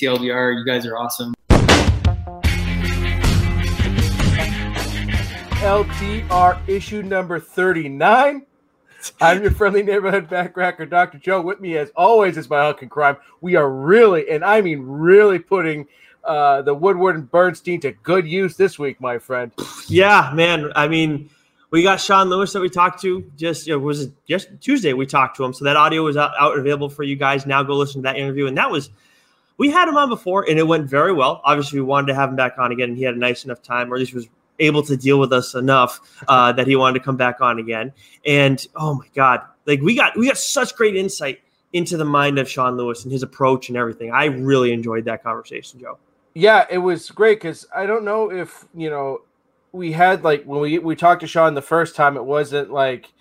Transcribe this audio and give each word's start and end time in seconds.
TLDR. 0.00 0.56
You 0.56 0.64
guys 0.64 0.86
are 0.86 0.96
awesome. 0.96 1.34
LTR 5.60 6.68
issue 6.68 7.02
number 7.02 7.38
39. 7.38 8.46
I'm 9.20 9.42
your 9.42 9.50
friendly 9.50 9.82
neighborhood 9.82 10.28
backracker, 10.28 10.88
Dr. 10.88 11.18
Joe. 11.18 11.42
With 11.42 11.60
me, 11.60 11.76
as 11.76 11.90
always, 11.96 12.36
is 12.38 12.48
my 12.48 12.62
Hunk 12.62 12.82
and 12.82 12.90
Crime. 12.90 13.16
We 13.40 13.56
are 13.56 13.70
really, 13.70 14.30
and 14.30 14.42
I 14.44 14.62
mean 14.62 14.80
really, 14.80 15.38
putting 15.38 15.86
uh, 16.24 16.62
the 16.62 16.74
Woodward 16.74 17.16
and 17.16 17.30
Bernstein 17.30 17.80
to 17.80 17.92
good 17.92 18.26
use 18.26 18.56
this 18.56 18.78
week, 18.78 19.00
my 19.00 19.18
friend. 19.18 19.52
Yeah, 19.86 20.32
man. 20.34 20.70
I 20.74 20.88
mean, 20.88 21.30
we 21.70 21.82
got 21.82 22.00
Sean 22.00 22.28
Lewis 22.28 22.52
that 22.52 22.60
we 22.60 22.68
talked 22.68 23.00
to 23.02 23.30
just 23.36 23.68
it 23.68 23.76
was 23.76 24.08
just 24.28 24.48
Tuesday 24.60 24.92
we 24.92 25.06
talked 25.06 25.36
to 25.36 25.44
him. 25.44 25.52
So 25.52 25.64
that 25.66 25.76
audio 25.76 26.06
is 26.06 26.16
out, 26.16 26.32
out 26.38 26.58
available 26.58 26.88
for 26.88 27.02
you 27.02 27.16
guys. 27.16 27.46
Now 27.46 27.62
go 27.62 27.74
listen 27.76 28.02
to 28.02 28.06
that 28.06 28.16
interview. 28.16 28.46
And 28.46 28.56
that 28.58 28.70
was 28.70 28.90
we 29.60 29.70
had 29.70 29.88
him 29.88 29.96
on 29.98 30.08
before 30.08 30.48
and 30.48 30.58
it 30.58 30.66
went 30.66 30.88
very 30.88 31.12
well. 31.12 31.42
Obviously, 31.44 31.78
we 31.78 31.84
wanted 31.84 32.06
to 32.06 32.14
have 32.14 32.30
him 32.30 32.36
back 32.36 32.56
on 32.56 32.72
again, 32.72 32.88
and 32.88 32.98
he 32.98 33.04
had 33.04 33.14
a 33.14 33.18
nice 33.18 33.44
enough 33.44 33.62
time, 33.62 33.92
or 33.92 33.96
at 33.96 34.00
least 34.00 34.14
was 34.14 34.26
able 34.58 34.82
to 34.82 34.96
deal 34.96 35.20
with 35.20 35.34
us 35.34 35.54
enough 35.54 36.00
uh, 36.28 36.50
that 36.52 36.66
he 36.66 36.76
wanted 36.76 36.98
to 36.98 37.04
come 37.04 37.18
back 37.18 37.42
on 37.42 37.58
again. 37.58 37.92
And 38.24 38.66
oh 38.74 38.94
my 38.94 39.06
God, 39.14 39.42
like 39.66 39.82
we 39.82 39.94
got 39.94 40.16
we 40.16 40.28
got 40.28 40.38
such 40.38 40.74
great 40.74 40.96
insight 40.96 41.40
into 41.74 41.98
the 41.98 42.06
mind 42.06 42.38
of 42.38 42.48
Sean 42.48 42.78
Lewis 42.78 43.04
and 43.04 43.12
his 43.12 43.22
approach 43.22 43.68
and 43.68 43.76
everything. 43.76 44.10
I 44.10 44.24
really 44.24 44.72
enjoyed 44.72 45.04
that 45.04 45.22
conversation, 45.22 45.78
Joe. 45.78 45.98
Yeah, 46.32 46.64
it 46.70 46.78
was 46.78 47.10
great 47.10 47.38
because 47.38 47.66
I 47.76 47.84
don't 47.84 48.04
know 48.04 48.30
if 48.30 48.64
you 48.74 48.88
know 48.88 49.20
we 49.72 49.92
had 49.92 50.24
like 50.24 50.42
when 50.44 50.62
we 50.62 50.78
we 50.78 50.96
talked 50.96 51.20
to 51.20 51.26
Sean 51.26 51.52
the 51.52 51.60
first 51.60 51.94
time, 51.94 52.16
it 52.16 52.24
wasn't 52.24 52.70
like 52.70 53.12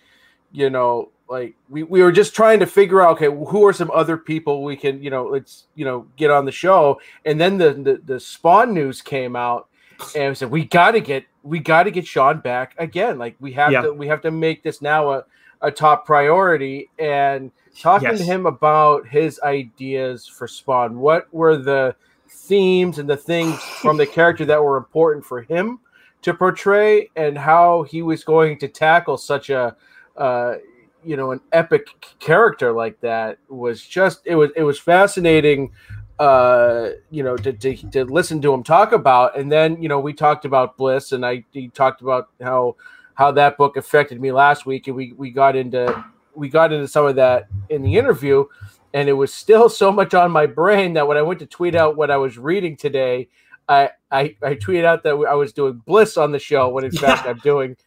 you 0.54 0.70
know 0.70 1.10
like 1.30 1.56
we, 1.70 1.84
we 1.84 2.02
were 2.02 2.12
just 2.12 2.36
trying 2.36 2.60
to 2.60 2.66
figure 2.66 3.02
out 3.02 3.12
okay 3.12 3.28
who 3.28 3.66
are 3.66 3.74
some 3.74 3.92
other 3.92 4.18
people 4.18 4.64
we 4.64 4.76
can 4.76 5.02
you 5.02 5.10
know 5.10 5.26
let's 5.26 5.66
you 5.76 5.86
know 5.86 6.08
get 6.18 6.32
on 6.32 6.44
the 6.44 6.52
show 6.52 7.00
and 7.26 7.40
then 7.40 7.58
the 7.58 7.74
the, 7.74 8.02
the 8.06 8.20
spawn 8.20 8.74
news 8.74 9.02
came 9.02 9.36
out 9.36 9.68
and 10.16 10.30
we 10.30 10.36
said 10.36 10.50
we 10.50 10.66
got 10.66 10.92
to 10.92 11.00
get 11.00 11.26
we 11.44 11.60
got 11.60 11.84
to 11.84 11.92
get 11.92 12.06
Sean 12.06 12.40
back 12.40 12.76
again. 12.78 13.18
Like 13.18 13.36
we 13.40 13.52
have 13.54 13.72
yeah. 13.72 13.82
to 13.82 13.94
we 13.94 14.08
have 14.08 14.22
to 14.22 14.32
make 14.32 14.64
this 14.64 14.82
now 14.82 15.12
a, 15.12 15.26
a 15.62 15.72
top 15.72 16.06
priority. 16.06 16.90
And 17.00 17.52
talking 17.80 18.10
yes. 18.10 18.20
to 18.20 18.26
him 18.26 18.46
about 18.46 19.08
his 19.08 19.40
ideas 19.42 20.28
for 20.28 20.48
Spawn, 20.48 21.00
what 21.00 21.34
were 21.34 21.58
the 21.58 21.96
themes 22.28 23.00
and 23.00 23.10
the 23.10 23.18
things 23.18 23.60
from 23.62 23.98
the 23.98 24.06
character 24.06 24.46
that 24.46 24.64
were 24.64 24.78
important 24.78 25.26
for 25.26 25.42
him 25.42 25.80
to 26.22 26.34
portray, 26.34 27.10
and 27.16 27.38
how 27.38 27.84
he 27.84 28.02
was 28.02 28.26
going 28.26 28.60
to 28.60 28.68
tackle 28.68 29.18
such 29.18 29.50
a 29.50 29.76
uh, 30.18 30.56
you 31.04 31.16
know 31.18 31.32
an 31.32 31.42
epic 31.52 31.88
character 32.20 32.72
like 32.72 33.00
that 33.02 33.38
was 33.48 33.86
just 33.86 34.22
it 34.26 34.36
was 34.36 34.52
it 34.56 34.64
was 34.64 34.80
fascinating 34.80 35.72
uh, 36.20 36.90
you 37.10 37.24
know, 37.24 37.38
to, 37.38 37.54
to, 37.54 37.76
to 37.92 38.04
listen 38.04 38.42
to 38.42 38.54
him 38.54 38.62
talk 38.62 38.92
about. 38.92 39.38
And 39.38 39.50
then, 39.50 39.82
you 39.82 39.88
know, 39.88 40.00
we 40.00 40.14
talked 40.14 40.44
about 40.44 40.76
Bliss 40.76 41.14
and 41.14 41.26
I 41.26 41.46
he 41.52 41.70
talked 41.70 42.02
about 42.02 42.30
how 42.42 42.76
how 43.14 43.32
that 43.32 43.58
book 43.58 43.78
affected 43.78 44.20
me 44.20 44.32
last 44.32 44.66
week. 44.66 44.88
And 44.88 44.96
we, 44.96 45.14
we 45.14 45.32
got 45.32 45.56
into 45.56 46.04
we 46.36 46.50
got 46.50 46.74
into 46.74 46.88
some 46.88 47.06
of 47.06 47.16
that 47.16 47.48
in 47.70 47.82
the 47.82 47.96
interview. 47.96 48.46
And 48.94 49.08
it 49.08 49.14
was 49.14 49.34
still 49.34 49.70
so 49.70 49.92
much 49.92 50.14
on 50.14 50.32
my 50.32 50.46
brain 50.46 50.94
that 50.94 51.08
when 51.08 51.16
I 51.16 51.22
went 51.22 51.40
to 51.40 51.46
tweet 51.46 51.76
out 51.76 51.96
what 51.96 52.12
I 52.12 52.18
was 52.18 52.38
reading 52.38 52.76
today, 52.76 53.30
I 53.70 53.92
I, 54.12 54.36
I 54.44 54.56
tweeted 54.56 54.84
out 54.84 55.04
that 55.04 55.12
I 55.12 55.36
was 55.36 55.54
doing 55.54 55.82
Bliss 55.86 56.18
on 56.18 56.34
the 56.34 56.40
show 56.40 56.68
when 56.68 56.84
in 56.84 56.92
fact 56.98 57.26
I'm 57.26 57.38
doing 57.38 57.78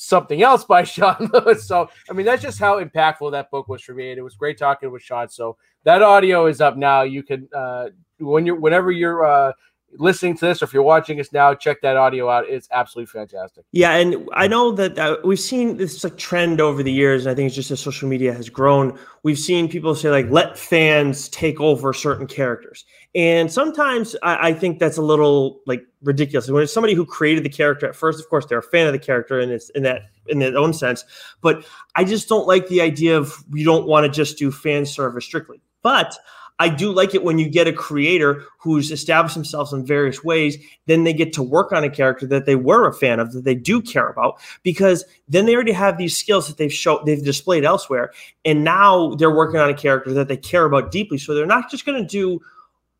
something 0.00 0.42
else 0.42 0.64
by 0.64 0.82
Sean 0.84 1.30
Lewis. 1.32 1.66
So, 1.66 1.90
I 2.08 2.12
mean, 2.12 2.26
that's 2.26 2.42
just 2.42 2.58
how 2.58 2.82
impactful 2.82 3.30
that 3.32 3.50
book 3.50 3.68
was 3.68 3.82
for 3.82 3.94
me. 3.94 4.10
And 4.10 4.18
it 4.18 4.22
was 4.22 4.34
great 4.34 4.58
talking 4.58 4.90
with 4.90 5.02
Sean. 5.02 5.28
So 5.28 5.56
that 5.84 6.02
audio 6.02 6.46
is 6.46 6.60
up 6.60 6.76
now. 6.76 7.02
You 7.02 7.22
can, 7.22 7.48
uh, 7.54 7.90
when 8.18 8.46
you're, 8.46 8.56
whenever 8.58 8.90
you're, 8.90 9.24
uh, 9.24 9.52
listening 9.98 10.36
to 10.36 10.46
this 10.46 10.62
or 10.62 10.66
if 10.66 10.72
you're 10.72 10.84
watching 10.84 11.18
us 11.18 11.32
now 11.32 11.52
check 11.52 11.80
that 11.82 11.96
audio 11.96 12.30
out 12.30 12.48
it's 12.48 12.68
absolutely 12.70 13.06
fantastic 13.06 13.64
yeah 13.72 13.96
and 13.96 14.28
i 14.34 14.46
know 14.46 14.70
that 14.70 14.96
uh, 14.96 15.16
we've 15.24 15.40
seen 15.40 15.76
this 15.76 16.04
like 16.04 16.16
trend 16.16 16.60
over 16.60 16.80
the 16.80 16.92
years 16.92 17.26
and 17.26 17.32
i 17.32 17.34
think 17.34 17.48
it's 17.48 17.56
just 17.56 17.72
as 17.72 17.80
social 17.80 18.08
media 18.08 18.32
has 18.32 18.48
grown 18.48 18.96
we've 19.24 19.36
seen 19.36 19.68
people 19.68 19.92
say 19.92 20.08
like 20.08 20.30
let 20.30 20.56
fans 20.56 21.28
take 21.30 21.60
over 21.60 21.92
certain 21.92 22.24
characters 22.24 22.84
and 23.14 23.50
sometimes 23.50 24.14
I, 24.22 24.48
I, 24.48 24.52
think 24.52 24.78
that's 24.78 24.96
a 24.96 25.02
little 25.02 25.60
like 25.66 25.84
ridiculous. 26.02 26.48
When 26.48 26.62
it's 26.62 26.72
somebody 26.72 26.94
who 26.94 27.04
created 27.04 27.44
the 27.44 27.48
character 27.48 27.88
at 27.88 27.96
first, 27.96 28.20
of 28.20 28.28
course, 28.28 28.46
they're 28.46 28.58
a 28.58 28.62
fan 28.62 28.86
of 28.86 28.92
the 28.92 29.00
character 29.00 29.40
and 29.40 29.50
it's 29.50 29.68
in 29.70 29.82
that 29.82 30.02
in 30.28 30.38
their 30.38 30.56
own 30.56 30.72
sense. 30.72 31.04
But 31.40 31.66
I 31.96 32.04
just 32.04 32.28
don't 32.28 32.46
like 32.46 32.68
the 32.68 32.80
idea 32.80 33.16
of 33.16 33.34
you 33.52 33.64
don't 33.64 33.86
want 33.86 34.04
to 34.04 34.10
just 34.10 34.38
do 34.38 34.52
fan 34.52 34.86
service 34.86 35.24
strictly. 35.24 35.60
But 35.82 36.16
I 36.60 36.68
do 36.68 36.92
like 36.92 37.14
it 37.14 37.24
when 37.24 37.38
you 37.38 37.48
get 37.48 37.66
a 37.66 37.72
creator 37.72 38.44
who's 38.58 38.92
established 38.92 39.34
themselves 39.34 39.72
in 39.72 39.84
various 39.84 40.22
ways, 40.22 40.58
then 40.86 41.04
they 41.04 41.14
get 41.14 41.32
to 41.32 41.42
work 41.42 41.72
on 41.72 41.82
a 41.82 41.90
character 41.90 42.26
that 42.26 42.44
they 42.44 42.54
were 42.54 42.86
a 42.86 42.92
fan 42.92 43.18
of, 43.18 43.32
that 43.32 43.44
they 43.44 43.54
do 43.54 43.80
care 43.80 44.08
about, 44.08 44.38
because 44.62 45.04
then 45.26 45.46
they 45.46 45.54
already 45.54 45.72
have 45.72 45.96
these 45.96 46.16
skills 46.16 46.46
that 46.48 46.58
they've 46.58 46.72
shown 46.72 47.00
they've 47.06 47.24
displayed 47.24 47.64
elsewhere. 47.64 48.12
And 48.44 48.62
now 48.62 49.14
they're 49.14 49.34
working 49.34 49.58
on 49.58 49.70
a 49.70 49.74
character 49.74 50.12
that 50.12 50.28
they 50.28 50.36
care 50.36 50.66
about 50.66 50.92
deeply. 50.92 51.16
So 51.16 51.34
they're 51.34 51.46
not 51.46 51.70
just 51.70 51.86
gonna 51.86 52.06
do 52.06 52.40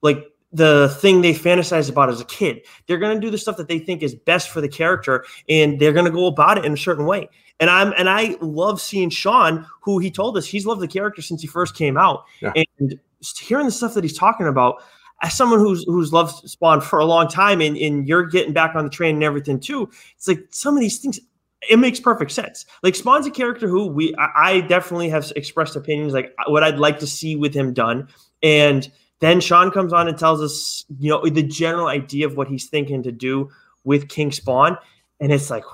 like 0.02 0.26
the 0.52 0.88
thing 1.00 1.22
they 1.22 1.32
fantasize 1.32 1.88
about 1.88 2.08
as 2.08 2.20
a 2.20 2.24
kid. 2.24 2.60
They're 2.86 2.98
going 2.98 3.14
to 3.14 3.20
do 3.20 3.30
the 3.30 3.38
stuff 3.38 3.56
that 3.56 3.68
they 3.68 3.78
think 3.78 4.02
is 4.02 4.14
best 4.14 4.50
for 4.50 4.60
the 4.60 4.68
character 4.68 5.24
and 5.48 5.78
they're 5.78 5.92
going 5.92 6.06
to 6.06 6.10
go 6.10 6.26
about 6.26 6.58
it 6.58 6.64
in 6.64 6.72
a 6.72 6.76
certain 6.76 7.06
way. 7.06 7.28
And 7.60 7.70
I'm 7.70 7.92
and 7.96 8.08
I 8.08 8.36
love 8.40 8.80
seeing 8.80 9.10
Sean, 9.10 9.66
who 9.82 9.98
he 9.98 10.10
told 10.10 10.36
us 10.36 10.46
he's 10.46 10.66
loved 10.66 10.80
the 10.80 10.88
character 10.88 11.22
since 11.22 11.42
he 11.42 11.46
first 11.46 11.76
came 11.76 11.96
out. 11.96 12.24
Yeah. 12.40 12.52
And 12.78 12.98
hearing 13.38 13.66
the 13.66 13.72
stuff 13.72 13.94
that 13.94 14.02
he's 14.02 14.16
talking 14.16 14.46
about, 14.46 14.82
as 15.22 15.36
someone 15.36 15.60
who's 15.60 15.84
who's 15.84 16.12
loved 16.12 16.48
Spawn 16.48 16.80
for 16.80 16.98
a 16.98 17.04
long 17.04 17.28
time 17.28 17.60
and, 17.60 17.76
and 17.76 18.08
you're 18.08 18.24
getting 18.24 18.54
back 18.54 18.74
on 18.74 18.84
the 18.84 18.90
train 18.90 19.16
and 19.16 19.24
everything 19.24 19.60
too, 19.60 19.90
it's 20.16 20.26
like 20.26 20.46
some 20.50 20.74
of 20.74 20.80
these 20.80 20.98
things 20.98 21.20
it 21.68 21.78
makes 21.78 22.00
perfect 22.00 22.30
sense. 22.30 22.64
Like 22.82 22.94
Spawn's 22.94 23.26
a 23.26 23.30
character 23.30 23.68
who 23.68 23.86
we 23.86 24.14
I, 24.16 24.30
I 24.36 24.60
definitely 24.62 25.10
have 25.10 25.30
expressed 25.36 25.76
opinions 25.76 26.14
like 26.14 26.34
what 26.46 26.64
I'd 26.64 26.78
like 26.78 26.98
to 27.00 27.06
see 27.06 27.36
with 27.36 27.54
him 27.54 27.74
done. 27.74 28.08
And 28.42 28.90
then 29.20 29.40
Sean 29.40 29.70
comes 29.70 29.92
on 29.92 30.08
and 30.08 30.18
tells 30.18 30.42
us, 30.42 30.84
you 30.98 31.10
know, 31.10 31.24
the 31.24 31.42
general 31.42 31.86
idea 31.86 32.26
of 32.26 32.36
what 32.36 32.48
he's 32.48 32.66
thinking 32.66 33.02
to 33.04 33.12
do 33.12 33.50
with 33.84 34.08
King 34.08 34.32
Spawn. 34.32 34.76
And 35.20 35.32
it's 35.32 35.50
like, 35.50 35.64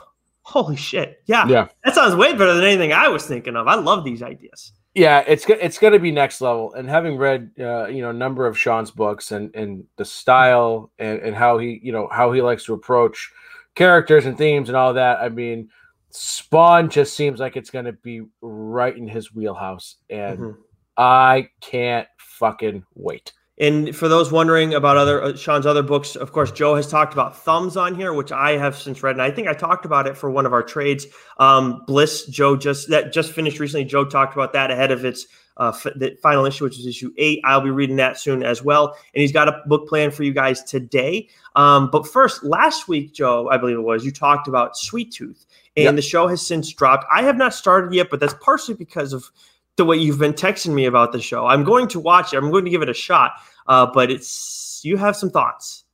holy 0.42 0.76
shit. 0.76 1.22
Yeah. 1.26 1.46
Yeah. 1.46 1.68
That 1.84 1.94
sounds 1.94 2.14
way 2.14 2.32
better 2.32 2.54
than 2.54 2.64
anything 2.64 2.92
I 2.92 3.08
was 3.08 3.24
thinking 3.24 3.56
of. 3.56 3.66
I 3.66 3.74
love 3.74 4.04
these 4.04 4.22
ideas. 4.22 4.72
Yeah, 4.96 5.22
it's 5.26 5.44
it's 5.46 5.76
going 5.78 5.92
to 5.92 5.98
be 5.98 6.10
next 6.10 6.40
level. 6.40 6.72
And 6.72 6.88
having 6.88 7.18
read, 7.18 7.50
uh, 7.60 7.86
you 7.88 8.00
know, 8.00 8.08
a 8.08 8.14
number 8.14 8.46
of 8.46 8.58
Sean's 8.58 8.90
books 8.90 9.30
and 9.30 9.54
and 9.54 9.84
the 9.96 10.06
style 10.06 10.90
and, 10.98 11.18
and 11.20 11.36
how 11.36 11.58
he, 11.58 11.80
you 11.82 11.92
know, 11.92 12.08
how 12.10 12.32
he 12.32 12.40
likes 12.40 12.64
to 12.64 12.72
approach 12.72 13.30
characters 13.74 14.24
and 14.24 14.38
themes 14.38 14.70
and 14.70 14.76
all 14.76 14.94
that. 14.94 15.18
I 15.20 15.28
mean, 15.28 15.68
Spawn 16.12 16.88
just 16.88 17.12
seems 17.12 17.40
like 17.40 17.58
it's 17.58 17.68
going 17.68 17.84
to 17.84 17.92
be 17.92 18.22
right 18.40 18.96
in 18.96 19.06
his 19.06 19.34
wheelhouse, 19.34 19.96
and 20.08 20.38
mm-hmm. 20.38 20.60
I 20.96 21.50
can't 21.60 22.08
fucking 22.38 22.84
wait. 22.94 23.32
And 23.58 23.96
for 23.96 24.06
those 24.06 24.30
wondering 24.30 24.74
about 24.74 24.98
other 24.98 25.22
uh, 25.22 25.36
Sean's 25.36 25.64
other 25.64 25.82
books, 25.82 26.14
of 26.14 26.30
course, 26.30 26.52
Joe 26.52 26.74
has 26.74 26.86
talked 26.86 27.14
about 27.14 27.38
Thumbs 27.38 27.76
on 27.76 27.94
here, 27.94 28.12
which 28.12 28.30
I 28.30 28.58
have 28.58 28.76
since 28.76 29.02
read, 29.02 29.14
and 29.14 29.22
I 29.22 29.30
think 29.30 29.48
I 29.48 29.54
talked 29.54 29.86
about 29.86 30.06
it 30.06 30.16
for 30.16 30.30
one 30.30 30.44
of 30.44 30.52
our 30.52 30.62
trades. 30.62 31.06
Um, 31.38 31.82
Bliss, 31.86 32.26
Joe 32.26 32.56
just 32.56 32.90
that 32.90 33.14
just 33.14 33.32
finished 33.32 33.58
recently. 33.58 33.86
Joe 33.86 34.04
talked 34.04 34.34
about 34.34 34.52
that 34.52 34.70
ahead 34.70 34.90
of 34.90 35.06
its 35.06 35.26
uh, 35.56 35.72
f- 35.74 35.94
the 35.96 36.18
final 36.22 36.44
issue, 36.44 36.64
which 36.64 36.78
is 36.78 36.86
issue 36.86 37.14
eight. 37.16 37.40
I'll 37.44 37.62
be 37.62 37.70
reading 37.70 37.96
that 37.96 38.20
soon 38.20 38.42
as 38.42 38.62
well, 38.62 38.88
and 39.14 39.22
he's 39.22 39.32
got 39.32 39.48
a 39.48 39.62
book 39.64 39.88
plan 39.88 40.10
for 40.10 40.22
you 40.22 40.34
guys 40.34 40.62
today. 40.62 41.30
Um, 41.54 41.88
but 41.90 42.06
first, 42.06 42.44
last 42.44 42.88
week, 42.88 43.14
Joe, 43.14 43.48
I 43.48 43.56
believe 43.56 43.78
it 43.78 43.80
was, 43.80 44.04
you 44.04 44.12
talked 44.12 44.48
about 44.48 44.76
Sweet 44.76 45.12
Tooth, 45.12 45.46
and 45.76 45.84
yep. 45.84 45.96
the 45.96 46.02
show 46.02 46.28
has 46.28 46.46
since 46.46 46.70
dropped. 46.74 47.06
I 47.10 47.22
have 47.22 47.38
not 47.38 47.54
started 47.54 47.94
yet, 47.94 48.10
but 48.10 48.20
that's 48.20 48.34
partially 48.34 48.74
because 48.74 49.14
of 49.14 49.30
the 49.76 49.84
way 49.84 49.96
you've 49.96 50.18
been 50.18 50.32
texting 50.32 50.74
me 50.74 50.86
about 50.86 51.12
the 51.12 51.20
show. 51.20 51.46
I'm 51.46 51.64
going 51.64 51.88
to 51.88 52.00
watch 52.00 52.32
it. 52.32 52.38
I'm 52.38 52.50
going 52.50 52.64
to 52.64 52.70
give 52.70 52.82
it 52.82 52.88
a 52.88 52.94
shot. 52.94 53.32
Uh, 53.66 53.86
but 53.86 54.10
it's 54.10 54.80
you 54.84 54.96
have 54.96 55.16
some 55.16 55.30
thoughts. 55.30 55.84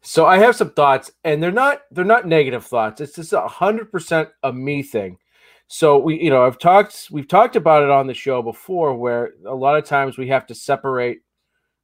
So 0.00 0.26
I 0.26 0.38
have 0.38 0.56
some 0.56 0.70
thoughts, 0.70 1.10
and 1.24 1.42
they're 1.42 1.50
not 1.52 1.82
they're 1.90 2.04
not 2.04 2.26
negative 2.26 2.64
thoughts. 2.64 3.00
It's 3.00 3.16
just 3.16 3.32
a 3.32 3.46
hundred 3.46 3.90
percent 3.90 4.28
a 4.42 4.52
me 4.52 4.82
thing. 4.82 5.18
So 5.66 5.98
we, 5.98 6.22
you 6.22 6.30
know, 6.30 6.46
I've 6.46 6.58
talked 6.58 7.08
we've 7.10 7.28
talked 7.28 7.56
about 7.56 7.82
it 7.82 7.90
on 7.90 8.06
the 8.06 8.14
show 8.14 8.40
before, 8.42 8.96
where 8.96 9.34
a 9.46 9.54
lot 9.54 9.76
of 9.76 9.84
times 9.84 10.16
we 10.16 10.28
have 10.28 10.46
to 10.46 10.54
separate 10.54 11.20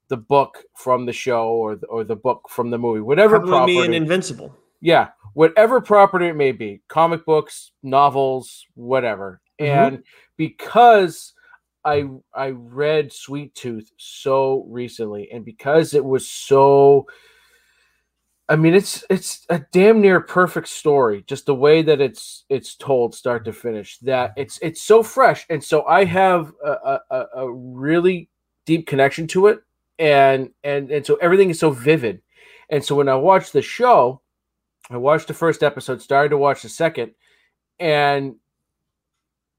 the 0.09 0.17
book 0.17 0.65
from 0.75 1.07
the 1.07 1.13
show 1.13 1.49
or 1.49 1.77
the, 1.77 1.87
or 1.87 2.05
the 2.05 2.17
book 2.17 2.49
from 2.49 2.71
the 2.71 2.79
movie, 2.79 3.01
whatever. 3.01 3.39
Probably 3.41 3.75
property, 3.75 3.97
Invincible. 3.97 4.57
Yeah, 4.81 5.09
whatever 5.35 5.81
property 5.81 6.29
it 6.29 6.37
may 6.37 6.53
be, 6.53 6.81
comic 6.89 7.27
books, 7.27 7.73
novels, 7.83 8.67
whatever. 8.75 9.41
Mm-hmm. 9.61 9.95
And 9.95 10.03
because 10.37 11.35
I 11.85 12.07
I 12.35 12.51
read 12.51 13.13
Sweet 13.13 13.55
Tooth 13.55 13.91
so 13.99 14.65
recently, 14.69 15.31
and 15.33 15.45
because 15.45 15.95
it 15.95 16.05
was 16.05 16.29
so, 16.29 17.07
I 18.49 18.57
mean, 18.57 18.75
it's 18.75 19.05
it's 19.11 19.47
a 19.49 19.61
damn 19.73 20.01
near 20.01 20.21
perfect 20.21 20.69
story. 20.69 21.25
Just 21.27 21.47
the 21.47 21.55
way 21.55 21.83
that 21.83 22.01
it's 22.01 22.45
it's 22.51 22.75
told, 22.77 23.15
start 23.15 23.45
to 23.47 23.53
finish. 23.53 23.99
That 24.01 24.33
it's 24.37 24.59
it's 24.63 24.83
so 24.83 25.03
fresh, 25.03 25.47
and 25.51 25.63
so 25.65 25.85
I 25.87 26.05
have 26.05 26.53
a, 26.65 27.01
a, 27.11 27.27
a 27.37 27.53
really 27.53 28.29
deep 28.67 28.87
connection 28.87 29.27
to 29.29 29.49
it. 29.49 29.61
and 29.99 30.51
and 30.65 30.91
and 30.91 31.07
so 31.07 31.17
everything 31.17 31.51
is 31.51 31.59
so 31.61 31.71
vivid. 31.71 32.23
And 32.71 32.85
so 32.85 32.97
when 32.97 33.09
I 33.09 33.15
watched 33.17 33.53
the 33.53 33.63
show, 33.63 34.23
I 34.91 34.97
watched 34.99 35.29
the 35.29 35.35
first 35.35 35.63
episode, 35.63 36.03
started 36.03 36.31
to 36.31 36.39
watch 36.39 36.63
the 36.63 36.69
second, 36.69 37.13
and 37.79 38.37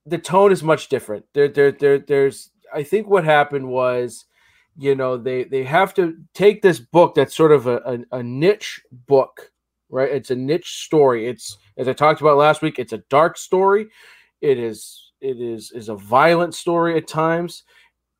the 0.06 0.18
tone 0.18 0.52
is 0.52 0.64
much 0.64 0.88
different. 0.90 1.26
There, 1.34 1.48
there, 1.48 1.72
there, 1.72 2.00
there's. 2.00 2.52
I 2.74 2.84
think 2.84 3.08
what 3.08 3.24
happened 3.24 3.68
was, 3.68 4.26
you 4.78 4.96
know, 4.96 5.18
they 5.18 5.46
they 5.46 5.64
have 5.64 5.94
to 5.96 6.18
take 6.34 6.62
this 6.62 6.80
book 6.80 7.16
that's 7.16 7.36
sort 7.36 7.52
of 7.52 7.68
a, 7.68 7.78
a, 7.78 8.18
a 8.20 8.24
niche 8.24 8.82
book, 9.08 9.52
right? 9.90 10.12
It's 10.12 10.32
a 10.32 10.36
niche 10.36 10.84
story. 10.84 11.28
It's 11.28 11.58
as 11.78 11.88
I 11.88 11.94
talked 11.94 12.22
about 12.22 12.38
last 12.38 12.62
week. 12.62 12.80
It's 12.80 12.94
a 12.94 13.04
dark 13.10 13.38
story. 13.38 13.88
It 14.42 14.60
is 14.60 15.12
it 15.22 15.40
is 15.40 15.72
is 15.72 15.90
a 15.90 15.96
violent 15.96 16.54
story 16.54 16.98
at 16.98 17.08
times, 17.08 17.64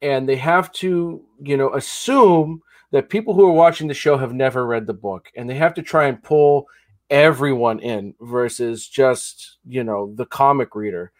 and 0.02 0.28
they 0.28 0.38
have 0.38 0.72
to 0.74 1.24
you 1.44 1.58
know 1.58 1.74
assume 1.74 2.62
that 2.92 3.10
people 3.10 3.34
who 3.34 3.46
are 3.46 3.52
watching 3.52 3.88
the 3.88 3.94
show 3.94 4.18
have 4.18 4.34
never 4.34 4.66
read 4.66 4.88
the 4.88 4.94
book, 4.94 5.30
and 5.36 5.50
they 5.50 5.56
have 5.56 5.74
to 5.76 5.82
try 5.82 6.08
and 6.08 6.24
pull 6.24 6.66
everyone 7.12 7.80
in 7.80 8.16
versus 8.22 8.88
just 8.88 9.58
you 9.68 9.84
know 9.84 10.14
the 10.16 10.26
comic 10.26 10.74
reader 10.74 11.12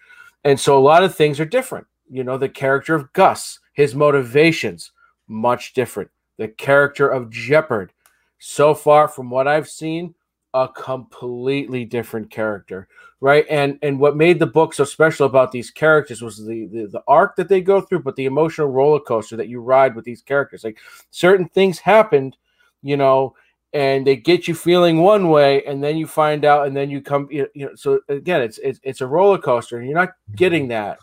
and 0.46 0.58
so 0.60 0.78
a 0.78 0.80
lot 0.80 1.04
of 1.04 1.14
things 1.14 1.40
are 1.40 1.46
different. 1.46 1.86
You 2.10 2.24
know 2.24 2.38
the 2.38 2.50
character 2.50 2.96
of 2.96 3.12
gus 3.12 3.60
his 3.74 3.94
motivations 3.94 4.92
much 5.28 5.74
different. 5.74 6.10
The 6.38 6.48
character 6.48 7.10
of 7.10 7.30
jeopard 7.30 7.90
so 8.38 8.74
far 8.74 9.08
from 9.08 9.30
what 9.30 9.48
i've 9.48 9.68
seen 9.68 10.14
a 10.54 10.68
completely 10.68 11.84
different 11.86 12.30
character 12.30 12.88
right? 13.22 13.46
And 13.50 13.80
and 13.82 14.00
what 14.00 14.16
made 14.16 14.38
the 14.38 14.46
book 14.46 14.74
so 14.74 14.84
special 14.84 15.26
about 15.26 15.52
these 15.52 15.72
characters 15.72 16.22
was 16.22 16.38
the, 16.46 16.68
the 16.68 16.88
the 16.88 17.04
arc 17.08 17.36
that 17.38 17.50
they 17.50 17.60
go 17.60 17.82
through 17.82 18.04
but 18.04 18.16
the 18.16 18.26
emotional 18.26 18.68
roller 18.68 19.00
coaster 19.00 19.36
that 19.38 19.48
you 19.48 19.62
ride 19.62 19.96
with 19.96 20.06
these 20.06 20.22
characters. 20.22 20.64
Like 20.64 20.78
certain 21.10 21.48
things 21.48 21.80
happened 21.80 22.38
you 22.84 22.98
know 22.98 23.36
and 23.76 24.08
they 24.08 24.16
get 24.16 24.48
you 24.48 24.56
feeling 24.56 25.02
one 25.02 25.28
way 25.30 25.62
and 25.66 25.84
then 25.84 25.98
you 25.98 26.08
find 26.08 26.46
out 26.46 26.66
and 26.66 26.76
then 26.76 26.90
you 26.90 27.02
come 27.02 27.28
you 27.30 27.48
know 27.54 27.76
so 27.76 28.00
again 28.08 28.42
it's 28.42 28.58
it's, 28.60 28.80
it's 28.84 29.02
a 29.02 29.06
roller 29.06 29.38
coaster 29.38 29.78
and 29.78 29.86
you're 29.86 30.00
not 30.00 30.10
mm-hmm. 30.10 30.36
getting 30.36 30.70
that 30.70 30.98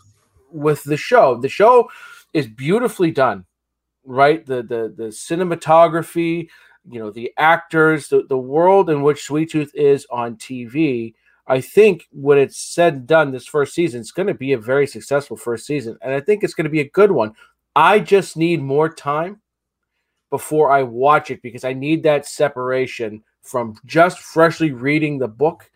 with 0.51 0.83
the 0.85 0.97
show. 0.97 1.37
The 1.37 1.49
show 1.49 1.89
is 2.33 2.49
beautifully 2.49 3.13
done 3.13 3.45
right? 4.05 4.45
The 4.45 4.63
the 4.63 4.93
the 4.97 5.09
cinematography 5.09 6.49
you 6.91 6.99
know 6.99 7.11
the 7.11 7.33
actors 7.37 8.09
the, 8.09 8.25
the 8.29 8.37
world 8.39 8.91
in 8.91 9.03
which 9.03 9.23
sweet 9.23 9.51
tooth 9.51 9.73
is 9.73 10.05
on 10.11 10.35
tv 10.35 11.15
i 11.47 11.61
think 11.61 12.09
when 12.11 12.39
it's 12.39 12.57
said 12.57 12.95
and 12.95 13.07
done 13.07 13.31
this 13.31 13.47
first 13.47 13.73
season 13.73 14.01
it's 14.01 14.11
going 14.11 14.27
to 14.27 14.35
be 14.35 14.53
a 14.53 14.59
very 14.59 14.85
successful 14.85 15.37
first 15.37 15.65
season 15.65 15.97
and 16.03 16.13
i 16.13 16.19
think 16.19 16.43
it's 16.43 16.55
going 16.55 16.65
to 16.65 16.71
be 16.71 16.81
a 16.81 16.91
good 16.91 17.13
one. 17.13 17.33
I 17.75 18.01
just 18.01 18.37
need 18.37 18.61
more 18.61 18.93
time 18.93 19.41
before 20.33 20.73
I 20.73 20.83
watch 20.83 21.31
it 21.31 21.43
because 21.43 21.63
I 21.63 21.75
need 21.75 22.05
that 22.05 22.25
separation 22.27 23.23
from 23.43 23.77
just 23.85 24.19
freshly 24.19 24.73
reading 24.73 25.19
the 25.19 25.29
book 25.29 25.71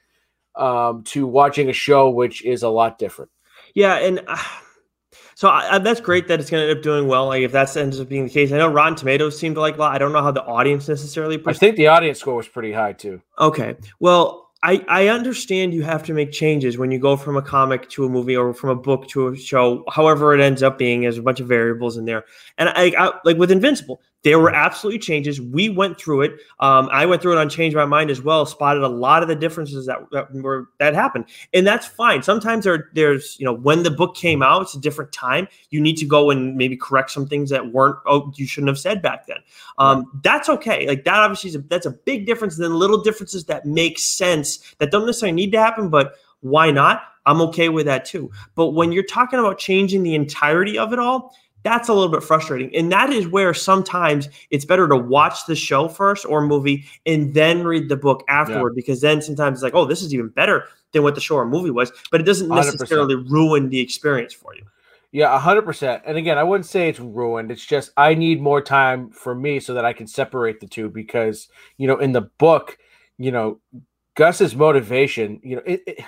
um, 0.55 1.03
to 1.03 1.27
watching 1.27 1.69
a 1.69 1.75
show, 1.75 2.09
which 2.09 2.43
is 2.43 2.63
a 2.63 2.71
lot 2.71 2.99
different. 2.99 3.31
Yeah, 3.75 3.97
and 3.97 4.23
uh, 4.27 4.43
so 5.35 5.51
I, 5.51 5.79
that's 5.79 6.01
great 6.01 6.27
that 6.29 6.41
it's 6.41 6.49
going 6.49 6.65
to 6.65 6.71
end 6.71 6.79
up 6.79 6.83
doing 6.83 7.07
well. 7.07 7.27
Like 7.27 7.43
if 7.43 7.53
that 7.53 7.77
ends 7.77 8.01
up 8.01 8.09
being 8.09 8.25
the 8.25 8.31
case, 8.31 8.51
I 8.51 8.57
know 8.57 8.69
Rotten 8.73 8.97
Tomatoes 8.97 9.39
seemed 9.39 9.57
to 9.57 9.61
like 9.61 9.77
a 9.77 9.79
lot. 9.79 9.95
I 9.95 9.99
don't 9.99 10.13
know 10.13 10.23
how 10.23 10.33
the 10.33 10.43
audience 10.45 10.89
necessarily. 10.89 11.39
I 11.45 11.53
think 11.53 11.77
the 11.77 11.89
audience 11.89 12.19
score 12.19 12.37
was 12.37 12.49
pretty 12.49 12.73
high 12.73 12.95
too. 12.95 13.21
Okay, 13.39 13.77
well. 14.01 14.43
I, 14.63 14.85
I 14.89 15.09
understand 15.09 15.75
you 15.75 15.83
have 15.83 16.03
to 16.05 16.15
make 16.15 16.33
changes 16.33 16.77
when 16.77 16.91
you 16.91 16.99
go 16.99 17.17
from 17.17 17.37
a 17.37 17.43
comic 17.43 17.89
to 17.91 18.07
a 18.07 18.09
movie 18.09 18.35
or 18.35 18.53
from 18.55 18.71
a 18.71 18.75
book 18.75 19.07
to 19.09 19.29
a 19.29 19.37
show, 19.37 19.85
however 19.89 20.35
it 20.35 20.41
ends 20.41 20.63
up 20.63 20.77
being. 20.77 21.03
There's 21.03 21.19
a 21.19 21.23
bunch 21.23 21.39
of 21.41 21.47
variables 21.47 21.99
in 21.99 22.07
there, 22.07 22.25
and 22.57 22.71
I, 22.71 22.93
I 22.99 23.13
like 23.25 23.37
with 23.37 23.53
Invincible, 23.53 24.01
there 24.27 24.41
were 24.41 24.53
absolutely 24.53 24.99
changes. 24.99 25.41
We 25.41 25.69
went 25.69 26.01
through 26.01 26.23
it. 26.23 26.33
Um, 26.59 26.89
I 26.91 27.07
went 27.07 27.23
through 27.23 27.35
it 27.35 27.39
on 27.39 27.49
Change 27.49 27.77
My 27.77 27.85
Mind 27.85 28.11
as 28.11 28.21
well. 28.21 28.45
Spotted 28.45 28.83
a 28.83 28.89
lot 28.89 29.23
of 29.23 29.29
the 29.29 29.37
differences 29.37 29.87
that, 29.87 29.99
that 30.11 30.35
were 30.35 30.69
that 30.81 30.95
happened, 30.95 31.27
and 31.55 31.65
that's 31.65 31.87
fine. 31.87 32.25
Sometimes 32.25 32.65
there, 32.65 32.91
there's 32.93 33.39
you 33.39 33.45
know 33.45 33.53
when 33.55 33.85
the 33.85 33.91
book 33.93 34.17
came 34.17 34.43
out, 34.43 34.63
it's 34.63 34.75
a 34.75 34.81
different 34.81 35.13
time. 35.13 35.47
You 35.71 35.81
need 35.81 35.97
to 35.99 36.05
go 36.05 36.31
and 36.31 36.57
maybe 36.57 36.77
correct 36.77 37.13
some 37.13 37.29
things 37.29 37.51
that 37.51 37.73
weren't 37.73 37.99
oh 38.07 38.33
you 38.35 38.49
shouldn't 38.49 38.69
have 38.69 38.81
said 38.81 39.01
back 39.01 39.29
then. 39.29 39.39
Um. 39.79 40.21
That's 40.25 40.49
okay. 40.49 40.89
Like 40.89 41.05
that 41.05 41.15
obviously 41.15 41.51
is 41.51 41.55
a, 41.55 41.61
that's 41.61 41.87
a 41.87 41.93
big 41.93 42.27
difference. 42.27 42.57
Than 42.57 42.75
little 42.75 43.01
differences 43.01 43.45
that 43.45 43.65
make 43.65 43.97
sense 43.97 44.75
that 44.79 44.91
don't 44.91 45.07
necessarily 45.07 45.37
need 45.37 45.53
to 45.53 45.61
happen, 45.61 45.89
but 45.89 46.15
why 46.41 46.73
not? 46.73 47.03
I'm 47.27 47.41
okay 47.43 47.69
with 47.69 47.87
that 47.87 48.05
too. 48.05 48.33
But 48.57 48.71
when 48.71 48.91
you're 48.91 49.05
talking 49.05 49.39
about 49.39 49.59
changing 49.59 50.03
the 50.03 50.17
entirety 50.17 50.79
of 50.79 50.93
it 50.93 50.99
all, 50.99 51.35
that's 51.67 51.89
a 51.89 51.93
little 51.93 52.11
bit 52.11 52.23
frustrating. 52.23 52.75
And 52.77 52.93
that 52.93 53.11
is 53.11 53.27
where 53.27 53.53
sometimes 53.53 54.29
it's 54.51 54.65
better 54.65 54.87
to 54.87 54.97
watch 54.97 55.47
the 55.47 55.57
show 55.57 55.89
first 55.89 56.25
or 56.25 56.41
movie 56.47 56.85
and 57.05 57.35
then 57.35 57.65
read 57.65 57.89
the 57.89 57.97
book 57.97 58.23
afterward 58.29 58.75
yeah. 58.75 58.81
because 58.81 59.01
then 59.01 59.21
sometimes 59.21 59.57
it's 59.57 59.63
like, 59.65 59.75
oh, 59.75 59.85
this 59.85 60.01
is 60.01 60.15
even 60.15 60.29
better 60.29 60.69
than 60.93 61.03
what 61.03 61.17
the 61.17 61.21
show 61.21 61.35
or 61.35 61.45
movie 61.45 61.71
was, 61.71 61.91
but 62.13 62.21
it 62.21 62.25
doesn't 62.25 62.49
necessarily 62.49 63.17
100%. 63.17 63.31
ruin 63.31 63.69
the 63.69 63.81
experience 63.81 64.33
for 64.33 64.55
you. 64.55 64.63
Yeah, 65.11 65.37
100%. 65.41 66.03
And 66.07 66.17
again, 66.17 66.39
I 66.39 66.45
wouldn't 66.45 66.67
say 66.67 66.89
it's 66.89 67.01
ruined. 67.01 67.51
It's 67.51 67.67
just 67.67 67.91
I 67.97 68.15
need 68.15 68.41
more 68.41 68.61
time 68.61 69.11
for 69.11 69.35
me 69.35 69.59
so 69.59 69.75
that 69.75 69.85
I 69.85 69.93
can 69.93 70.07
separate 70.07 70.61
the 70.61 70.69
two 70.69 70.89
because, 70.89 71.49
you 71.79 71.89
know, 71.89 71.99
in 71.99 72.13
the 72.13 72.23
book, 72.39 72.79
you 73.19 73.33
know, 73.33 73.59
Gus's 74.15 74.55
motivation, 74.55 75.41
you 75.43 75.57
know, 75.57 75.63
it, 75.67 75.83
it, 75.87 76.05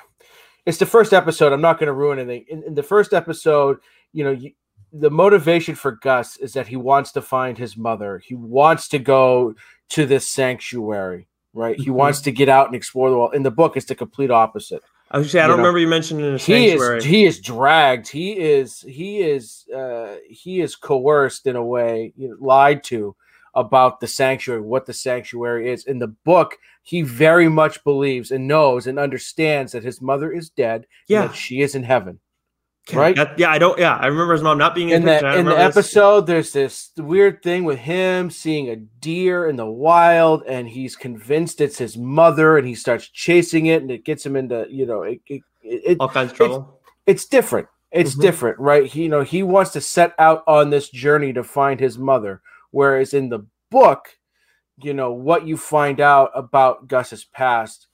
it's 0.67 0.79
the 0.79 0.87
first 0.87 1.13
episode. 1.13 1.53
I'm 1.53 1.61
not 1.61 1.81
going 1.81 1.89
to 1.89 1.93
ruin 1.93 2.19
anything. 2.19 2.45
In, 2.49 2.63
in, 2.63 2.75
the 2.75 2.83
first 2.83 3.13
episode, 3.13 3.79
you 4.13 4.25
know, 4.25 4.31
you, 4.31 4.53
the 4.93 5.11
motivation 5.11 5.75
for 5.75 5.93
Gus 5.93 6.37
is 6.37 6.52
that 6.55 6.67
he 6.67 6.76
wants 6.76 7.12
to 7.12 7.23
find 7.23 7.58
his 7.58 7.76
mother. 7.76 8.19
He 8.19 8.35
wants 8.35 8.88
to 8.88 8.99
go 8.99 9.55
to 9.90 10.06
this 10.06 10.29
sanctuary, 10.29 11.29
right? 11.52 11.76
Mm-hmm. 11.76 11.85
He 11.85 11.90
wants 11.90 12.20
to 12.23 12.32
get 12.32 12.49
out 12.49 12.67
and 12.67 12.76
explore 12.76 13.11
the 13.11 13.17
world. 13.17 13.35
In 13.35 13.43
the 13.43 13.50
book, 13.50 13.76
it's 13.76 13.87
the 13.87 13.94
complete 13.94 14.31
opposite. 14.31 14.82
I 15.11 15.19
was 15.19 15.31
say 15.31 15.40
I 15.40 15.46
don't 15.46 15.56
know? 15.56 15.62
remember 15.62 15.79
you 15.79 15.88
mentioning 15.88 16.35
a 16.35 16.38
sanctuary. 16.38 17.02
He 17.02 17.05
is 17.05 17.05
he 17.05 17.25
is 17.25 17.40
dragged. 17.40 18.08
He 18.08 18.32
is 18.38 18.81
he 18.81 19.20
is 19.20 19.67
uh 19.75 20.17
he 20.29 20.61
is 20.61 20.76
coerced 20.76 21.46
in 21.46 21.56
a 21.56 21.64
way, 21.64 22.12
you 22.17 22.29
know, 22.29 22.37
lied 22.40 22.85
to 22.85 23.17
about 23.55 24.00
the 24.00 24.06
sanctuary, 24.06 24.61
what 24.61 24.85
the 24.85 24.93
sanctuary 24.93 25.70
is. 25.70 25.87
In 25.87 25.99
the 25.99 26.08
book, 26.08 26.58
he 26.82 27.00
very 27.00 27.49
much 27.49 27.82
believes 27.85 28.31
and 28.31 28.46
knows 28.46 28.87
and 28.87 28.99
understands 28.99 29.73
that 29.73 29.82
his 29.82 30.02
mother 30.02 30.31
is 30.31 30.50
dead. 30.50 30.87
Yeah, 31.06 31.29
that 31.29 31.35
she 31.35 31.62
is 31.62 31.75
in 31.75 31.85
heaven 31.85 32.20
right? 32.93 33.17
That, 33.17 33.38
yeah, 33.38 33.50
I 33.50 33.58
don't. 33.58 33.79
Yeah, 33.79 33.96
I 33.96 34.06
remember 34.06 34.32
his 34.32 34.43
mom 34.43 34.58
not 34.58 34.75
being 34.75 34.90
in, 34.90 35.02
in 35.02 35.05
the 35.05 35.38
in 35.38 35.44
the 35.46 35.55
this. 35.55 35.76
episode. 35.76 36.26
There's 36.26 36.52
this 36.52 36.90
weird 36.96 37.43
thing 37.43 37.64
with 37.64 37.79
him 37.79 38.31
seeing 38.31 38.69
a 38.69 38.76
deer 38.76 39.49
in 39.49 39.56
the 39.56 39.67
wild, 39.67 40.43
and 40.46 40.69
he's 40.69 40.96
convinced 40.96 41.61
it's 41.61 41.78
his 41.78 41.97
mother, 41.97 42.59
and 42.59 42.66
he 42.66 42.75
starts 42.75 43.09
chasing 43.09 43.66
it, 43.66 43.83
and 43.83 43.90
it 43.90 44.04
gets 44.04 44.25
him 44.25 44.37
into 44.37 44.66
you 44.71 44.87
know 44.87 45.02
it, 45.02 45.21
it, 45.26 45.42
it 45.62 45.97
all 46.00 46.09
kinds 46.09 46.30
of 46.30 46.37
trouble. 46.37 46.80
It's, 47.07 47.23
it's 47.23 47.28
different. 47.28 47.68
It's 47.90 48.12
mm-hmm. 48.12 48.21
different, 48.21 48.59
right? 48.59 48.87
He, 48.87 49.04
you 49.04 49.09
know, 49.09 49.23
he 49.23 49.42
wants 49.42 49.73
to 49.73 49.80
set 49.80 50.14
out 50.18 50.45
on 50.47 50.71
this 50.71 50.90
journey 50.90 51.33
to 51.33 51.42
find 51.42 51.80
his 51.80 51.99
mother, 51.99 52.42
whereas 52.71 53.14
in 53.14 53.30
the 53.30 53.47
book, 53.71 54.16
you 54.83 54.95
know, 54.95 55.12
what 55.12 55.47
you 55.47 55.57
find 55.57 56.00
out 56.00 56.30
about 56.35 56.87
Gus's 56.87 57.25
past 57.25 57.88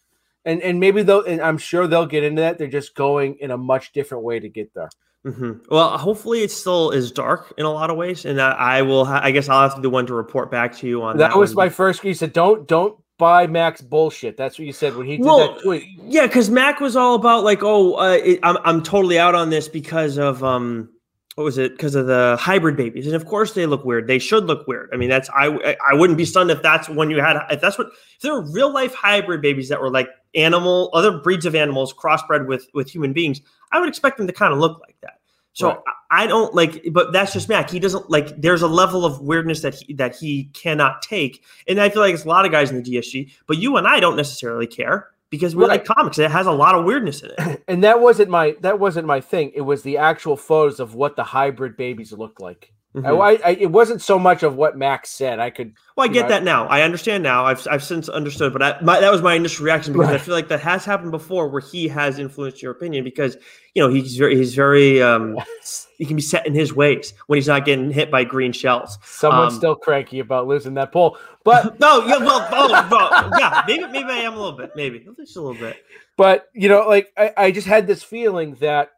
and 0.45 0.63
and 0.63 0.81
maybe 0.81 1.03
they'll 1.03 1.25
and 1.25 1.41
i'm 1.41 1.59
sure 1.59 1.87
they'll 1.87 2.07
get 2.07 2.25
into 2.25 2.41
that 2.41 2.59
they're 2.59 2.67
just 2.67 2.95
going 2.95 3.37
in 3.41 3.51
a 3.51 3.57
much 3.57 3.93
different 3.93 4.25
way 4.25 4.39
to 4.39 4.49
get 4.49 4.73
there 4.75 4.91
mm-hmm. 5.25 5.53
well 5.71 5.97
hopefully 5.97 6.43
it 6.43 6.51
still 6.51 6.91
is 6.91 7.11
dark 7.11 7.53
in 7.59 7.65
a 7.65 7.71
lot 7.71 7.91
of 7.91 7.97
ways 7.97 8.25
and 8.25 8.41
i 8.41 8.83
will 8.83 9.05
ha- 9.05 9.21
i 9.23 9.31
guess 9.31 9.49
i'll 9.49 9.63
have 9.63 9.73
to 9.75 9.79
be 9.79 9.83
the 9.83 9.91
one 9.91 10.07
to 10.07 10.15
report 10.15 10.51
back 10.51 10.75
to 10.77 10.87
you 10.87 11.03
on 11.03 11.17
that, 11.17 11.31
that 11.31 11.39
was 11.39 11.55
one. 11.55 11.67
my 11.67 11.69
first 11.69 12.05
you 12.05 12.15
said 12.15 12.33
don't 12.33 12.67
don't 12.69 12.99
buy 13.17 13.47
Mac's 13.47 13.81
bullshit. 13.81 14.37
That's 14.37 14.59
what 14.59 14.67
you 14.67 14.73
said 14.73 14.97
when 14.97 15.07
he 15.07 15.17
did 15.17 15.25
well, 15.25 15.55
that 15.55 15.63
tweet. 15.63 15.85
Yeah, 16.03 16.27
because 16.27 16.51
Mac 16.51 16.81
was 16.81 16.97
all 16.97 17.15
about 17.15 17.45
like, 17.45 17.63
oh, 17.63 17.95
uh, 17.95 18.19
it, 18.23 18.41
I'm 18.43 18.59
I'm 18.65 18.83
totally 18.83 19.19
out 19.19 19.35
on 19.35 19.51
this 19.51 19.69
because 19.69 20.19
of 20.19 20.43
um 20.43 20.89
what 21.35 21.45
was 21.45 21.59
it 21.59 21.73
because 21.73 21.95
of 21.95 22.07
the 22.07 22.37
hybrid 22.41 22.77
babies 22.77 23.07
and 23.07 23.17
of 23.17 23.27
course 23.27 23.53
they 23.53 23.67
look 23.67 23.85
weird 23.85 24.07
they 24.07 24.19
should 24.19 24.45
look 24.45 24.67
weird. 24.67 24.91
I 24.93 24.97
mean 24.97 25.09
that's 25.09 25.29
i 25.31 25.77
i 25.87 25.95
wouldn't 25.95 26.17
be 26.17 26.25
stunned 26.25 26.51
if 26.51 26.63
that's 26.63 26.89
when 26.89 27.11
you 27.11 27.21
had 27.21 27.37
if 27.51 27.61
that's 27.61 27.79
what 27.79 27.89
if 27.89 28.21
there 28.21 28.35
were 28.35 28.51
real 28.53 28.73
life 28.73 28.95
hybrid 28.95 29.43
babies 29.43 29.69
that 29.69 29.81
were 29.81 29.91
like 29.91 30.09
animal 30.35 30.91
other 30.93 31.19
breeds 31.19 31.47
of 31.47 31.55
animals 31.55 31.93
crossbred 31.93 32.47
with 32.47 32.69
with 32.75 32.89
human 32.89 33.13
beings 33.13 33.41
i 33.73 33.81
would 33.81 33.89
expect 33.89 34.17
them 34.17 34.27
to 34.27 34.33
kind 34.33 34.53
of 34.53 34.59
look 34.61 34.81
like 34.81 34.97
that. 35.03 35.21
So 35.53 35.69
right. 35.69 35.79
I, 36.11 36.25
I 36.25 36.27
don't 36.27 36.55
like 36.55 36.89
but 36.93 37.13
that's 37.13 37.33
just 37.33 37.49
mac 37.49 37.71
he 37.71 37.81
doesn't 37.81 38.11
like 38.11 38.41
there's 38.41 38.63
a 38.63 38.69
level 38.69 39.05
of 39.05 39.21
weirdness 39.21 39.63
that 39.63 39.75
he 39.75 39.95
that 39.95 40.17
he 40.17 40.45
cannot 40.55 41.03
take 41.03 41.45
and 41.67 41.81
i 41.81 41.89
feel 41.89 42.03
like 42.03 42.15
it's 42.15 42.25
a 42.25 42.29
lot 42.29 42.45
of 42.45 42.53
guys 42.53 42.71
in 42.71 42.83
the 42.83 42.97
dsg 42.97 43.33
but 43.47 43.59
you 43.59 43.77
and 43.77 43.87
i 43.87 43.99
don't 43.99 44.17
necessarily 44.17 44.67
care 44.67 45.14
because 45.35 45.57
we 45.57 45.63
right. 45.63 45.71
like 45.71 45.85
comics. 45.85 46.19
It 46.19 46.31
has 46.31 46.47
a 46.47 46.53
lot 46.53 46.75
of 46.75 46.85
weirdness 46.85 47.23
in 47.23 47.31
it. 47.37 47.63
And 47.69 47.83
that 47.83 48.01
wasn't 48.01 48.29
my 48.29 48.57
that 48.61 48.79
wasn't 48.79 49.07
my 49.07 49.21
thing. 49.21 49.53
It 49.55 49.63
was 49.63 49.83
the 49.83 49.97
actual 49.97 50.37
photos 50.37 50.81
of 50.81 50.95
what 50.95 51.17
the 51.17 51.25
hybrid 51.25 51.77
babies 51.77 52.13
looked 52.13 52.41
like. 52.41 52.74
Mm-hmm. 52.95 53.07
I, 53.07 53.41
I, 53.45 53.51
it 53.55 53.73
wasn't 53.73 54.01
so 54.03 54.21
much 54.21 54.45
of 54.45 54.55
what 54.55 54.79
Max 54.79 55.11
said. 55.11 55.41
I 55.41 55.51
could. 55.51 55.75
Well, 55.97 56.09
I 56.09 56.13
get 56.13 56.23
know, 56.23 56.29
that 56.29 56.45
now. 56.45 56.69
I 56.69 56.83
understand 56.83 57.25
now. 57.25 57.45
I've, 57.45 57.67
I've 57.69 57.83
since 57.83 58.09
understood, 58.09 58.53
but 58.53 58.63
I, 58.63 58.81
my, 58.83 59.01
that 59.01 59.11
was 59.11 59.21
my 59.21 59.35
initial 59.35 59.65
reaction 59.65 59.93
because 59.93 60.07
right. 60.07 60.15
I 60.15 60.19
feel 60.19 60.35
like 60.35 60.47
that 60.49 60.61
has 60.61 60.85
happened 60.85 61.11
before, 61.11 61.49
where 61.49 61.61
he 61.61 61.89
has 61.89 62.21
influenced 62.21 62.63
your 62.63 62.71
opinion 62.71 63.03
because 63.03 63.37
you 63.75 63.83
know 63.83 63.93
he's 63.93 64.17
very 64.17 64.37
he's 64.37 64.55
very 64.55 65.03
um 65.03 65.37
he 65.99 66.05
can 66.05 66.15
be 66.15 66.23
set 66.23 66.47
in 66.47 66.55
his 66.55 66.73
ways 66.73 67.15
when 67.27 67.37
he's 67.37 67.49
not 67.49 67.65
getting 67.65 67.91
hit 67.91 68.13
by 68.13 68.23
green 68.23 68.53
shells. 68.53 68.97
Someone's 69.03 69.55
um, 69.55 69.59
still 69.59 69.75
cranky 69.75 70.21
about 70.21 70.47
losing 70.47 70.75
that 70.75 70.93
poll, 70.93 71.19
but 71.43 71.81
no, 71.81 72.07
yeah, 72.07 72.19
well, 72.19 72.49
oh, 72.53 72.89
well, 72.91 73.31
yeah, 73.41 73.65
maybe 73.67 73.89
maybe 73.89 74.11
I 74.11 74.19
am 74.19 74.35
a 74.35 74.37
little 74.37 74.57
bit, 74.57 74.71
maybe 74.77 75.05
just 75.19 75.37
a 75.37 75.41
little 75.41 75.61
bit. 75.61 75.79
But 76.17 76.49
you 76.55 76.69
know, 76.69 76.87
like 76.87 77.13
I, 77.19 77.33
I 77.37 77.51
just 77.51 77.67
had 77.67 77.89
this 77.89 78.05
feeling 78.05 78.55
that 78.61 78.91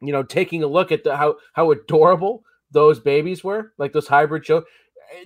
you 0.00 0.12
know, 0.12 0.22
taking 0.22 0.62
a 0.62 0.66
look 0.66 0.92
at 0.92 1.04
the 1.04 1.16
how 1.16 1.36
how 1.52 1.70
adorable 1.70 2.44
those 2.72 3.00
babies 3.00 3.44
were, 3.44 3.72
like 3.78 3.92
those 3.92 4.08
hybrid 4.08 4.44
children. 4.44 4.70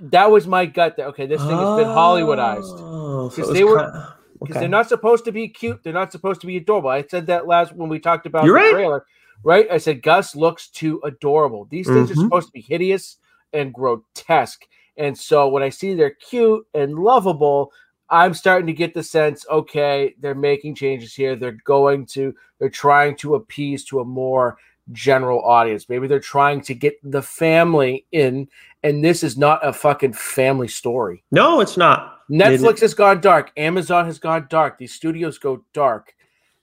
That 0.00 0.31
was 0.31 0.47
my 0.47 0.67
gut. 0.67 0.97
That 0.97 1.07
okay, 1.09 1.26
this 1.26 1.41
thing 1.41 1.57
has 1.57 1.79
been 1.79 1.88
Hollywoodized 1.88 3.31
because 3.31 3.38
oh, 3.38 3.49
so 3.49 3.53
they 3.53 3.65
were 3.65 4.15
because 4.41 4.57
okay. 4.57 4.61
they're 4.61 4.69
not 4.69 4.88
supposed 4.88 5.25
to 5.26 5.33
be 5.33 5.49
cute. 5.49 5.83
They're 5.83 5.93
not 5.93 6.12
supposed 6.12 6.41
to 6.43 6.47
be 6.47 6.57
adorable. 6.57 6.91
I 6.91 7.03
said 7.03 7.26
that 7.26 7.47
last 7.47 7.73
when 7.73 7.88
we 7.88 7.99
talked 7.99 8.26
about 8.26 8.45
You're 8.45 8.59
the 8.59 8.65
right. 8.65 8.73
trailer, 8.73 9.07
right? 9.45 9.67
I 9.71 9.79
said 9.79 10.03
Gus 10.03 10.35
looks 10.35 10.69
too 10.69 11.00
adorable. 11.05 11.67
These 11.71 11.87
things 11.87 12.11
mm-hmm. 12.11 12.21
are 12.21 12.25
supposed 12.25 12.47
to 12.49 12.53
be 12.53 12.61
hideous 12.61 13.19
and 13.53 13.73
grotesque. 13.73 14.67
And 14.97 15.17
so 15.17 15.49
when 15.49 15.62
I 15.62 15.69
see 15.69 15.95
they're 15.95 16.11
cute 16.11 16.67
and 16.75 16.99
lovable, 16.99 17.73
I'm 18.09 18.35
starting 18.35 18.67
to 18.67 18.73
get 18.73 18.95
the 18.95 19.03
sense, 19.03 19.45
okay, 19.50 20.15
they're 20.21 20.35
making 20.35 20.76
changes 20.76 21.15
here. 21.15 21.37
They're 21.37 21.59
going 21.65 22.07
to, 22.07 22.35
they're 22.59 22.71
trying 22.71 23.17
to 23.19 23.35
appease 23.35 23.85
to 23.87 24.00
a 24.00 24.05
more 24.05 24.57
general 24.93 25.45
audience. 25.45 25.88
Maybe 25.88 26.07
they're 26.07 26.21
trying 26.21 26.61
to 26.62 26.75
get 26.75 26.95
the 27.02 27.23
family 27.23 28.07
in, 28.12 28.49
and 28.83 29.05
this 29.05 29.23
is 29.23 29.37
not 29.37 29.66
a 29.66 29.73
fucking 29.73 30.12
family 30.12 30.69
story. 30.69 31.25
No, 31.31 31.61
it's 31.61 31.76
not. 31.76 32.21
Netflix 32.31 32.75
it, 32.75 32.81
has 32.81 32.95
gone 32.95 33.21
dark. 33.21 33.52
Amazon 33.57 34.05
has 34.07 34.19
gone 34.19 34.47
dark. 34.49 34.78
These 34.78 34.95
studios 34.95 35.38
go 35.38 35.64
dark. 35.73 36.14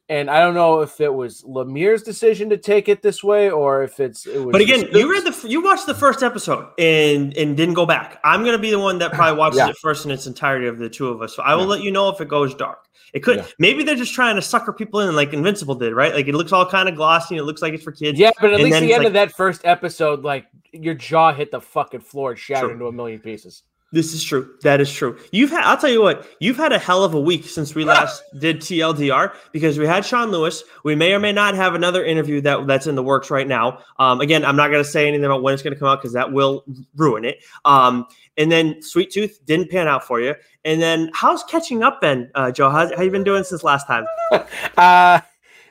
And 0.09 0.29
I 0.29 0.39
don't 0.41 0.53
know 0.53 0.81
if 0.81 0.99
it 0.99 1.13
was 1.13 1.43
Lemire's 1.43 2.03
decision 2.03 2.49
to 2.49 2.57
take 2.57 2.89
it 2.89 3.01
this 3.01 3.23
way 3.23 3.49
or 3.49 3.83
if 3.83 4.01
it's 4.01 4.27
it 4.27 4.43
was 4.43 4.51
But 4.51 4.59
again, 4.59 4.87
you 4.91 5.09
read 5.09 5.23
the 5.23 5.47
you 5.47 5.63
watched 5.63 5.85
the 5.85 5.93
first 5.95 6.23
episode 6.23 6.67
and 6.77 7.35
and 7.37 7.55
didn't 7.55 7.75
go 7.75 7.85
back. 7.85 8.19
I'm 8.23 8.43
gonna 8.43 8.59
be 8.59 8.69
the 8.69 8.79
one 8.79 8.99
that 8.99 9.13
probably 9.13 9.39
watches 9.39 9.59
yeah. 9.59 9.69
it 9.69 9.77
first 9.77 10.03
in 10.05 10.11
its 10.11 10.27
entirety 10.27 10.67
of 10.67 10.77
the 10.77 10.89
two 10.89 11.07
of 11.07 11.21
us. 11.21 11.35
So 11.35 11.43
I 11.43 11.55
will 11.55 11.63
yeah. 11.63 11.69
let 11.69 11.83
you 11.83 11.91
know 11.91 12.09
if 12.09 12.19
it 12.19 12.27
goes 12.27 12.53
dark. 12.53 12.89
It 13.13 13.21
could 13.21 13.37
yeah. 13.37 13.45
maybe 13.59 13.83
they're 13.83 13.95
just 13.95 14.13
trying 14.13 14.35
to 14.35 14.41
sucker 14.41 14.73
people 14.73 14.99
in 14.99 15.15
like 15.15 15.33
Invincible 15.33 15.75
did, 15.75 15.93
right? 15.93 16.13
Like 16.13 16.27
it 16.27 16.35
looks 16.35 16.51
all 16.51 16.69
kind 16.69 16.89
of 16.89 16.95
glossy, 16.95 17.37
it 17.37 17.43
looks 17.43 17.61
like 17.61 17.73
it's 17.73 17.83
for 17.83 17.91
kids. 17.91 18.19
Yeah, 18.19 18.31
but 18.41 18.53
at 18.53 18.59
least 18.59 18.79
the 18.81 18.93
end 18.93 19.03
like, 19.03 19.07
of 19.07 19.13
that 19.13 19.31
first 19.31 19.61
episode, 19.63 20.23
like 20.23 20.47
your 20.73 20.95
jaw 20.95 21.31
hit 21.31 21.51
the 21.51 21.61
fucking 21.61 22.01
floor 22.01 22.31
and 22.31 22.39
shattered 22.39 22.71
into 22.71 22.87
a 22.87 22.91
million 22.91 23.19
pieces. 23.19 23.63
This 23.93 24.11
is 24.11 24.23
true. 24.23 24.55
That 24.63 24.81
is 24.81 24.91
true. 24.91 25.19
You've 25.31 25.51
had, 25.51 25.61
I'll 25.65 25.77
tell 25.77 25.91
you 25.91 26.01
what, 26.01 26.27
you've 26.39 26.57
had 26.57 26.73
a 26.73 26.79
hell 26.79 27.03
of 27.03 27.13
a 27.13 27.19
week 27.19 27.45
since 27.45 27.75
we 27.75 27.85
last 27.85 28.23
did 28.39 28.59
TLDR 28.59 29.35
because 29.51 29.77
we 29.77 29.85
had 29.85 30.03
Sean 30.03 30.31
Lewis. 30.31 30.63
We 30.83 30.95
may 30.95 31.13
or 31.13 31.19
may 31.19 31.31
not 31.31 31.53
have 31.53 31.75
another 31.75 32.03
interview 32.03 32.41
that 32.41 32.65
that's 32.65 32.87
in 32.87 32.95
the 32.95 33.03
works 33.03 33.29
right 33.29 33.47
now. 33.47 33.83
Um, 33.99 34.19
again, 34.19 34.43
I'm 34.43 34.55
not 34.55 34.71
going 34.71 34.83
to 34.83 34.89
say 34.89 35.07
anything 35.07 35.25
about 35.25 35.43
when 35.43 35.53
it's 35.53 35.61
going 35.61 35.75
to 35.75 35.79
come 35.79 35.89
out 35.89 36.01
because 36.01 36.13
that 36.13 36.33
will 36.33 36.65
ruin 36.95 37.23
it. 37.23 37.43
Um, 37.65 38.07
and 38.35 38.51
then 38.51 38.81
Sweet 38.81 39.11
Tooth 39.11 39.39
didn't 39.45 39.69
pan 39.69 39.87
out 39.87 40.03
for 40.03 40.19
you. 40.19 40.33
And 40.65 40.81
then 40.81 41.11
how's 41.13 41.43
catching 41.43 41.83
up 41.83 42.01
been, 42.01 42.31
uh, 42.33 42.49
Joe? 42.49 42.71
How's, 42.71 42.91
how 42.93 43.03
you 43.03 43.11
been 43.11 43.23
doing 43.23 43.43
since 43.43 43.63
last 43.63 43.85
time? 43.85 44.07
uh, 44.77 45.21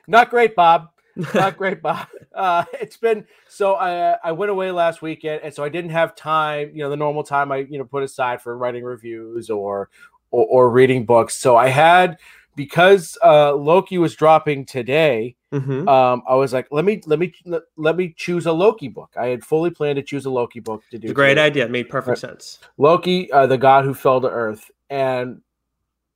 not 0.06 0.30
great, 0.30 0.54
Bob. 0.54 0.91
Not 1.34 1.56
great, 1.56 1.82
Bob. 1.82 2.06
Uh, 2.34 2.64
it's 2.80 2.96
been 2.96 3.26
so 3.48 3.74
I 3.74 4.16
I 4.24 4.32
went 4.32 4.50
away 4.50 4.70
last 4.70 5.02
weekend, 5.02 5.42
and 5.42 5.52
so 5.52 5.62
I 5.62 5.68
didn't 5.68 5.90
have 5.90 6.14
time. 6.14 6.70
You 6.72 6.82
know, 6.82 6.90
the 6.90 6.96
normal 6.96 7.22
time 7.22 7.52
I 7.52 7.58
you 7.58 7.78
know 7.78 7.84
put 7.84 8.02
aside 8.02 8.40
for 8.40 8.56
writing 8.56 8.84
reviews 8.84 9.50
or 9.50 9.90
or, 10.30 10.46
or 10.46 10.70
reading 10.70 11.04
books. 11.04 11.36
So 11.36 11.56
I 11.56 11.68
had 11.68 12.18
because 12.56 13.16
uh, 13.24 13.54
Loki 13.54 13.98
was 13.98 14.14
dropping 14.14 14.64
today. 14.66 15.36
Mm-hmm. 15.52 15.86
Um, 15.86 16.22
I 16.26 16.34
was 16.34 16.52
like, 16.52 16.68
let 16.70 16.84
me 16.84 17.02
let 17.06 17.18
me 17.18 17.32
let 17.76 17.96
me 17.96 18.14
choose 18.16 18.46
a 18.46 18.52
Loki 18.52 18.88
book. 18.88 19.12
I 19.18 19.26
had 19.26 19.44
fully 19.44 19.70
planned 19.70 19.96
to 19.96 20.02
choose 20.02 20.24
a 20.24 20.30
Loki 20.30 20.60
book 20.60 20.82
to 20.90 20.98
do. 20.98 21.06
It's 21.06 21.12
a 21.12 21.14
great 21.14 21.30
today. 21.30 21.42
idea. 21.42 21.64
It 21.66 21.70
made 21.70 21.88
perfect 21.88 22.22
right. 22.22 22.30
sense. 22.30 22.58
Loki, 22.78 23.30
uh, 23.32 23.46
the 23.46 23.58
god 23.58 23.84
who 23.84 23.92
fell 23.92 24.20
to 24.20 24.28
Earth, 24.28 24.70
and 24.88 25.42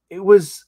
it 0.09 0.25
was 0.25 0.65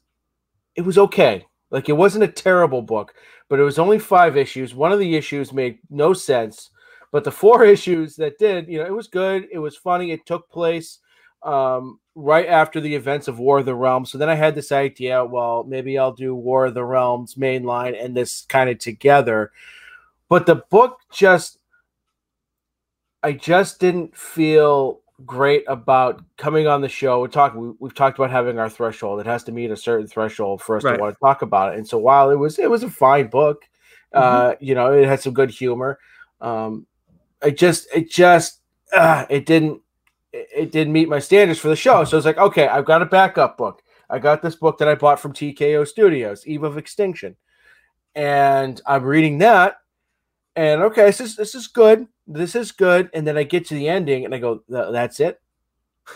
it 0.74 0.82
was 0.82 0.98
okay. 0.98 1.46
Like 1.70 1.88
it 1.88 1.94
wasn't 1.94 2.24
a 2.24 2.28
terrible 2.28 2.82
book, 2.82 3.14
but 3.48 3.60
it 3.60 3.64
was 3.64 3.78
only 3.78 3.98
five 3.98 4.36
issues. 4.36 4.74
One 4.74 4.92
of 4.92 4.98
the 4.98 5.16
issues 5.16 5.52
made 5.52 5.78
no 5.90 6.12
sense, 6.12 6.70
but 7.12 7.24
the 7.24 7.30
four 7.30 7.64
issues 7.74 8.16
that 8.16 8.38
did, 8.38 8.68
you 8.68 8.78
know, 8.78 8.86
it 8.86 8.94
was 8.94 9.08
good. 9.08 9.48
It 9.52 9.58
was 9.58 9.76
funny. 9.76 10.12
It 10.12 10.26
took 10.26 10.48
place 10.50 10.98
um, 11.42 12.00
right 12.14 12.46
after 12.46 12.80
the 12.80 12.94
events 12.94 13.28
of 13.28 13.38
War 13.38 13.58
of 13.58 13.66
the 13.66 13.74
Realms. 13.74 14.10
So 14.10 14.18
then 14.18 14.28
I 14.28 14.34
had 14.34 14.54
this 14.54 14.72
idea, 14.72 15.24
well, 15.24 15.64
maybe 15.64 15.98
I'll 15.98 16.12
do 16.12 16.34
War 16.34 16.66
of 16.66 16.74
the 16.74 16.84
Realms 16.84 17.34
mainline 17.34 18.02
and 18.02 18.16
this 18.16 18.42
kind 18.42 18.70
of 18.70 18.78
together. 18.78 19.52
But 20.28 20.46
the 20.46 20.56
book 20.56 21.00
just, 21.12 21.58
I 23.22 23.32
just 23.32 23.80
didn't 23.80 24.16
feel 24.16 25.00
great 25.24 25.64
about 25.66 26.22
coming 26.36 26.66
on 26.66 26.80
the 26.80 26.88
show. 26.88 27.20
We're 27.20 27.28
talking. 27.28 27.76
We, 27.78 27.88
have 27.88 27.94
talked 27.94 28.18
about 28.18 28.30
having 28.30 28.58
our 28.58 28.70
threshold. 28.70 29.20
It 29.20 29.26
has 29.26 29.44
to 29.44 29.52
meet 29.52 29.70
a 29.70 29.76
certain 29.76 30.06
threshold 30.06 30.62
for 30.62 30.76
us 30.76 30.84
right. 30.84 30.96
to 30.96 31.00
want 31.00 31.14
to 31.14 31.20
talk 31.20 31.42
about 31.42 31.72
it. 31.72 31.78
And 31.78 31.88
so 31.88 31.98
while 31.98 32.30
it 32.30 32.36
was 32.36 32.58
it 32.58 32.70
was 32.70 32.82
a 32.82 32.90
fine 32.90 33.28
book, 33.28 33.64
mm-hmm. 34.14 34.18
uh, 34.22 34.54
you 34.60 34.74
know, 34.74 34.92
it 34.92 35.06
had 35.06 35.20
some 35.20 35.34
good 35.34 35.50
humor. 35.50 35.98
Um, 36.40 36.86
it 37.42 37.56
just 37.58 37.88
it 37.94 38.10
just 38.10 38.60
uh, 38.94 39.26
it 39.28 39.46
didn't 39.46 39.80
it, 40.32 40.48
it 40.54 40.72
didn't 40.72 40.92
meet 40.92 41.08
my 41.08 41.18
standards 41.18 41.58
for 41.58 41.68
the 41.68 41.76
show. 41.76 42.04
So 42.04 42.16
I 42.16 42.18
was 42.18 42.26
like, 42.26 42.38
okay, 42.38 42.68
I've 42.68 42.84
got 42.84 43.02
a 43.02 43.06
backup 43.06 43.58
book. 43.58 43.82
I 44.10 44.18
got 44.18 44.40
this 44.40 44.54
book 44.54 44.78
that 44.78 44.88
I 44.88 44.94
bought 44.94 45.20
from 45.20 45.34
TKO 45.34 45.86
Studios, 45.86 46.46
Eve 46.46 46.62
of 46.62 46.78
Extinction, 46.78 47.36
and 48.14 48.80
I'm 48.86 49.04
reading 49.04 49.38
that. 49.38 49.76
And 50.56 50.82
okay, 50.82 51.04
this 51.04 51.20
is 51.20 51.36
this 51.36 51.54
is 51.54 51.66
good 51.66 52.06
this 52.28 52.54
is 52.54 52.70
good. 52.72 53.10
And 53.14 53.26
then 53.26 53.36
I 53.36 53.42
get 53.42 53.66
to 53.66 53.74
the 53.74 53.88
ending 53.88 54.24
and 54.24 54.34
I 54.34 54.38
go, 54.38 54.62
that's 54.68 55.18
it. 55.18 55.40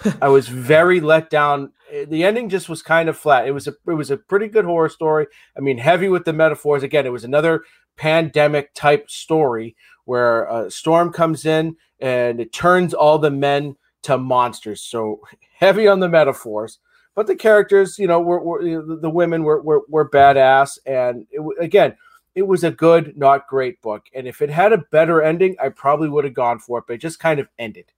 I 0.23 0.29
was 0.29 0.49
very 0.49 1.01
let 1.01 1.31
down. 1.31 1.73
Eh, 1.91 2.05
the 2.07 2.25
ending 2.25 2.49
just 2.49 2.69
was 2.69 2.83
kind 2.83 3.09
of 3.09 3.19
flat. 3.19 3.47
It 3.47 3.53
was 3.53 3.69
a 3.69 3.75
it 3.87 3.95
was 3.95 4.11
a 4.11 4.17
pretty 4.17 4.49
good 4.49 4.65
horror 4.65 4.89
story. 4.89 5.27
I 5.57 5.61
mean, 5.61 5.79
heavy 5.79 6.09
with 6.09 6.25
the 6.25 6.33
metaphors. 6.33 6.83
Again, 6.83 7.07
it 7.07 7.13
was 7.13 7.25
another 7.25 7.65
pandemic 7.97 8.73
type 8.75 9.11
story 9.11 9.77
where 10.05 10.45
a 10.45 10.71
storm 10.71 11.13
comes 11.13 11.45
in 11.45 11.77
and 12.01 12.41
it 12.41 12.53
turns 12.53 12.95
all 12.95 13.19
the 13.19 13.31
men 13.31 13.77
to 14.03 14.19
monsters. 14.19 14.81
So 14.81 15.21
heavy 15.59 15.87
on 15.87 16.01
the 16.01 16.09
metaphors, 16.09 16.79
but 17.15 17.27
the 17.27 17.37
characters, 17.37 17.99
you 17.99 18.07
know, 18.07 18.21
were, 18.21 18.43
were 18.43 18.63
eh, 18.63 18.97
the 19.01 19.11
women 19.11 19.45
were 19.45 19.63
were, 19.63 19.83
were 19.89 20.09
badass. 20.09 20.79
And 20.87 21.27
it, 21.31 21.43
again, 21.61 21.97
it 22.35 22.43
was 22.43 22.65
a 22.65 22.71
good, 22.71 23.17
not 23.17 23.49
great 23.49 23.81
book. 23.83 24.07
And 24.15 24.27
if 24.27 24.43
it 24.43 24.51
had 24.51 24.73
a 24.73 24.79
better 24.91 25.23
ending, 25.23 25.57
I 25.63 25.69
probably 25.69 26.09
would 26.09 26.25
have 26.25 26.35
gone 26.35 26.59
for 26.59 26.79
it, 26.79 26.85
but 26.87 26.95
it 26.95 27.01
just 27.01 27.19
kind 27.21 27.41
of 27.41 27.49
ended. 27.59 27.93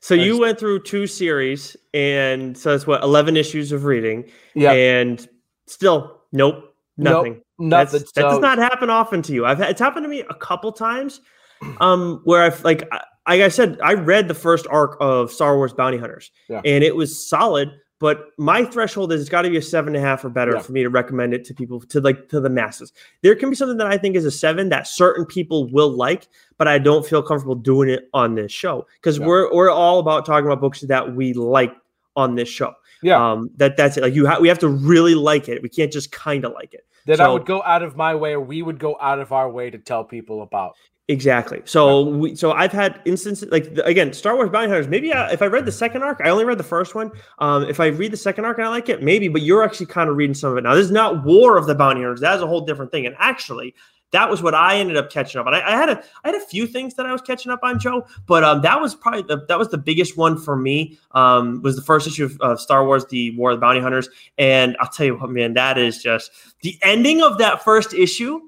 So 0.00 0.14
you 0.14 0.38
went 0.38 0.58
through 0.58 0.82
two 0.84 1.06
series, 1.06 1.76
and 1.92 2.56
so 2.56 2.70
that's 2.70 2.86
what 2.86 3.02
eleven 3.02 3.36
issues 3.36 3.70
of 3.70 3.84
reading. 3.84 4.30
Yeah, 4.54 4.72
and 4.72 5.28
still, 5.66 6.22
nope, 6.32 6.74
nothing. 6.96 7.34
Nope, 7.34 7.42
nothing. 7.58 8.00
that 8.14 8.22
does 8.22 8.38
not 8.38 8.56
happen 8.56 8.88
often 8.88 9.20
to 9.22 9.34
you. 9.34 9.44
I've 9.44 9.60
it's 9.60 9.80
happened 9.80 10.04
to 10.04 10.08
me 10.08 10.20
a 10.20 10.34
couple 10.34 10.72
times, 10.72 11.20
um, 11.80 12.22
where 12.24 12.42
I've 12.42 12.64
like, 12.64 12.88
like 13.28 13.42
I 13.42 13.48
said, 13.48 13.78
I 13.82 13.92
read 13.92 14.28
the 14.28 14.34
first 14.34 14.66
arc 14.70 14.96
of 15.00 15.30
Star 15.30 15.56
Wars 15.56 15.74
Bounty 15.74 15.98
Hunters, 15.98 16.30
yeah. 16.48 16.62
and 16.64 16.82
it 16.82 16.96
was 16.96 17.28
solid. 17.28 17.70
But 18.00 18.30
my 18.38 18.64
threshold 18.64 19.12
is 19.12 19.20
it's 19.20 19.28
got 19.28 19.42
to 19.42 19.50
be 19.50 19.58
a 19.58 19.62
seven 19.62 19.94
and 19.94 20.02
a 20.02 20.06
half 20.06 20.24
or 20.24 20.30
better 20.30 20.54
yeah. 20.54 20.62
for 20.62 20.72
me 20.72 20.82
to 20.82 20.88
recommend 20.88 21.34
it 21.34 21.44
to 21.44 21.54
people 21.54 21.80
to 21.80 22.00
like 22.00 22.30
to 22.30 22.40
the 22.40 22.48
masses. 22.48 22.94
There 23.20 23.36
can 23.36 23.50
be 23.50 23.56
something 23.56 23.76
that 23.76 23.86
I 23.86 23.98
think 23.98 24.16
is 24.16 24.24
a 24.24 24.30
seven 24.30 24.70
that 24.70 24.88
certain 24.88 25.26
people 25.26 25.68
will 25.68 25.90
like, 25.90 26.26
but 26.56 26.66
I 26.66 26.78
don't 26.78 27.06
feel 27.06 27.22
comfortable 27.22 27.54
doing 27.54 27.90
it 27.90 28.08
on 28.14 28.34
this 28.34 28.50
show 28.50 28.86
because 28.96 29.18
yeah. 29.18 29.26
we're 29.26 29.54
we're 29.54 29.70
all 29.70 29.98
about 29.98 30.24
talking 30.24 30.46
about 30.46 30.62
books 30.62 30.80
that 30.80 31.14
we 31.14 31.34
like 31.34 31.76
on 32.16 32.36
this 32.36 32.48
show. 32.48 32.72
Yeah, 33.02 33.32
um, 33.32 33.50
that 33.56 33.76
that's 33.76 33.98
it. 33.98 34.02
Like 34.02 34.14
you, 34.14 34.24
have 34.24 34.40
we 34.40 34.48
have 34.48 34.58
to 34.60 34.68
really 34.68 35.14
like 35.14 35.50
it. 35.50 35.62
We 35.62 35.68
can't 35.68 35.92
just 35.92 36.10
kind 36.10 36.46
of 36.46 36.52
like 36.52 36.72
it. 36.72 36.86
That 37.04 37.18
so, 37.18 37.24
I 37.24 37.28
would 37.28 37.44
go 37.44 37.62
out 37.64 37.82
of 37.82 37.96
my 37.96 38.14
way, 38.14 38.32
or 38.32 38.40
we 38.40 38.62
would 38.62 38.78
go 38.78 38.96
out 38.98 39.20
of 39.20 39.30
our 39.30 39.50
way 39.50 39.68
to 39.68 39.78
tell 39.78 40.04
people 40.04 40.40
about. 40.40 40.74
Exactly. 41.10 41.60
So 41.64 42.04
we, 42.04 42.36
so 42.36 42.52
I've 42.52 42.70
had 42.70 43.00
instances 43.04 43.50
like 43.50 43.66
again, 43.84 44.12
Star 44.12 44.36
Wars 44.36 44.48
Bounty 44.48 44.68
Hunters. 44.68 44.86
Maybe 44.86 45.12
I, 45.12 45.32
if 45.32 45.42
I 45.42 45.46
read 45.46 45.66
the 45.66 45.72
second 45.72 46.04
arc, 46.04 46.20
I 46.24 46.30
only 46.30 46.44
read 46.44 46.56
the 46.56 46.62
first 46.62 46.94
one. 46.94 47.10
Um, 47.40 47.64
if 47.64 47.80
I 47.80 47.86
read 47.86 48.12
the 48.12 48.16
second 48.16 48.44
arc 48.44 48.58
and 48.58 48.66
I 48.68 48.70
like 48.70 48.88
it, 48.88 49.02
maybe. 49.02 49.26
But 49.26 49.42
you're 49.42 49.64
actually 49.64 49.86
kind 49.86 50.08
of 50.08 50.16
reading 50.16 50.34
some 50.34 50.52
of 50.52 50.58
it 50.58 50.62
now. 50.62 50.72
This 50.76 50.84
is 50.84 50.92
not 50.92 51.24
War 51.24 51.56
of 51.56 51.66
the 51.66 51.74
Bounty 51.74 52.02
Hunters. 52.02 52.20
That 52.20 52.36
is 52.36 52.42
a 52.42 52.46
whole 52.46 52.60
different 52.60 52.92
thing. 52.92 53.06
And 53.06 53.16
actually, 53.18 53.74
that 54.12 54.30
was 54.30 54.40
what 54.40 54.54
I 54.54 54.76
ended 54.76 54.96
up 54.96 55.10
catching 55.10 55.40
up 55.40 55.48
on. 55.48 55.54
I, 55.54 55.62
I, 55.62 55.72
had 55.72 55.88
a 55.88 56.00
I 56.22 56.28
had 56.28 56.36
a 56.36 56.46
few 56.46 56.68
things 56.68 56.94
that 56.94 57.06
I 57.06 57.12
was 57.12 57.22
catching 57.22 57.50
up 57.50 57.64
on, 57.64 57.80
Joe, 57.80 58.06
but 58.26 58.44
um, 58.44 58.62
that 58.62 58.80
was 58.80 58.94
probably 58.94 59.22
the, 59.22 59.44
that 59.48 59.58
was 59.58 59.70
the 59.70 59.78
biggest 59.78 60.16
one 60.16 60.38
for 60.38 60.54
me. 60.54 60.96
Um, 61.10 61.60
was 61.62 61.74
the 61.74 61.82
first 61.82 62.06
issue 62.06 62.26
of 62.26 62.40
uh, 62.40 62.56
Star 62.56 62.86
Wars: 62.86 63.04
The 63.06 63.36
War 63.36 63.50
of 63.50 63.56
the 63.56 63.60
Bounty 63.60 63.80
Hunters, 63.80 64.08
and 64.38 64.76
I'll 64.78 64.90
tell 64.90 65.06
you 65.06 65.18
what, 65.18 65.30
man, 65.30 65.54
that 65.54 65.76
is 65.76 66.00
just 66.00 66.30
the 66.62 66.78
ending 66.82 67.20
of 67.20 67.38
that 67.38 67.64
first 67.64 67.94
issue 67.94 68.42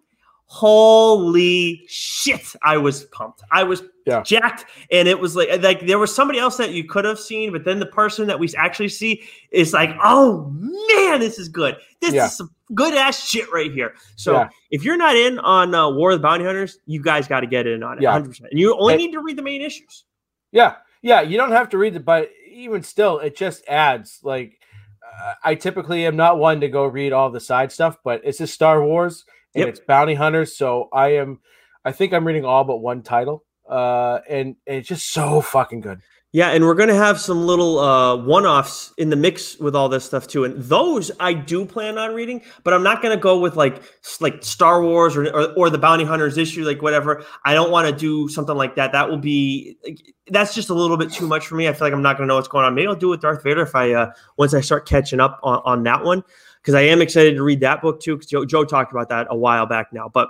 holy 0.52 1.82
shit 1.88 2.44
i 2.62 2.76
was 2.76 3.04
pumped 3.04 3.42
i 3.50 3.62
was 3.62 3.82
Yeah. 4.06 4.22
jacked 4.22 4.66
and 4.90 5.08
it 5.08 5.18
was 5.18 5.34
like 5.34 5.62
like 5.62 5.86
there 5.86 5.98
was 5.98 6.14
somebody 6.14 6.38
else 6.38 6.58
that 6.58 6.72
you 6.72 6.84
could 6.84 7.06
have 7.06 7.18
seen 7.18 7.52
but 7.52 7.64
then 7.64 7.78
the 7.78 7.86
person 7.86 8.26
that 8.26 8.38
we 8.38 8.48
actually 8.56 8.90
see 8.90 9.22
is 9.50 9.72
like 9.72 9.96
oh 10.02 10.50
man 10.50 11.20
this 11.20 11.38
is 11.38 11.48
good 11.48 11.76
this 12.02 12.12
Yeah. 12.12 12.26
is 12.26 12.36
some 12.36 12.50
good 12.74 12.94
ass 12.94 13.26
shit 13.26 13.50
right 13.50 13.72
here 13.72 13.94
so 14.16 14.32
Yeah. 14.34 14.48
if 14.70 14.84
you're 14.84 14.98
not 14.98 15.16
in 15.16 15.38
on 15.38 15.74
uh, 15.74 15.88
war 15.90 16.10
of 16.10 16.18
the 16.20 16.22
bounty 16.22 16.44
hunters 16.44 16.78
you 16.84 17.02
guys 17.02 17.26
got 17.26 17.40
to 17.40 17.46
get 17.46 17.66
in 17.66 17.82
on 17.82 17.96
it 17.96 18.02
Yeah. 18.02 18.12
100% 18.18 18.40
and 18.50 18.60
you 18.60 18.76
only 18.78 18.96
need 18.98 19.12
to 19.12 19.20
read 19.22 19.38
the 19.38 19.42
main 19.42 19.62
issues 19.62 20.04
Yeah, 20.52 20.74
yeah. 21.00 21.22
You 21.22 21.38
don't 21.38 21.52
have 21.52 21.70
to 21.70 21.78
read 21.78 21.96
it, 21.96 22.04
but 22.04 22.28
even 22.50 22.82
still, 22.82 23.18
it 23.20 23.34
just 23.34 23.64
adds. 23.66 24.20
Like, 24.22 24.60
uh, 25.02 25.32
I 25.42 25.54
typically 25.54 26.04
am 26.04 26.14
not 26.14 26.38
one 26.38 26.60
to 26.60 26.68
go 26.68 26.84
read 26.84 27.14
all 27.14 27.30
the 27.30 27.40
side 27.40 27.72
stuff, 27.72 27.96
but 28.04 28.20
it's 28.22 28.36
just 28.36 28.52
Star 28.52 28.84
Wars 28.84 29.24
and 29.54 29.60
Yep. 29.60 29.68
it's 29.68 29.80
bounty 29.80 30.14
hunters, 30.14 30.56
so 30.56 30.88
I 30.92 31.14
am. 31.14 31.40
I 31.84 31.92
think 31.92 32.12
I'm 32.12 32.26
reading 32.26 32.44
all 32.44 32.64
but 32.64 32.76
one 32.76 33.02
title, 33.02 33.44
uh, 33.68 34.20
and, 34.28 34.56
and 34.66 34.76
it's 34.76 34.88
just 34.88 35.12
so 35.12 35.40
fucking 35.40 35.80
good. 35.80 36.00
Yeah, 36.34 36.48
and 36.48 36.64
we're 36.64 36.74
gonna 36.74 36.94
have 36.94 37.20
some 37.20 37.46
little 37.46 37.78
uh, 37.78 38.16
one-offs 38.16 38.94
in 38.96 39.10
the 39.10 39.16
mix 39.16 39.58
with 39.58 39.76
all 39.76 39.90
this 39.90 40.02
stuff 40.02 40.26
too, 40.26 40.44
and 40.44 40.56
those 40.62 41.10
I 41.20 41.34
do 41.34 41.66
plan 41.66 41.98
on 41.98 42.14
reading, 42.14 42.40
but 42.64 42.72
I'm 42.72 42.82
not 42.82 43.02
gonna 43.02 43.18
go 43.18 43.38
with 43.38 43.54
like 43.54 43.82
like 44.18 44.42
Star 44.42 44.82
Wars 44.82 45.14
or 45.14 45.26
or, 45.26 45.52
or 45.54 45.68
the 45.68 45.76
Bounty 45.76 46.04
Hunters 46.04 46.38
issue, 46.38 46.64
like 46.64 46.80
whatever. 46.80 47.22
I 47.44 47.52
don't 47.52 47.70
want 47.70 47.86
to 47.88 47.94
do 47.94 48.28
something 48.28 48.56
like 48.56 48.76
that. 48.76 48.92
That 48.92 49.10
will 49.10 49.18
be 49.18 49.76
like, 49.84 50.00
that's 50.28 50.54
just 50.54 50.70
a 50.70 50.74
little 50.74 50.96
bit 50.96 51.12
too 51.12 51.26
much 51.26 51.46
for 51.46 51.54
me. 51.56 51.68
I 51.68 51.74
feel 51.74 51.86
like 51.86 51.92
I'm 51.92 52.00
not 52.00 52.16
gonna 52.16 52.28
know 52.28 52.36
what's 52.36 52.48
going 52.48 52.64
on. 52.64 52.74
Maybe 52.74 52.86
I'll 52.86 52.94
do 52.94 53.08
it 53.08 53.10
with 53.10 53.20
Darth 53.20 53.42
Vader 53.42 53.60
if 53.60 53.74
I 53.74 53.92
uh, 53.92 54.12
once 54.38 54.54
I 54.54 54.62
start 54.62 54.88
catching 54.88 55.20
up 55.20 55.38
on, 55.42 55.60
on 55.66 55.82
that 55.82 56.02
one 56.02 56.24
because 56.62 56.74
I 56.74 56.82
am 56.82 57.02
excited 57.02 57.34
to 57.34 57.42
read 57.42 57.60
that 57.60 57.82
book 57.82 58.00
too. 58.00 58.16
Because 58.16 58.30
Joe, 58.30 58.44
Joe 58.44 58.64
talked 58.64 58.92
about 58.92 59.08
that 59.10 59.26
a 59.28 59.36
while 59.36 59.66
back 59.66 59.92
now, 59.92 60.08
but 60.08 60.28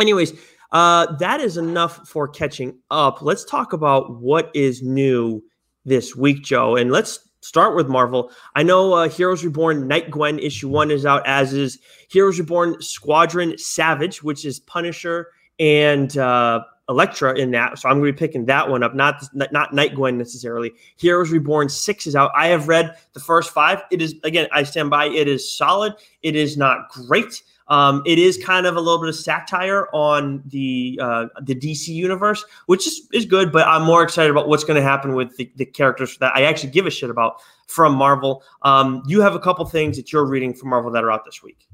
anyways 0.00 0.32
uh, 0.74 1.14
that 1.16 1.40
is 1.40 1.56
enough 1.56 2.06
for 2.08 2.26
catching 2.26 2.76
up. 2.90 3.22
Let's 3.22 3.44
talk 3.44 3.72
about 3.72 4.20
what 4.20 4.50
is 4.54 4.82
new 4.82 5.42
this 5.84 6.16
week, 6.16 6.42
Joe. 6.42 6.74
And 6.74 6.90
let's 6.90 7.20
start 7.42 7.76
with 7.76 7.88
Marvel. 7.88 8.32
I 8.56 8.64
know 8.64 8.92
uh, 8.92 9.08
Heroes 9.08 9.44
Reborn 9.44 9.86
Night 9.86 10.10
Gwen 10.10 10.40
issue 10.40 10.68
one 10.68 10.90
is 10.90 11.06
out, 11.06 11.24
as 11.26 11.52
is 11.52 11.78
Heroes 12.10 12.40
Reborn 12.40 12.82
Squadron 12.82 13.56
Savage, 13.56 14.22
which 14.24 14.44
is 14.44 14.58
Punisher 14.58 15.28
and 15.60 16.18
uh, 16.18 16.64
Elektra 16.88 17.38
in 17.38 17.50
that. 17.52 17.78
So 17.78 17.88
I'm 17.88 17.98
going 17.98 18.08
to 18.08 18.12
be 18.12 18.18
picking 18.18 18.44
that 18.46 18.68
one 18.68 18.82
up, 18.82 18.94
not 18.94 19.24
not 19.32 19.72
Night 19.72 19.94
Gwen 19.94 20.18
necessarily. 20.18 20.72
Heroes 20.96 21.30
Reborn 21.30 21.70
six 21.70 22.06
is 22.06 22.14
out. 22.14 22.30
I 22.36 22.48
have 22.48 22.68
read 22.68 22.94
the 23.14 23.20
first 23.20 23.52
five. 23.52 23.82
It 23.90 24.02
is 24.02 24.14
again, 24.22 24.48
I 24.52 24.64
stand 24.64 24.90
by. 24.90 25.06
It 25.06 25.26
is 25.26 25.50
solid. 25.50 25.94
It 26.22 26.36
is 26.36 26.58
not 26.58 26.90
great. 26.90 27.42
Um, 27.68 28.02
it 28.04 28.18
is 28.18 28.36
kind 28.36 28.66
of 28.66 28.76
a 28.76 28.80
little 28.80 29.00
bit 29.00 29.08
of 29.08 29.16
satire 29.16 29.88
on 29.94 30.42
the 30.46 31.00
uh, 31.02 31.26
the 31.40 31.54
DC 31.54 31.88
universe, 31.88 32.44
which 32.66 32.86
is, 32.86 33.08
is 33.12 33.24
good. 33.24 33.50
But 33.50 33.66
I'm 33.66 33.82
more 33.82 34.02
excited 34.02 34.30
about 34.30 34.48
what's 34.48 34.64
going 34.64 34.76
to 34.76 34.82
happen 34.82 35.14
with 35.14 35.34
the, 35.38 35.50
the 35.56 35.64
characters 35.64 36.18
that 36.18 36.36
I 36.36 36.42
actually 36.42 36.70
give 36.70 36.84
a 36.86 36.90
shit 36.90 37.08
about 37.08 37.40
from 37.66 37.94
Marvel. 37.94 38.42
Um, 38.62 39.02
you 39.06 39.22
have 39.22 39.34
a 39.34 39.40
couple 39.40 39.64
things 39.64 39.96
that 39.96 40.12
you're 40.12 40.26
reading 40.26 40.52
from 40.52 40.68
Marvel 40.68 40.90
that 40.90 41.02
are 41.02 41.10
out 41.10 41.24
this 41.24 41.42
week. 41.42 41.66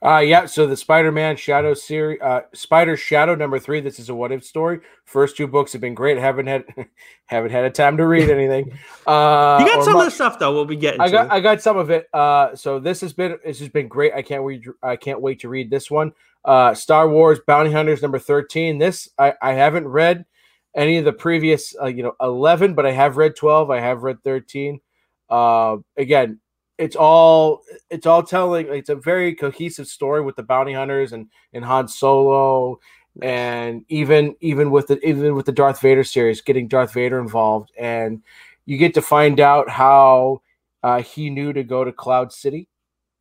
Uh 0.00 0.18
yeah, 0.18 0.46
so 0.46 0.66
the 0.66 0.76
Spider-Man 0.76 1.36
Shadow 1.36 1.74
series 1.74 2.20
uh 2.20 2.42
Spider 2.54 2.96
Shadow 2.96 3.34
number 3.34 3.58
3, 3.58 3.80
this 3.80 3.98
is 3.98 4.08
a 4.08 4.14
what 4.14 4.30
if 4.30 4.44
story. 4.44 4.80
First 5.04 5.36
two 5.36 5.46
books 5.48 5.72
have 5.72 5.80
been 5.80 5.94
great. 5.94 6.18
Haven't 6.18 6.46
had 6.46 6.64
haven't 7.26 7.50
had 7.50 7.64
a 7.64 7.70
time 7.70 7.96
to 7.96 8.06
read 8.06 8.30
anything. 8.30 8.72
Uh 9.06 9.58
You 9.60 9.66
got 9.66 9.84
some 9.84 9.94
much- 9.94 10.06
of 10.06 10.10
the 10.12 10.14
stuff 10.14 10.38
though. 10.38 10.52
We'll 10.52 10.64
be 10.66 10.76
getting. 10.76 11.00
I 11.00 11.06
to. 11.06 11.12
got 11.12 11.30
I 11.32 11.40
got 11.40 11.60
some 11.62 11.76
of 11.78 11.90
it. 11.90 12.06
Uh, 12.12 12.54
so 12.54 12.78
this 12.78 13.00
has 13.00 13.12
been 13.12 13.38
this 13.44 13.58
has 13.58 13.68
been 13.68 13.88
great. 13.88 14.12
I 14.14 14.22
can't 14.22 14.44
wait. 14.44 14.64
I 14.82 14.96
can't 14.96 15.20
wait 15.20 15.40
to 15.40 15.48
read 15.48 15.70
this 15.70 15.90
one. 15.90 16.12
Uh, 16.44 16.74
Star 16.74 17.08
Wars 17.08 17.40
Bounty 17.46 17.72
Hunters 17.72 18.00
number 18.02 18.18
thirteen. 18.18 18.78
This 18.78 19.08
I 19.18 19.34
I 19.42 19.52
haven't 19.54 19.88
read 19.88 20.24
any 20.76 20.98
of 20.98 21.04
the 21.04 21.12
previous 21.12 21.74
uh, 21.80 21.86
you 21.86 22.02
know 22.04 22.14
eleven, 22.20 22.74
but 22.74 22.86
I 22.86 22.92
have 22.92 23.16
read 23.16 23.34
twelve. 23.34 23.70
I 23.70 23.80
have 23.80 24.02
read 24.04 24.22
thirteen. 24.22 24.80
Uh, 25.28 25.78
again, 25.96 26.38
it's 26.78 26.96
all 26.96 27.62
it's 27.90 28.06
all 28.06 28.22
telling. 28.22 28.68
It's 28.68 28.88
a 28.88 28.94
very 28.94 29.34
cohesive 29.34 29.88
story 29.88 30.22
with 30.22 30.36
the 30.36 30.42
bounty 30.42 30.72
hunters 30.72 31.12
and 31.12 31.28
and 31.52 31.64
Han 31.64 31.88
Solo. 31.88 32.78
And 33.20 33.84
even 33.88 34.36
even 34.40 34.70
with 34.70 34.86
the 34.86 35.04
even 35.06 35.34
with 35.34 35.46
the 35.46 35.52
Darth 35.52 35.80
Vader 35.80 36.04
series, 36.04 36.40
getting 36.40 36.68
Darth 36.68 36.94
Vader 36.94 37.18
involved, 37.18 37.72
and 37.76 38.22
you 38.64 38.78
get 38.78 38.94
to 38.94 39.02
find 39.02 39.40
out 39.40 39.68
how 39.68 40.42
uh, 40.84 41.02
he 41.02 41.28
knew 41.28 41.52
to 41.52 41.64
go 41.64 41.82
to 41.82 41.92
Cloud 41.92 42.32
City 42.32 42.68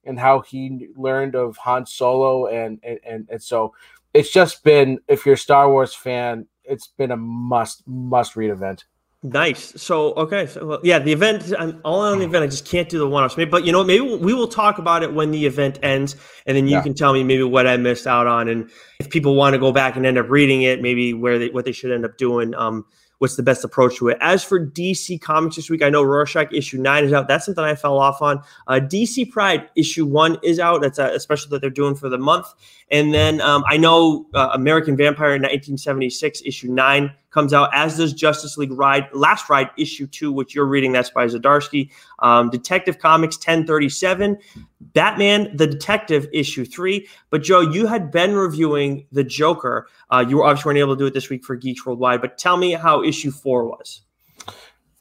and 0.06 0.20
how 0.20 0.42
he 0.42 0.90
learned 0.96 1.36
of 1.36 1.58
Han 1.58 1.86
Solo 1.88 2.46
and, 2.46 2.80
and 2.84 3.00
and 3.04 3.28
and 3.32 3.42
so 3.42 3.74
it's 4.14 4.32
just 4.32 4.64
been 4.64 5.00
if 5.08 5.26
you're 5.26 5.36
a 5.36 5.38
Star 5.38 5.72
Wars 5.72 5.96
fan, 5.96 6.48
it's 6.64 6.88
been 6.88 7.12
a 7.12 7.18
must 7.18 7.88
must 7.88 8.36
read 8.36 8.52
event. 8.52 8.86
Nice. 9.34 9.74
So 9.82 10.14
okay, 10.14 10.48
so 10.48 10.66
well, 10.66 10.80
yeah, 10.84 11.00
the 11.00 11.12
event. 11.12 11.54
I'm 11.58 11.82
all 11.84 12.00
on 12.00 12.20
the 12.20 12.26
event. 12.26 12.44
I 12.44 12.48
just 12.48 12.66
can't 12.66 12.88
do 12.88 12.98
the 12.98 13.08
one-offs. 13.08 13.36
Maybe, 13.36 13.50
but 13.50 13.66
you 13.66 13.74
know, 13.74 13.84
maybe 13.84 14.02
we'll, 14.02 14.20
we 14.20 14.34
will 14.34 14.48
talk 14.48 14.78
about 14.78 15.04
it 15.04 15.14
when 15.14 15.32
the 15.32 15.46
event 15.46 15.80
ends, 15.84 16.16
and 16.46 16.56
then 16.56 16.66
you 16.68 16.76
Yeah. 16.76 16.84
can 16.84 16.94
tell 16.94 17.14
me 17.14 17.24
maybe 17.24 17.44
what 17.44 17.68
I 17.68 17.76
missed 17.76 18.08
out 18.08 18.26
on, 18.28 18.48
and 18.48 18.70
if 19.00 19.10
people 19.10 19.36
want 19.36 19.54
to 19.54 19.60
go 19.60 19.74
back 19.74 19.98
and 19.98 20.06
end 20.06 20.18
up 20.18 20.30
reading 20.30 20.62
it, 20.62 20.82
maybe 20.82 21.14
where 21.14 21.38
they 21.40 21.50
what 21.50 21.66
they 21.66 21.74
should 21.74 21.92
end 21.92 22.06
up 22.06 22.18
doing. 22.18 22.56
Um, 22.56 22.86
what's 23.18 23.36
the 23.36 23.44
best 23.44 23.64
approach 23.64 23.98
to 23.98 24.10
it? 24.10 24.18
As 24.22 24.44
for 24.44 24.66
DC 24.66 25.20
Comics 25.22 25.56
this 25.56 25.70
week, 25.70 25.82
I 25.82 25.90
know 25.90 26.04
Rorschach 26.04 26.54
issue 26.54 26.78
nine 26.78 27.04
is 27.04 27.14
out. 27.14 27.28
That's 27.28 27.46
something 27.46 27.64
I 27.64 27.76
fell 27.76 27.98
off 27.98 28.22
on. 28.22 28.42
Uh, 28.68 28.80
DC 28.80 29.32
Pride 29.32 29.68
issue 29.76 30.06
one 30.06 30.38
is 30.44 30.60
out. 30.60 30.82
That's 30.82 31.00
a, 31.00 31.20
special 31.20 31.50
that 31.50 31.62
they're 31.62 31.70
doing 31.70 31.96
for 31.96 32.10
the 32.10 32.18
month. 32.18 32.48
And 32.92 33.14
then 33.14 33.42
um, 33.42 33.64
I 33.68 33.78
know 33.78 34.28
uh, 34.34 34.50
American 34.54 34.96
Vampire 34.96 35.30
in 35.36 35.42
1976 35.42 36.44
issue 36.46 36.72
nine 36.72 37.12
comes 37.38 37.54
out, 37.54 37.70
as 37.72 37.98
does 37.98 38.14
Justice 38.14 38.58
League 38.58 38.72
Ride 38.72 39.08
Last 39.14 39.48
Ride 39.48 39.70
issue 39.78 40.08
two, 40.08 40.32
which 40.32 40.56
you're 40.56 40.66
reading. 40.66 40.92
That's 40.92 41.12
by 41.12 41.28
Zdarsky. 41.28 41.92
Um, 42.18 42.50
Detective 42.50 42.98
Comics 42.98 43.36
1037, 43.38 44.40
Batman 44.82 45.56
the 45.56 45.68
Detective 45.68 46.28
issue 46.34 46.66
three. 46.66 47.08
But 47.30 47.44
Joe, 47.44 47.62
you 47.62 47.86
had 47.86 48.10
been 48.10 48.34
reviewing 48.34 49.06
the 49.12 49.24
Joker. 49.24 49.86
Uh, 50.10 50.26
you 50.28 50.38
were 50.38 50.46
obviously 50.46 50.70
weren't 50.70 50.80
able 50.80 50.96
to 50.96 51.00
do 51.00 51.06
it 51.06 51.14
this 51.14 51.30
week 51.30 51.46
for 51.46 51.56
Geeks 51.56 51.86
Worldwide. 51.86 52.22
But 52.22 52.40
tell 52.40 52.58
me 52.58 52.72
how 52.72 53.04
issue 53.04 53.30
four 53.30 53.66
was. 53.66 54.02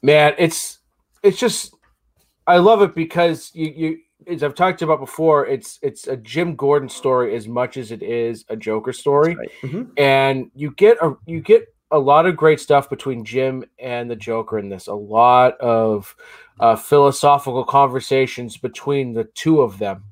Man, 0.03 0.35
it's 0.37 0.77
it's 1.23 1.39
just 1.39 1.73
I 2.45 2.57
love 2.57 2.83
it 2.83 2.93
because 2.93 3.49
you 3.55 3.73
you 3.75 3.97
as 4.27 4.43
I've 4.43 4.53
talked 4.53 4.83
about 4.83 4.99
before, 4.99 5.47
it's 5.47 5.79
it's 5.81 6.05
a 6.07 6.17
Jim 6.17 6.55
Gordon 6.55 6.89
story 6.89 7.35
as 7.35 7.47
much 7.47 7.77
as 7.77 7.91
it 7.91 8.03
is 8.03 8.45
a 8.49 8.55
Joker 8.55 8.93
story. 8.93 9.35
Right. 9.35 9.49
Mhm. 9.63 9.89
and 9.97 10.51
you 10.53 10.69
get 10.69 10.97
a 11.01 11.15
you 11.25 11.41
get 11.41 11.67
a 11.91 11.99
lot 11.99 12.25
of 12.25 12.35
great 12.35 12.59
stuff 12.59 12.89
between 12.89 13.23
Jim 13.23 13.63
and 13.79 14.09
the 14.09 14.15
Joker 14.15 14.59
in 14.59 14.69
this. 14.69 14.87
A 14.87 14.93
lot 14.93 15.57
of 15.59 16.15
uh, 16.59 16.75
philosophical 16.75 17.63
conversations 17.63 18.57
between 18.57 19.13
the 19.13 19.23
two 19.23 19.61
of 19.61 19.77
them, 19.79 20.03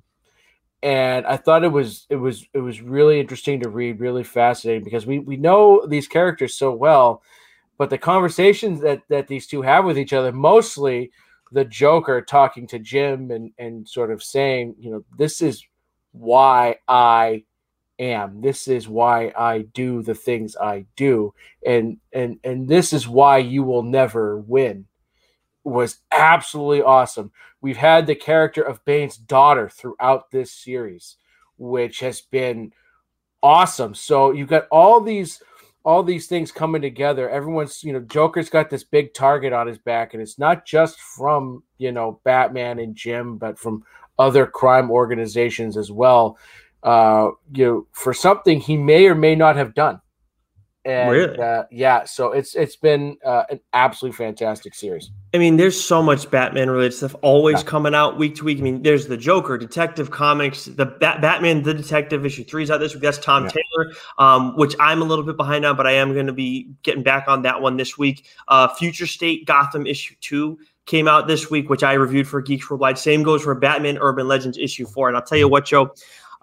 and 0.82 1.26
I 1.26 1.38
thought 1.38 1.64
it 1.64 1.72
was 1.72 2.06
it 2.10 2.16
was 2.16 2.48
it 2.54 2.60
was 2.60 2.82
really 2.82 3.20
interesting 3.20 3.62
to 3.62 3.70
read, 3.70 4.00
really 4.00 4.24
fascinating 4.24 4.84
because 4.84 5.06
we 5.06 5.20
we 5.20 5.38
know 5.38 5.86
these 5.88 6.08
characters 6.08 6.56
so 6.56 6.74
well, 6.74 7.22
but 7.78 7.90
the 7.90 7.98
conversations 7.98 8.82
that 8.82 9.02
that 9.10 9.28
these 9.28 9.48
two 9.48 9.62
have 9.62 9.86
with 9.86 9.98
each 9.98 10.14
other 10.14 10.32
mostly 10.32 11.12
the 11.52 11.66
Joker 11.66 12.22
talking 12.22 12.68
to 12.68 12.80
Jim 12.80 13.32
and 13.32 13.52
and 13.58 13.88
sort 13.88 14.12
of 14.12 14.24
saying, 14.24 14.76
you 14.80 14.92
know, 14.92 15.04
this 15.18 15.42
is 15.42 15.64
why 16.12 16.78
I 16.88 17.44
am. 18.00 18.42
This 18.42 18.68
is 18.68 18.88
why 18.88 19.32
i 19.38 19.60
do 19.74 20.02
the 20.02 20.16
things 20.16 20.56
i 20.56 20.86
do. 20.96 21.34
And 21.66 21.98
and 22.14 22.40
and 22.44 22.68
this 22.68 22.94
is 22.94 23.08
why 23.08 23.38
you 23.40 23.64
will 23.64 23.84
never 23.84 24.38
win. 24.38 24.86
Was 25.64 26.00
absolutely 26.12 26.84
awesome. 26.84 27.32
We've 27.62 27.78
had 27.78 28.06
the 28.06 28.16
character 28.16 28.62
of 28.62 28.86
bane's 28.86 29.18
daughter 29.18 29.70
throughout 29.70 30.32
this 30.32 30.52
series 30.52 31.18
which 31.58 32.00
has 32.02 32.22
been 32.22 32.72
awesome. 33.42 33.94
So 33.96 34.32
you've 34.32 34.50
got 34.50 34.68
all 34.72 35.02
these 35.02 35.42
all 35.84 36.02
these 36.02 36.26
things 36.26 36.52
coming 36.52 36.82
together. 36.82 37.30
Everyone's 37.30 37.84
you 37.84 37.94
know 37.94 38.02
joker's 38.02 38.50
got 38.50 38.70
this 38.70 38.84
big 38.84 39.14
target 39.14 39.54
on 39.54 39.68
his 39.68 39.78
back 39.78 40.14
and 40.14 40.22
it's 40.22 40.40
not 40.40 40.66
just 40.66 41.00
from 41.00 41.64
you 41.78 41.92
know 41.92 42.20
batman 42.24 42.80
and 42.80 42.96
jim 42.96 43.38
but 43.38 43.60
from 43.60 43.84
other 44.18 44.46
crime 44.46 44.90
organizations 44.90 45.76
as 45.78 45.92
well 45.92 46.38
uh, 46.86 47.32
you 47.54 47.66
know, 47.66 47.88
for 47.92 48.14
something 48.14 48.60
he 48.62 48.78
may 48.78 49.08
or 49.08 49.16
may 49.16 49.36
not 49.36 49.58
have 49.58 49.74
done. 49.74 50.00
And 50.88 51.10
Really? 51.10 51.40
uh, 51.40 51.64
yeah, 51.72 52.04
so 52.04 52.32
it's 52.32 52.54
it's 52.54 52.76
been 52.76 53.18
uh, 53.26 53.46
an 53.50 53.60
absolutely 53.74 54.16
fantastic 54.18 54.76
series. 54.76 55.10
I 55.34 55.40
mean, 55.40 55.58
there's 55.58 55.84
so 55.84 56.04
much 56.04 56.30
Batman 56.30 56.70
related 56.70 56.94
stuff 56.94 57.16
always 57.24 57.64
Yeah. 57.64 57.70
coming 57.70 57.96
out 57.96 58.20
week 58.20 58.36
to 58.36 58.44
week. 58.44 58.60
I 58.60 58.62
mean, 58.62 58.84
there's 58.84 59.08
the 59.08 59.18
Joker, 59.18 59.58
Detective 59.58 60.12
Comics, 60.12 60.66
the 60.66 60.86
Bat- 60.86 61.22
Batman, 61.22 61.64
the 61.64 61.74
Detective 61.74 62.24
issue 62.24 62.44
three 62.44 62.62
is 62.62 62.70
out 62.70 62.80
this 62.82 62.94
week. 62.94 63.02
That's 63.02 63.18
Tom 63.18 63.46
Yeah. 63.46 63.50
Taylor, 63.50 63.94
um, 64.20 64.56
which 64.58 64.76
I'm 64.80 65.02
a 65.02 65.06
little 65.06 65.26
bit 65.26 65.38
behind 65.38 65.66
on, 65.66 65.76
but 65.76 65.88
I 65.88 65.94
am 65.94 66.14
going 66.14 66.28
to 66.28 66.34
be 66.34 66.70
getting 66.84 67.02
back 67.02 67.26
on 67.28 67.42
that 67.42 67.64
one 67.64 67.78
this 67.78 67.98
week. 67.98 68.28
Uh, 68.48 68.68
Future 68.68 69.08
State 69.08 69.48
Gotham 69.48 69.88
issue 69.88 70.14
two 70.22 70.60
came 70.86 71.08
out 71.08 71.26
this 71.28 71.50
week, 71.50 71.68
which 71.68 71.82
I 71.84 71.94
reviewed 71.94 72.28
for 72.28 72.42
Geeks 72.44 72.70
Worldwide. 72.70 73.00
Same 73.00 73.24
goes 73.24 73.42
for 73.42 73.56
Batman 73.56 73.98
Urban 74.00 74.28
Legends 74.28 74.56
issue 74.60 74.86
four. 74.86 75.08
And 75.08 75.18
I'll 75.18 75.24
tell 75.24 75.40
you 75.40 75.48
what, 75.48 75.66
Joe. 75.66 75.92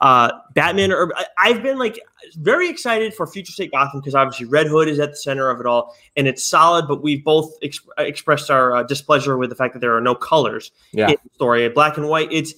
Uh, 0.02 0.32
Batman, 0.54 0.90
or 0.90 1.12
I've 1.38 1.62
been 1.62 1.78
like 1.78 2.00
very 2.36 2.68
excited 2.68 3.14
for 3.14 3.24
Future 3.24 3.52
State 3.52 3.70
Gotham 3.70 4.00
because 4.00 4.16
obviously 4.16 4.46
Red 4.46 4.66
Hood 4.66 4.88
is 4.88 4.98
at 4.98 5.10
the 5.10 5.16
center 5.16 5.48
of 5.48 5.60
it 5.60 5.66
all, 5.66 5.94
and 6.16 6.26
it's 6.26 6.44
solid. 6.44 6.88
But 6.88 7.04
we've 7.04 7.22
both 7.22 7.52
exp- 7.60 7.86
expressed 7.98 8.50
our 8.50 8.74
uh, 8.74 8.82
displeasure 8.82 9.38
with 9.38 9.50
the 9.50 9.54
fact 9.54 9.74
that 9.74 9.78
there 9.78 9.96
are 9.96 10.00
no 10.00 10.16
colors 10.16 10.72
Yeah. 10.92 11.08
in 11.10 11.16
the 11.22 11.30
story. 11.34 11.68
Black 11.68 11.96
and 11.98 12.08
white. 12.08 12.28
It's 12.32 12.52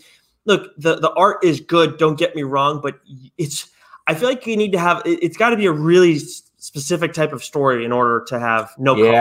look 0.46 0.74
the 0.78 0.96
the 0.96 1.12
art 1.12 1.44
is 1.44 1.60
good. 1.60 1.98
Don't 1.98 2.18
get 2.18 2.34
me 2.34 2.44
wrong, 2.44 2.80
but 2.80 2.98
it's 3.36 3.68
I 4.06 4.14
feel 4.14 4.30
like 4.30 4.46
you 4.46 4.56
need 4.56 4.72
to 4.72 4.78
have 4.78 5.02
it, 5.04 5.18
it's 5.22 5.36
got 5.36 5.50
to 5.50 5.56
be 5.56 5.66
a 5.66 5.72
really 5.72 6.18
specific 6.18 7.12
type 7.12 7.34
of 7.34 7.44
story 7.44 7.84
in 7.84 7.92
order 7.92 8.24
to 8.28 8.40
have 8.40 8.70
no 8.78 8.94
color. 8.94 9.12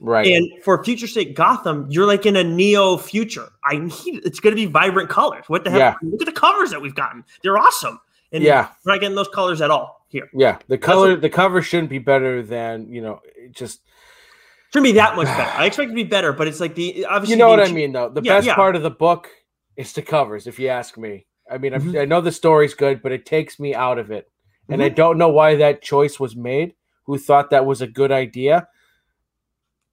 Right. 0.00 0.26
And 0.26 0.50
for 0.62 0.82
Future 0.82 1.06
State 1.06 1.34
Gotham, 1.34 1.86
you're 1.90 2.06
like 2.06 2.24
in 2.24 2.34
a 2.34 2.42
neo 2.42 2.96
future. 2.96 3.48
I 3.64 3.76
need 3.76 4.22
it's 4.24 4.40
going 4.40 4.56
to 4.56 4.60
be 4.60 4.64
vibrant 4.66 5.10
colors. 5.10 5.44
What 5.48 5.62
the 5.64 5.70
hell? 5.70 5.78
Yeah. 5.78 5.94
Look 6.02 6.22
at 6.22 6.26
the 6.26 6.32
covers 6.32 6.70
that 6.70 6.80
we've 6.80 6.94
gotten. 6.94 7.22
They're 7.42 7.58
awesome. 7.58 8.00
And 8.32 8.42
yeah. 8.42 8.68
we're 8.84 8.92
not 8.92 9.00
getting 9.02 9.14
those 9.16 9.28
colors 9.28 9.60
at 9.60 9.70
all 9.70 10.06
here. 10.08 10.30
Yeah. 10.32 10.58
The 10.68 10.78
color, 10.78 11.16
the 11.16 11.28
cover 11.28 11.60
shouldn't 11.60 11.90
be 11.90 11.98
better 11.98 12.42
than 12.42 12.90
you 12.90 13.02
know. 13.02 13.20
it 13.36 13.52
Just 13.52 13.82
Shouldn't 14.72 14.84
be 14.84 14.92
that 14.92 15.16
much 15.16 15.26
better. 15.36 15.50
I 15.58 15.66
expect 15.66 15.88
it 15.88 15.92
to 15.92 15.96
be 15.96 16.04
better, 16.04 16.32
but 16.32 16.48
it's 16.48 16.60
like 16.60 16.74
the 16.74 17.04
obviously 17.04 17.34
you 17.34 17.38
know 17.38 17.48
what 17.48 17.60
I 17.60 17.70
mean, 17.70 17.92
though. 17.92 18.08
The 18.08 18.22
Yeah, 18.22 18.36
best 18.36 18.46
yeah. 18.46 18.54
part 18.54 18.76
of 18.76 18.82
the 18.82 18.90
book 18.90 19.28
is 19.76 19.92
the 19.92 20.02
covers, 20.02 20.46
if 20.46 20.58
you 20.58 20.68
ask 20.68 20.96
me. 20.96 21.26
I 21.50 21.58
mean, 21.58 21.72
Mhm. 21.72 22.00
I 22.00 22.04
know 22.06 22.20
the 22.20 22.32
story's 22.32 22.74
good, 22.74 23.02
but 23.02 23.12
it 23.12 23.26
takes 23.26 23.58
me 23.58 23.74
out 23.74 23.98
of 23.98 24.10
it, 24.10 24.30
and 24.68 24.82
I 24.82 24.88
Mhm. 24.88 24.94
don't 24.94 25.18
know 25.18 25.28
why 25.28 25.56
that 25.56 25.82
choice 25.82 26.18
was 26.20 26.36
made. 26.36 26.74
Who 27.04 27.18
thought 27.18 27.50
that 27.50 27.66
was 27.66 27.82
a 27.82 27.86
good 27.88 28.12
idea? 28.12 28.68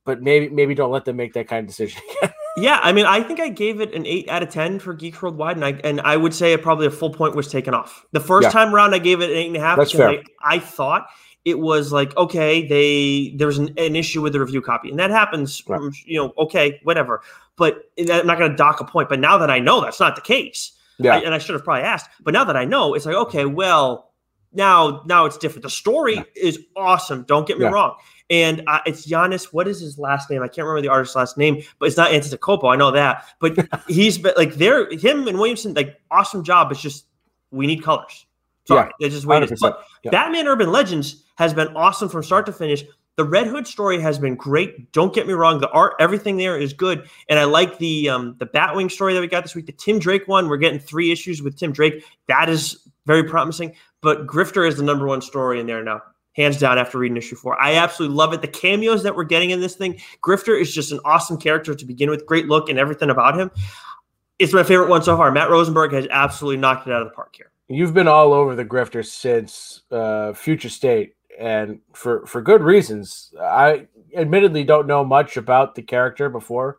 But 0.07 0.23
maybe, 0.23 0.49
maybe 0.49 0.73
don't 0.73 0.89
let 0.91 1.05
them 1.05 1.17
make 1.17 1.33
that 1.33 1.47
kind 1.47 1.63
of 1.63 1.67
decision. 1.67 2.01
Yeah, 2.59 2.79
I 2.81 2.91
mean, 2.91 3.05
I 3.05 3.21
think 3.21 3.39
I 3.39 3.49
gave 3.49 3.81
it 3.81 3.93
an 3.93 4.07
eight 4.07 4.27
out 4.29 4.41
of 4.41 4.49
ten 4.49 4.79
for 4.79 4.95
Geeks 4.95 5.21
Worldwide, 5.21 5.57
and 5.57 5.63
I 5.63 5.73
and 5.83 6.01
I 6.01 6.17
would 6.17 6.33
say 6.33 6.57
probably 6.57 6.87
a 6.87 6.89
full 6.89 7.11
point 7.11 7.35
was 7.35 7.47
taken 7.47 7.75
off. 7.75 8.03
The 8.13 8.19
first 8.19 8.45
Yeah. 8.45 8.49
time 8.49 8.73
around, 8.73 8.95
I 8.95 8.97
gave 8.97 9.21
it 9.21 9.29
an 9.29 9.35
eight 9.37 9.45
and 9.45 9.55
a 9.55 9.59
half 9.59 9.77
That's 9.77 9.91
because 9.91 10.15
fair. 10.15 10.23
I, 10.43 10.55
I 10.55 10.57
thought 10.57 11.05
it 11.45 11.59
was 11.59 11.91
like 11.91 12.17
okay, 12.17 12.65
they 12.67 13.35
there 13.37 13.45
was 13.45 13.59
an, 13.59 13.75
an 13.77 13.95
issue 13.95 14.23
with 14.23 14.33
the 14.33 14.39
review 14.39 14.63
copy, 14.63 14.89
and 14.89 14.97
that 14.97 15.11
happens. 15.11 15.61
Right. 15.67 15.79
mm, 15.79 15.95
You 16.07 16.17
know, 16.19 16.33
okay, 16.39 16.79
whatever. 16.81 17.21
But 17.57 17.91
I'm 18.09 18.25
not 18.25 18.39
going 18.39 18.49
to 18.49 18.57
dock 18.57 18.79
a 18.79 18.85
point. 18.85 19.07
But 19.07 19.19
now 19.19 19.37
that 19.37 19.51
I 19.51 19.59
know 19.59 19.79
that's 19.79 19.99
not 19.99 20.15
the 20.15 20.23
case, 20.23 20.71
yeah, 20.97 21.13
I, 21.13 21.19
and 21.19 21.35
I 21.35 21.37
should 21.37 21.53
have 21.53 21.63
probably 21.63 21.83
asked. 21.83 22.09
But 22.23 22.33
now 22.33 22.43
that 22.45 22.57
I 22.57 22.65
know, 22.65 22.95
it's 22.95 23.05
like 23.05 23.13
okay, 23.13 23.45
well, 23.45 24.11
now 24.51 25.03
now 25.05 25.25
it's 25.25 25.37
different. 25.37 25.61
The 25.61 25.69
story 25.69 26.15
Yeah. 26.15 26.23
is 26.35 26.57
awesome. 26.75 27.21
Don't 27.27 27.47
get 27.47 27.59
me 27.59 27.65
Yeah. 27.65 27.69
wrong. 27.71 27.97
And 28.29 28.63
uh, 28.67 28.79
it's 28.85 29.07
Giannis. 29.07 29.45
What 29.53 29.67
is 29.67 29.79
his 29.79 29.97
last 29.97 30.29
name? 30.29 30.43
I 30.43 30.47
can't 30.47 30.67
remember 30.67 30.81
the 30.81 30.91
artist's 30.91 31.15
last 31.15 31.37
name, 31.37 31.63
but 31.79 31.85
it's 31.85 31.97
not 31.97 32.11
Antetokounmpo. 32.11 32.71
I 32.71 32.75
know 32.75 32.91
that. 32.91 33.25
But 33.39 33.57
he's 33.87 34.17
been 34.17 34.33
like 34.35 34.55
they're 34.55 34.89
him 34.91 35.27
and 35.27 35.37
Williamson. 35.37 35.73
Like 35.73 35.99
awesome 36.11 36.43
job. 36.43 36.71
It's 36.71 36.81
just 36.81 37.05
we 37.51 37.67
need 37.67 37.83
colors. 37.83 38.25
Sorry, 38.65 38.91
it's 38.99 39.15
just 39.15 39.25
wait. 39.25 39.49
But 39.61 39.83
Yeah. 40.03 40.11
Batman 40.11 40.47
Urban 40.47 40.71
Legends 40.71 41.23
has 41.37 41.53
been 41.53 41.69
awesome 41.69 42.09
from 42.09 42.21
start 42.21 42.45
to 42.47 42.53
finish. 42.53 42.83
The 43.15 43.23
Red 43.23 43.47
Hood 43.47 43.65
story 43.65 43.99
has 43.99 44.19
been 44.19 44.35
great. 44.35 44.91
Don't 44.91 45.13
get 45.13 45.25
me 45.25 45.33
wrong. 45.33 45.59
The 45.59 45.69
art, 45.71 45.93
everything 45.99 46.37
there 46.37 46.55
is 46.55 46.71
good, 46.73 47.09
and 47.29 47.39
I 47.39 47.45
like 47.45 47.79
the 47.79 48.09
um, 48.09 48.35
the 48.37 48.45
Batwing 48.45 48.91
story 48.91 49.13
that 49.13 49.21
we 49.21 49.27
got 49.27 49.43
this 49.43 49.55
week. 49.55 49.65
The 49.65 49.71
Tim 49.71 49.97
Drake 49.99 50.27
one, 50.27 50.49
we're 50.49 50.57
getting 50.57 50.79
three 50.79 51.11
issues 51.11 51.41
with 51.41 51.57
Tim 51.57 51.71
Drake. 51.71 52.03
That 52.27 52.49
is 52.49 52.87
very 53.07 53.23
promising. 53.23 53.73
But 54.01 54.27
Grifter 54.27 54.67
is 54.67 54.77
the 54.77 54.83
number 54.83 55.07
one 55.07 55.21
story 55.21 55.59
in 55.59 55.65
there 55.65 55.83
now, 55.83 56.03
hands 56.37 56.57
down. 56.57 56.77
After 56.77 56.97
reading 56.97 57.17
issue 57.17 57.35
four, 57.35 57.61
I 57.61 57.75
absolutely 57.75 58.15
love 58.15 58.31
it. 58.31 58.41
The 58.41 58.47
cameos 58.47 59.03
that 59.03 59.15
we're 59.15 59.25
getting 59.25 59.49
in 59.49 59.59
this 59.59 59.75
thing, 59.75 59.99
Grifter 60.23 60.59
is 60.59 60.73
just 60.73 60.93
an 60.93 60.99
awesome 61.03 61.37
character 61.37 61.75
to 61.75 61.85
begin 61.85 62.09
with. 62.09 62.25
Great 62.25 62.45
look 62.47 62.69
and 62.69 62.79
everything 62.79 63.09
about 63.09 63.37
him. 63.37 63.51
It's 64.39 64.53
my 64.53 64.63
favorite 64.63 64.87
one 64.87 65.01
so 65.01 65.17
far. 65.17 65.31
Matt 65.31 65.49
Rosenberg 65.49 65.91
has 65.93 66.07
absolutely 66.11 66.57
knocked 66.57 66.87
it 66.87 66.93
out 66.93 67.01
of 67.01 67.07
the 67.09 67.13
park 67.13 67.35
here. 67.35 67.51
you've 67.67 67.93
been 67.93 68.07
all 68.07 68.31
over 68.33 68.55
the 68.55 68.63
grifter 68.63 69.05
since 69.05 69.81
uh, 69.91 70.31
Future 70.33 70.69
State, 70.69 71.15
and 71.39 71.79
for 71.93 72.25
for 72.25 72.41
good 72.41 72.61
reasons. 72.61 73.33
I 73.41 73.87
admittedly 74.15 74.63
don't 74.63 74.87
know 74.87 75.03
much 75.03 75.37
about 75.37 75.75
the 75.75 75.81
character 75.81 76.29
before, 76.29 76.77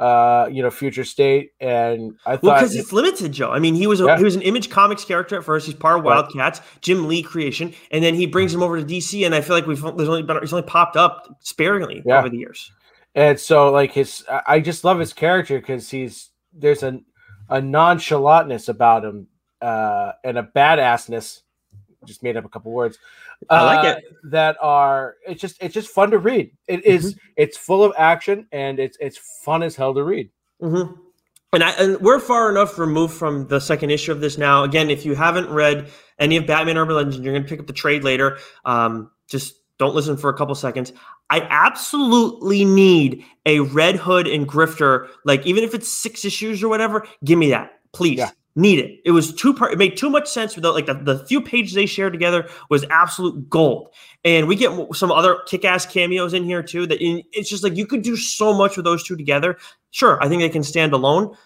uh, 0.00 0.48
you 0.50 0.62
know, 0.62 0.70
Future 0.70 1.04
State, 1.04 1.50
and 1.60 2.16
I 2.26 2.30
Well, 2.30 2.38
thought 2.38 2.60
because 2.60 2.74
it's 2.74 2.92
limited, 2.92 3.32
Joe. 3.32 3.50
I 3.52 3.58
mean, 3.58 3.74
he 3.74 3.86
was 3.86 4.00
a, 4.00 4.06
Yeah. 4.06 4.16
he 4.18 4.24
was 4.24 4.34
an 4.34 4.40
Image 4.42 4.70
Comics 4.70 5.04
character 5.04 5.36
at 5.36 5.44
first. 5.44 5.66
He's 5.66 5.74
part 5.74 5.98
of 5.98 6.04
Wildcats, 6.04 6.60
Jim 6.80 7.06
Lee 7.06 7.22
creation, 7.22 7.74
and 7.92 8.02
then 8.02 8.14
he 8.14 8.26
brings 8.26 8.52
him 8.54 8.62
over 8.62 8.80
to 8.80 8.84
DC. 8.84 9.24
And 9.26 9.34
I 9.34 9.42
feel 9.42 9.54
like 9.54 9.66
we've 9.66 9.80
there's 9.80 10.08
only 10.08 10.22
been 10.22 10.38
he's 10.40 10.52
only 10.54 10.66
popped 10.66 10.96
up 10.96 11.28
sparingly 11.40 12.02
Yeah. 12.06 12.18
over 12.18 12.30
the 12.30 12.38
years. 12.38 12.72
and 13.14 13.38
so 13.38 13.70
like 13.70 13.92
his 13.92 14.24
I- 14.30 14.42
I 14.46 14.60
just 14.60 14.84
love 14.84 14.98
his 14.98 15.12
character 15.12 15.58
because 15.60 15.90
he's 15.90 16.30
there's 16.52 16.82
a 16.82 17.00
a 17.50 17.60
nonchalantness 17.60 18.68
about 18.68 19.04
him 19.04 19.26
uh 19.60 20.12
and 20.24 20.38
a 20.38 20.42
badassness 20.44 21.40
just 22.06 22.22
made 22.22 22.36
up 22.36 22.44
a 22.44 22.48
couple 22.48 22.72
words 22.72 22.98
I 23.48 23.64
like 23.64 23.98
it. 23.98 24.04
that 24.24 24.56
are 24.60 25.16
it's 25.26 25.40
just 25.40 25.56
it's 25.62 25.74
just 25.74 25.88
fun 25.90 26.10
to 26.12 26.18
read 26.18 26.50
It 26.66 26.84
is- 26.84 27.14
Mm-hmm. 27.14 27.18
it's 27.36 27.56
full 27.56 27.82
of 27.84 27.92
action 27.98 28.46
and 28.52 28.78
it's 28.78 28.96
it's 29.00 29.18
fun 29.44 29.62
as 29.62 29.76
hell 29.76 29.94
to 29.94 30.02
read 30.02 30.30
hmm 30.60 30.82
And, 31.52 31.64
I, 31.64 31.70
and 31.72 32.00
we're 32.00 32.20
far 32.20 32.50
enough 32.50 32.78
removed 32.78 33.14
from 33.14 33.48
the 33.48 33.58
second 33.60 33.90
issue 33.90 34.12
of 34.12 34.20
this 34.20 34.38
now. 34.38 34.62
Again, 34.62 34.88
if 34.88 35.04
you 35.04 35.14
haven't 35.16 35.50
read 35.50 35.88
any 36.20 36.36
of 36.36 36.46
Batman 36.46 36.76
Urban 36.78 36.94
Legends, 36.94 37.18
you're 37.18 37.32
going 37.34 37.42
to 37.42 37.48
pick 37.48 37.58
up 37.58 37.66
the 37.66 37.72
trade 37.72 38.04
later. 38.04 38.38
Um, 38.64 39.10
just 39.26 39.56
don't 39.78 39.94
listen 39.94 40.16
for 40.16 40.30
a 40.30 40.34
couple 40.34 40.54
seconds. 40.54 40.92
I 41.28 41.40
absolutely 41.50 42.64
need 42.64 43.24
a 43.46 43.60
Red 43.60 43.96
Hood 43.96 44.26
and 44.28 44.46
Grifter, 44.46 45.08
like 45.24 45.44
even 45.46 45.64
if 45.64 45.74
it's 45.74 45.88
six 45.90 46.24
issues 46.24 46.62
or 46.62 46.68
whatever, 46.68 47.06
give 47.24 47.38
me 47.38 47.50
that, 47.50 47.80
please. 47.92 48.18
Yeah. 48.18 48.30
Need 48.56 48.80
it. 48.80 49.00
It 49.04 49.12
was 49.12 49.32
too 49.32 49.54
part. 49.54 49.72
It 49.72 49.78
made 49.78 49.96
too 49.96 50.10
much 50.10 50.28
sense. 50.28 50.56
Without 50.56 50.74
like 50.74 50.86
the, 50.86 50.94
the 50.94 51.24
few 51.26 51.40
pages 51.40 51.74
they 51.74 51.86
shared 51.86 52.12
together 52.12 52.48
was 52.68 52.84
absolute 52.90 53.48
gold. 53.48 53.94
And 54.24 54.48
we 54.48 54.56
get 54.56 54.72
some 54.92 55.12
other 55.12 55.38
kick-ass 55.46 55.86
cameos 55.86 56.34
in 56.34 56.42
here 56.44 56.62
too. 56.62 56.84
That 56.86 57.00
in, 57.00 57.22
it's 57.32 57.48
just 57.48 57.62
like 57.62 57.76
you 57.76 57.86
could 57.86 58.02
do 58.02 58.16
so 58.16 58.52
much 58.52 58.76
with 58.76 58.84
those 58.84 59.04
two 59.04 59.16
together. 59.16 59.56
Sure, 59.92 60.22
I 60.22 60.28
think 60.28 60.42
they 60.42 60.48
can 60.48 60.64
stand 60.64 60.92
alone, 60.92 61.36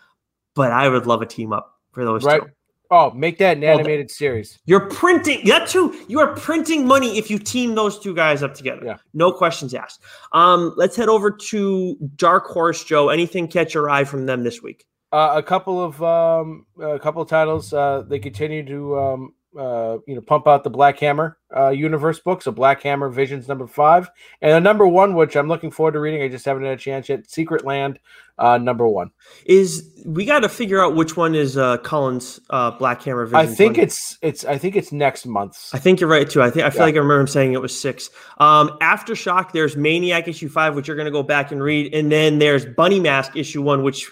but 0.55 0.73
I 0.73 0.89
would 0.89 1.07
love 1.07 1.21
a 1.21 1.27
team 1.27 1.53
up 1.53 1.79
for 1.93 2.05
those 2.05 2.25
right 2.25 2.43
two. 2.43 2.49
oh 2.91 3.11
make 3.13 3.39
that 3.39 3.57
an 3.57 3.65
animated 3.65 4.11
series 4.11 4.59
You're 4.65 4.89
printing 4.89 5.47
that 5.47 5.69
too. 5.69 5.95
You 6.09 6.21
are 6.21 6.35
printing 6.35 6.87
money 6.87 7.19
if 7.19 7.31
you 7.31 7.39
team 7.39 7.75
those 7.75 7.99
two 7.99 8.15
guys 8.15 8.43
up 8.43 8.55
together. 8.55 8.83
Yeah. 8.85 8.97
No 9.13 9.31
questions 9.31 9.75
asked. 9.75 10.03
Um, 10.33 10.73
let's 10.77 10.97
head 10.97 11.09
over 11.09 11.31
to 11.31 11.97
Dark 12.17 12.47
Horse 12.47 12.83
Joe. 12.83 13.11
Anything 13.11 13.47
catch 13.47 13.75
your 13.75 13.91
eye 13.91 14.05
from 14.05 14.27
them 14.27 14.43
this 14.43 14.63
week? 14.63 14.87
Uh, 15.15 15.33
a 15.37 15.43
couple 15.43 15.77
of 15.83 16.03
um 16.03 16.67
a 16.81 16.99
couple 16.99 17.23
of 17.23 17.29
titles 17.29 17.73
uh 17.73 18.03
they 18.09 18.19
continue 18.19 18.65
to 18.65 18.99
um 18.99 19.35
uh 19.57 19.99
you 20.09 20.15
know 20.17 20.21
pump 20.21 20.49
out 20.49 20.65
the 20.65 20.71
black 20.71 20.99
hammer 20.99 21.39
uh 21.57 21.69
universe 21.69 22.19
book 22.19 22.43
so 22.43 22.51
black 22.51 22.83
hammer 22.83 23.09
visions 23.09 23.47
number 23.47 23.69
five 23.69 24.11
and 24.43 24.51
the 24.53 24.61
number 24.61 24.85
one 24.87 25.15
which 25.15 25.37
i'm 25.37 25.47
looking 25.47 25.71
forward 25.71 25.93
to 25.93 26.01
reading 26.01 26.21
i 26.23 26.29
just 26.29 26.45
haven't 26.45 26.65
had 26.65 26.73
a 26.73 26.77
chance 26.77 27.09
yet 27.09 27.31
secret 27.31 27.65
land 27.65 28.01
uh 28.39 28.59
number 28.59 28.89
one 28.89 29.11
Is 29.47 29.89
we 30.05 30.25
got 30.25 30.41
to 30.41 30.49
figure 30.49 30.83
out 30.85 30.97
which 30.97 31.17
one 31.17 31.37
is 31.37 31.57
uh, 31.57 31.77
Cullen's 31.79 32.41
uh, 32.51 32.73
Black 32.73 33.01
Hammer 33.05 33.31
i 33.37 33.47
think 33.47 33.77
one. 33.77 33.85
it's 33.85 34.19
it's 34.23 34.45
i 34.45 34.59
think 34.59 34.75
it's 34.75 34.91
next 34.91 35.25
month 35.25 35.57
I 35.73 35.79
think 35.79 36.01
you're 36.01 36.11
right 36.11 36.29
too. 36.29 36.43
I 36.43 36.51
think 36.51 36.67
I 36.67 36.71
feel 36.71 36.81
Yeah. 36.81 36.87
like 36.87 36.95
I 36.97 36.99
remember 36.99 37.21
him 37.21 37.27
saying 37.29 37.53
it 37.53 37.63
was 37.63 37.79
six. 37.79 38.11
Um, 38.39 38.77
Aftershock, 38.83 39.53
there's 39.53 39.77
Maniac 39.77 40.27
issue 40.27 40.49
five, 40.49 40.75
which 40.75 40.89
you're 40.89 40.97
going 40.97 41.07
to 41.07 41.13
go 41.13 41.23
back 41.23 41.53
and 41.53 41.63
read, 41.63 41.95
and 41.95 42.11
then 42.11 42.39
there's 42.41 42.67
Bunny 42.67 42.99
Mask 42.99 43.37
issue 43.37 43.63
one, 43.63 43.85
which 43.85 44.11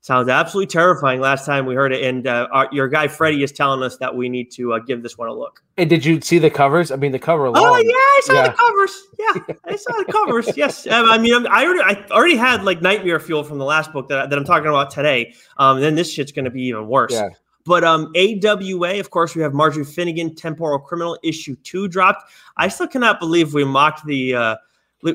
sounds 0.00 0.28
absolutely 0.28 0.66
terrifying. 0.66 1.20
Last 1.20 1.44
time 1.46 1.66
we 1.66 1.74
heard 1.74 1.92
it, 1.92 2.02
and 2.04 2.26
uh, 2.26 2.48
our, 2.52 2.68
your 2.72 2.88
guy 2.88 3.06
Freddie 3.08 3.42
is 3.42 3.52
telling 3.52 3.82
us 3.82 3.96
that 3.98 4.14
we 4.14 4.28
need 4.28 4.50
to 4.52 4.72
uh, 4.72 4.78
give 4.78 5.02
this 5.02 5.18
one 5.18 5.28
a 5.28 5.32
look. 5.32 5.62
and 5.76 5.88
did 5.90 6.04
you 6.04 6.20
see 6.20 6.38
the 6.38 6.50
covers 6.50 6.90
i 6.90 6.96
mean 6.96 7.12
the 7.12 7.18
cover 7.18 7.44
alone 7.46 7.62
Oh 7.64 7.76
yeah, 7.76 7.92
I 7.92 8.20
saw 8.24 8.32
Yeah. 8.34 8.48
the 8.48 8.54
covers. 8.54 9.02
Yeah, 9.18 9.54
I 9.66 9.76
saw 9.76 9.92
the 9.98 10.04
covers. 10.12 10.50
Yes, 10.56 10.86
Um, 10.86 11.08
I 11.10 11.18
mean 11.18 11.32
I'm- 11.34 11.46
I 11.50 11.64
already 11.64 11.80
I 11.82 12.06
already 12.10 12.36
had 12.36 12.64
like 12.64 12.80
nightmare 12.82 13.20
fuel 13.20 13.44
from 13.44 13.58
the 13.58 13.64
last 13.64 13.92
book 13.92 14.08
that, 14.08 14.30
that 14.30 14.38
I'm 14.38 14.44
talking 14.44 14.68
about 14.68 14.90
today. 14.90 15.34
Um, 15.58 15.80
then 15.80 15.94
this 15.94 16.10
shit's 16.12 16.32
going 16.32 16.44
to 16.46 16.50
be 16.50 16.62
even 16.64 16.86
worse. 16.88 17.12
Yeah. 17.12 17.28
But 17.66 17.84
um, 17.84 18.10
AWA, 18.16 18.98
of 18.98 19.10
course, 19.10 19.36
we 19.36 19.42
have 19.42 19.52
Marjorie 19.52 19.84
Finnegan, 19.84 20.34
Temporal 20.34 20.78
Criminal, 20.78 21.18
issue 21.22 21.54
two 21.62 21.88
dropped. 21.88 22.22
I 22.56 22.68
still 22.68 22.88
cannot 22.88 23.20
believe 23.20 23.52
we 23.52 23.64
mocked 23.64 24.06
the 24.06 24.34
uh, 24.34 24.56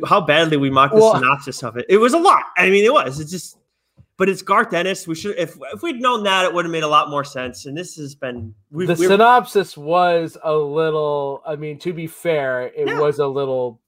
how 0.07 0.21
badly 0.21 0.57
we 0.57 0.69
mocked 0.69 0.93
the 0.93 1.01
Well- 1.01 1.15
synopsis 1.15 1.63
of 1.63 1.75
it. 1.75 1.85
It 1.89 1.97
was 1.97 2.13
a 2.13 2.19
lot. 2.19 2.43
I 2.55 2.69
mean, 2.69 2.85
it 2.85 2.93
was. 2.93 3.19
It's 3.19 3.31
just, 3.31 3.57
but 4.17 4.29
it's 4.29 4.41
Garth 4.41 4.73
Ennis. 4.73 5.07
We 5.07 5.15
should 5.15 5.37
if 5.37 5.57
if 5.73 5.81
we'd 5.81 6.01
known 6.01 6.23
that, 6.23 6.45
it 6.45 6.53
would 6.53 6.65
have 6.65 6.71
made 6.71 6.83
a 6.83 6.87
lot 6.87 7.09
more 7.09 7.23
sense. 7.23 7.65
And 7.65 7.77
this 7.77 7.95
has 7.95 8.15
been 8.15 8.53
we, 8.71 8.85
the 8.85 8.95
synopsis 8.95 9.77
was 9.77 10.37
a 10.43 10.53
little 10.53 11.41
i 11.45 11.55
mean 11.55 11.79
to 11.79 11.93
be 11.93 12.07
fair 12.07 12.63
it 12.67 12.87
Yeah. 12.87 12.99
was 12.99 13.19
a 13.19 13.27
little 13.27 13.79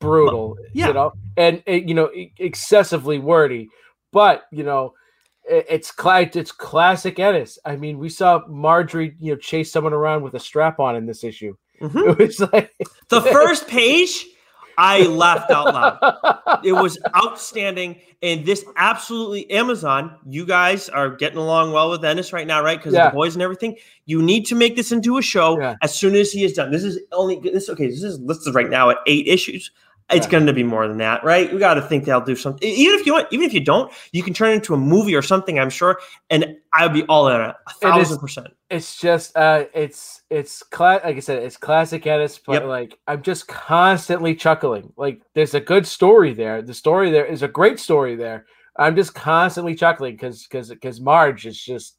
brutal 0.00 0.56
yeah. 0.74 0.88
you 0.88 0.92
know 0.92 1.12
and 1.36 1.62
you 1.66 1.94
know 1.94 2.08
excessively 2.38 3.18
wordy 3.18 3.68
but 4.12 4.44
you 4.52 4.62
know 4.62 4.94
it's 5.48 5.92
it's 6.36 6.52
classic 6.52 7.18
Ennis. 7.18 7.58
I 7.64 7.76
mean, 7.76 7.98
we 7.98 8.08
saw 8.08 8.42
Marjorie, 8.48 9.14
you 9.18 9.32
know, 9.32 9.38
chase 9.38 9.72
someone 9.72 9.94
around 9.94 10.22
with 10.22 10.34
a 10.34 10.40
strap 10.40 10.78
on 10.78 10.94
in 10.96 11.06
this 11.06 11.24
issue. 11.24 11.56
Mhm. 11.80 12.10
It 12.18 12.18
was 12.18 12.40
like, 12.52 12.72
the 13.08 13.22
first 13.22 13.66
page 13.66 14.26
I 14.78 15.02
laughed 15.02 15.50
out 15.50 15.74
loud. 15.74 16.60
it 16.64 16.72
was 16.72 16.98
outstanding. 17.16 18.00
And 18.22 18.46
this 18.46 18.64
absolutely 18.76 19.50
Amazon, 19.50 20.16
you 20.28 20.46
guys 20.46 20.88
are 20.88 21.10
getting 21.10 21.38
along 21.38 21.72
well 21.72 21.90
with 21.90 22.04
Ennis 22.04 22.32
right 22.32 22.46
now, 22.46 22.62
right? 22.62 22.78
Because 22.78 22.94
yeah. 22.94 23.10
the 23.10 23.14
boys 23.14 23.34
and 23.34 23.42
everything. 23.42 23.76
You 24.06 24.22
need 24.22 24.46
to 24.46 24.54
make 24.54 24.76
this 24.76 24.92
into 24.92 25.18
a 25.18 25.22
show 25.22 25.58
yeah. 25.58 25.74
as 25.82 25.94
soon 25.94 26.14
as 26.14 26.32
he 26.32 26.44
is 26.44 26.52
done. 26.52 26.70
This 26.70 26.84
is 26.84 26.98
only 27.12 27.38
this 27.40 27.68
okay. 27.68 27.88
This 27.88 28.02
is 28.02 28.20
listed 28.20 28.54
right 28.54 28.70
now 28.70 28.90
at 28.90 28.98
eight 29.06 29.26
issues. 29.26 29.70
It's 30.10 30.26
yeah. 30.26 30.30
going 30.30 30.46
to 30.46 30.54
be 30.54 30.62
more 30.62 30.88
than 30.88 30.96
that, 30.98 31.22
right? 31.22 31.52
We 31.52 31.58
got 31.58 31.74
to 31.74 31.82
think 31.82 32.04
they'll 32.04 32.22
do 32.22 32.34
something. 32.34 32.66
Even 32.66 32.98
if 32.98 33.04
you 33.04 33.12
want, 33.12 33.28
even 33.30 33.44
if 33.44 33.52
you 33.52 33.60
don't, 33.60 33.92
you 34.12 34.22
can 34.22 34.32
turn 34.32 34.52
it 34.52 34.54
into 34.54 34.72
a 34.72 34.78
movie 34.78 35.14
or 35.14 35.20
something. 35.20 35.58
I'm 35.58 35.68
sure, 35.68 35.98
and 36.30 36.56
I 36.72 36.86
would 36.86 36.94
be 36.94 37.02
all 37.04 37.28
in 37.28 37.38
it, 37.38 37.54
a 37.66 37.72
thousand 37.74 38.12
it 38.12 38.14
is, 38.14 38.18
percent. 38.18 38.46
It's 38.70 38.98
just, 38.98 39.36
uh, 39.36 39.64
it's 39.74 40.22
it's 40.30 40.62
cla- 40.62 41.02
like 41.04 41.16
I 41.16 41.20
said, 41.20 41.42
it's 41.42 41.58
classic 41.58 42.06
Ennis, 42.06 42.38
but 42.38 42.54
yep. 42.54 42.64
like 42.64 42.98
I'm 43.06 43.20
just 43.20 43.48
constantly 43.48 44.34
chuckling. 44.34 44.94
Like 44.96 45.20
there's 45.34 45.52
a 45.52 45.60
good 45.60 45.86
story 45.86 46.32
there. 46.32 46.62
The 46.62 46.72
story 46.72 47.10
there 47.10 47.26
is 47.26 47.42
a 47.42 47.48
great 47.48 47.78
story 47.78 48.16
there. 48.16 48.46
I'm 48.78 48.96
just 48.96 49.14
constantly 49.14 49.74
chuckling 49.74 50.14
because 50.14 50.44
because 50.44 50.70
because 50.70 51.02
Marge 51.02 51.44
is 51.44 51.60
just 51.60 51.98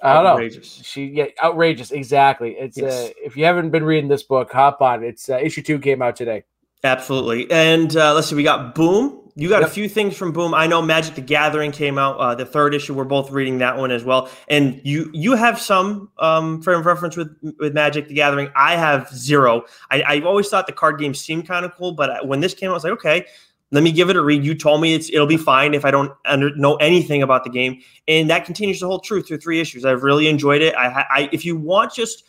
I 0.00 0.14
don't 0.14 0.26
outrageous. 0.26 0.78
know. 0.78 0.82
She 0.84 1.06
yeah, 1.06 1.26
outrageous. 1.42 1.90
Exactly. 1.90 2.52
It's 2.52 2.76
yes. 2.76 3.08
uh, 3.08 3.12
if 3.24 3.36
you 3.36 3.44
haven't 3.46 3.70
been 3.70 3.84
reading 3.84 4.08
this 4.08 4.22
book, 4.22 4.52
hop 4.52 4.80
on. 4.80 5.02
It's 5.02 5.28
uh, 5.28 5.38
issue 5.38 5.62
two 5.62 5.78
came 5.78 6.02
out 6.02 6.14
today. 6.16 6.44
Absolutely. 6.84 7.50
And 7.50 7.96
uh, 7.96 8.14
let's 8.14 8.28
see, 8.28 8.34
we 8.34 8.42
got 8.42 8.74
Boom. 8.74 9.18
You 9.34 9.48
got 9.48 9.62
yep. 9.62 9.70
a 9.70 9.72
few 9.72 9.88
things 9.88 10.14
from 10.16 10.32
Boom. 10.32 10.52
I 10.52 10.66
know 10.66 10.82
Magic 10.82 11.14
the 11.14 11.22
Gathering 11.22 11.72
came 11.72 11.96
out, 11.96 12.18
uh, 12.18 12.34
the 12.34 12.44
third 12.44 12.74
issue. 12.74 12.92
We're 12.92 13.04
both 13.04 13.30
reading 13.30 13.58
that 13.58 13.78
one 13.78 13.90
as 13.90 14.04
well. 14.04 14.28
And 14.48 14.80
you 14.84 15.10
you 15.14 15.34
have 15.36 15.58
some 15.58 16.10
um, 16.18 16.60
frame 16.60 16.80
of 16.80 16.86
reference 16.86 17.16
with 17.16 17.34
with 17.58 17.72
Magic 17.72 18.08
the 18.08 18.14
Gathering. 18.14 18.50
I 18.54 18.76
have 18.76 19.08
zero. 19.14 19.64
I, 19.90 20.02
I've 20.02 20.26
always 20.26 20.48
thought 20.48 20.66
the 20.66 20.72
card 20.72 20.98
game 20.98 21.14
seemed 21.14 21.48
kind 21.48 21.64
of 21.64 21.74
cool, 21.74 21.92
but 21.92 22.26
when 22.26 22.40
this 22.40 22.52
came 22.52 22.68
out, 22.68 22.72
I 22.72 22.74
was 22.74 22.84
like, 22.84 22.92
okay, 22.94 23.26
let 23.70 23.82
me 23.82 23.90
give 23.90 24.10
it 24.10 24.16
a 24.16 24.22
read. 24.22 24.44
You 24.44 24.54
told 24.54 24.82
me 24.82 24.92
it's 24.92 25.08
it'll 25.08 25.26
be 25.26 25.38
fine 25.38 25.72
if 25.72 25.86
I 25.86 25.90
don't 25.90 26.12
under, 26.26 26.54
know 26.56 26.74
anything 26.76 27.22
about 27.22 27.44
the 27.44 27.50
game, 27.50 27.80
and 28.06 28.28
that 28.28 28.44
continues 28.44 28.80
to 28.80 28.86
hold 28.86 29.02
true 29.02 29.22
through 29.22 29.38
three 29.38 29.60
issues. 29.60 29.84
I've 29.86 30.02
really 30.02 30.28
enjoyed 30.28 30.60
it. 30.60 30.74
I, 30.74 31.06
I 31.08 31.28
if 31.32 31.46
you 31.46 31.56
want 31.56 31.94
just 31.94 32.24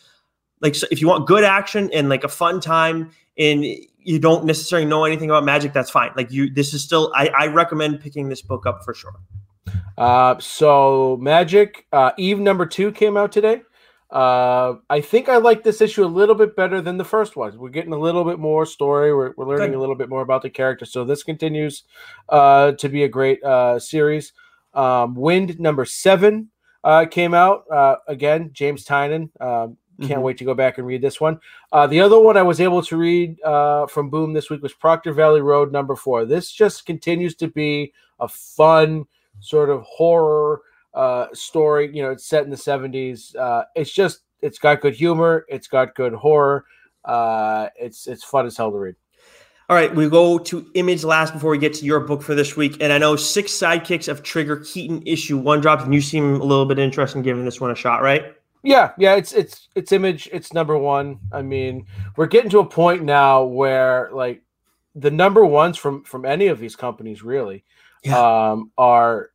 like 0.60 0.74
so 0.74 0.86
if 0.90 1.00
you 1.00 1.08
want 1.08 1.26
good 1.26 1.44
action 1.44 1.90
and 1.92 2.08
like 2.08 2.24
a 2.24 2.28
fun 2.28 2.60
time 2.60 3.10
and 3.38 3.64
you 4.04 4.18
don't 4.18 4.44
necessarily 4.44 4.86
know 4.86 5.04
anything 5.04 5.30
about 5.30 5.44
magic, 5.44 5.72
that's 5.72 5.90
fine. 5.90 6.10
Like 6.16 6.30
you, 6.30 6.52
this 6.52 6.74
is 6.74 6.82
still, 6.82 7.10
I, 7.14 7.28
I 7.28 7.46
recommend 7.46 8.00
picking 8.00 8.28
this 8.28 8.42
book 8.42 8.66
up 8.66 8.84
for 8.84 8.94
sure. 8.94 9.14
Uh, 9.96 10.38
so 10.38 11.18
Magic 11.20 11.86
uh, 11.92 12.12
Eve 12.18 12.38
number 12.38 12.66
two 12.66 12.92
came 12.92 13.16
out 13.16 13.32
today. 13.32 13.62
Uh, 14.10 14.74
I 14.90 15.00
think 15.00 15.28
I 15.28 15.38
like 15.38 15.64
this 15.64 15.80
issue 15.80 16.04
a 16.04 16.06
little 16.06 16.34
bit 16.34 16.54
better 16.54 16.80
than 16.80 16.98
the 16.98 17.04
first 17.04 17.34
one. 17.34 17.58
We're 17.58 17.70
getting 17.70 17.92
a 17.92 17.98
little 17.98 18.24
bit 18.24 18.38
more 18.38 18.66
story. 18.66 19.12
We're, 19.14 19.32
we're 19.36 19.46
learning 19.46 19.70
Good. 19.70 19.78
a 19.78 19.80
little 19.80 19.96
bit 19.96 20.08
more 20.08 20.22
about 20.22 20.42
the 20.42 20.50
character. 20.50 20.84
So 20.84 21.04
this 21.04 21.22
continues 21.22 21.84
uh, 22.28 22.72
to 22.72 22.88
be 22.88 23.02
a 23.04 23.08
great 23.08 23.42
uh, 23.42 23.80
series. 23.80 24.32
Um, 24.74 25.14
Wynd 25.14 25.58
number 25.58 25.84
seven 25.84 26.50
uh, 26.84 27.06
came 27.06 27.34
out 27.34 27.64
uh, 27.72 27.96
again. 28.06 28.50
James 28.52 28.84
Tynion, 28.84 29.30
um, 29.40 29.78
can't 30.00 30.12
mm-hmm. 30.12 30.22
wait 30.22 30.38
to 30.38 30.44
go 30.44 30.54
back 30.54 30.78
and 30.78 30.86
read 30.86 31.02
this 31.02 31.20
one. 31.20 31.38
Uh, 31.72 31.86
the 31.86 32.00
other 32.00 32.18
one 32.18 32.36
I 32.36 32.42
was 32.42 32.60
able 32.60 32.82
to 32.82 32.96
read 32.96 33.40
uh, 33.42 33.86
from 33.86 34.10
Boom 34.10 34.32
this 34.32 34.50
week 34.50 34.62
was 34.62 34.72
Proctor 34.72 35.12
Valley 35.12 35.40
Road 35.40 35.72
number 35.72 35.94
four. 35.94 36.24
This 36.24 36.50
just 36.50 36.86
continues 36.86 37.34
to 37.36 37.48
be 37.48 37.92
a 38.20 38.28
fun 38.28 39.04
sort 39.40 39.70
of 39.70 39.82
horror 39.82 40.62
uh, 40.94 41.26
story. 41.32 41.94
You 41.94 42.02
know, 42.02 42.10
it's 42.10 42.26
set 42.26 42.44
in 42.44 42.50
the 42.50 42.56
70s. 42.56 43.36
Uh, 43.36 43.64
it's 43.74 43.92
just, 43.92 44.20
it's 44.40 44.58
got 44.58 44.80
good 44.80 44.94
humor, 44.94 45.46
it's 45.48 45.68
got 45.68 45.94
good 45.94 46.12
horror. 46.12 46.64
Uh, 47.04 47.68
it's 47.76 48.06
it's 48.06 48.24
fun 48.24 48.46
as 48.46 48.56
hell 48.56 48.70
to 48.70 48.78
read. 48.78 48.94
All 49.68 49.76
right, 49.76 49.94
we 49.94 50.08
go 50.10 50.38
to 50.38 50.66
image 50.74 51.04
last 51.04 51.32
before 51.32 51.50
we 51.50 51.58
get 51.58 51.72
to 51.74 51.84
your 51.86 52.00
book 52.00 52.22
for 52.22 52.34
this 52.34 52.54
week. 52.56 52.76
And 52.80 52.92
I 52.92 52.98
know 52.98 53.16
six 53.16 53.52
sidekicks 53.52 54.08
of 54.08 54.22
Trigger 54.22 54.58
Keaton 54.58 55.02
issue 55.06 55.38
one 55.38 55.60
dropped, 55.60 55.84
and 55.84 55.94
you 55.94 56.02
seem 56.02 56.34
a 56.34 56.44
little 56.44 56.66
bit 56.66 56.78
interested 56.78 57.18
in 57.18 57.22
giving 57.22 57.44
this 57.44 57.60
one 57.60 57.70
a 57.70 57.74
shot, 57.74 58.02
right? 58.02 58.34
Yeah, 58.64 58.92
yeah, 58.98 59.14
it's 59.14 59.32
it's 59.32 59.68
it's 59.74 59.92
image, 59.92 60.28
it's 60.32 60.54
number 60.54 60.76
one. 60.76 61.20
I 61.30 61.42
mean, 61.42 61.86
we're 62.16 62.26
getting 62.26 62.50
to 62.50 62.60
a 62.60 62.66
point 62.66 63.02
now 63.02 63.44
where 63.44 64.08
like 64.12 64.42
the 64.94 65.10
number 65.10 65.44
ones 65.44 65.76
from 65.76 66.02
from 66.04 66.24
any 66.24 66.46
of 66.46 66.58
these 66.58 66.74
companies 66.74 67.22
really 67.22 67.62
yeah. 68.02 68.50
um 68.50 68.70
are 68.78 69.30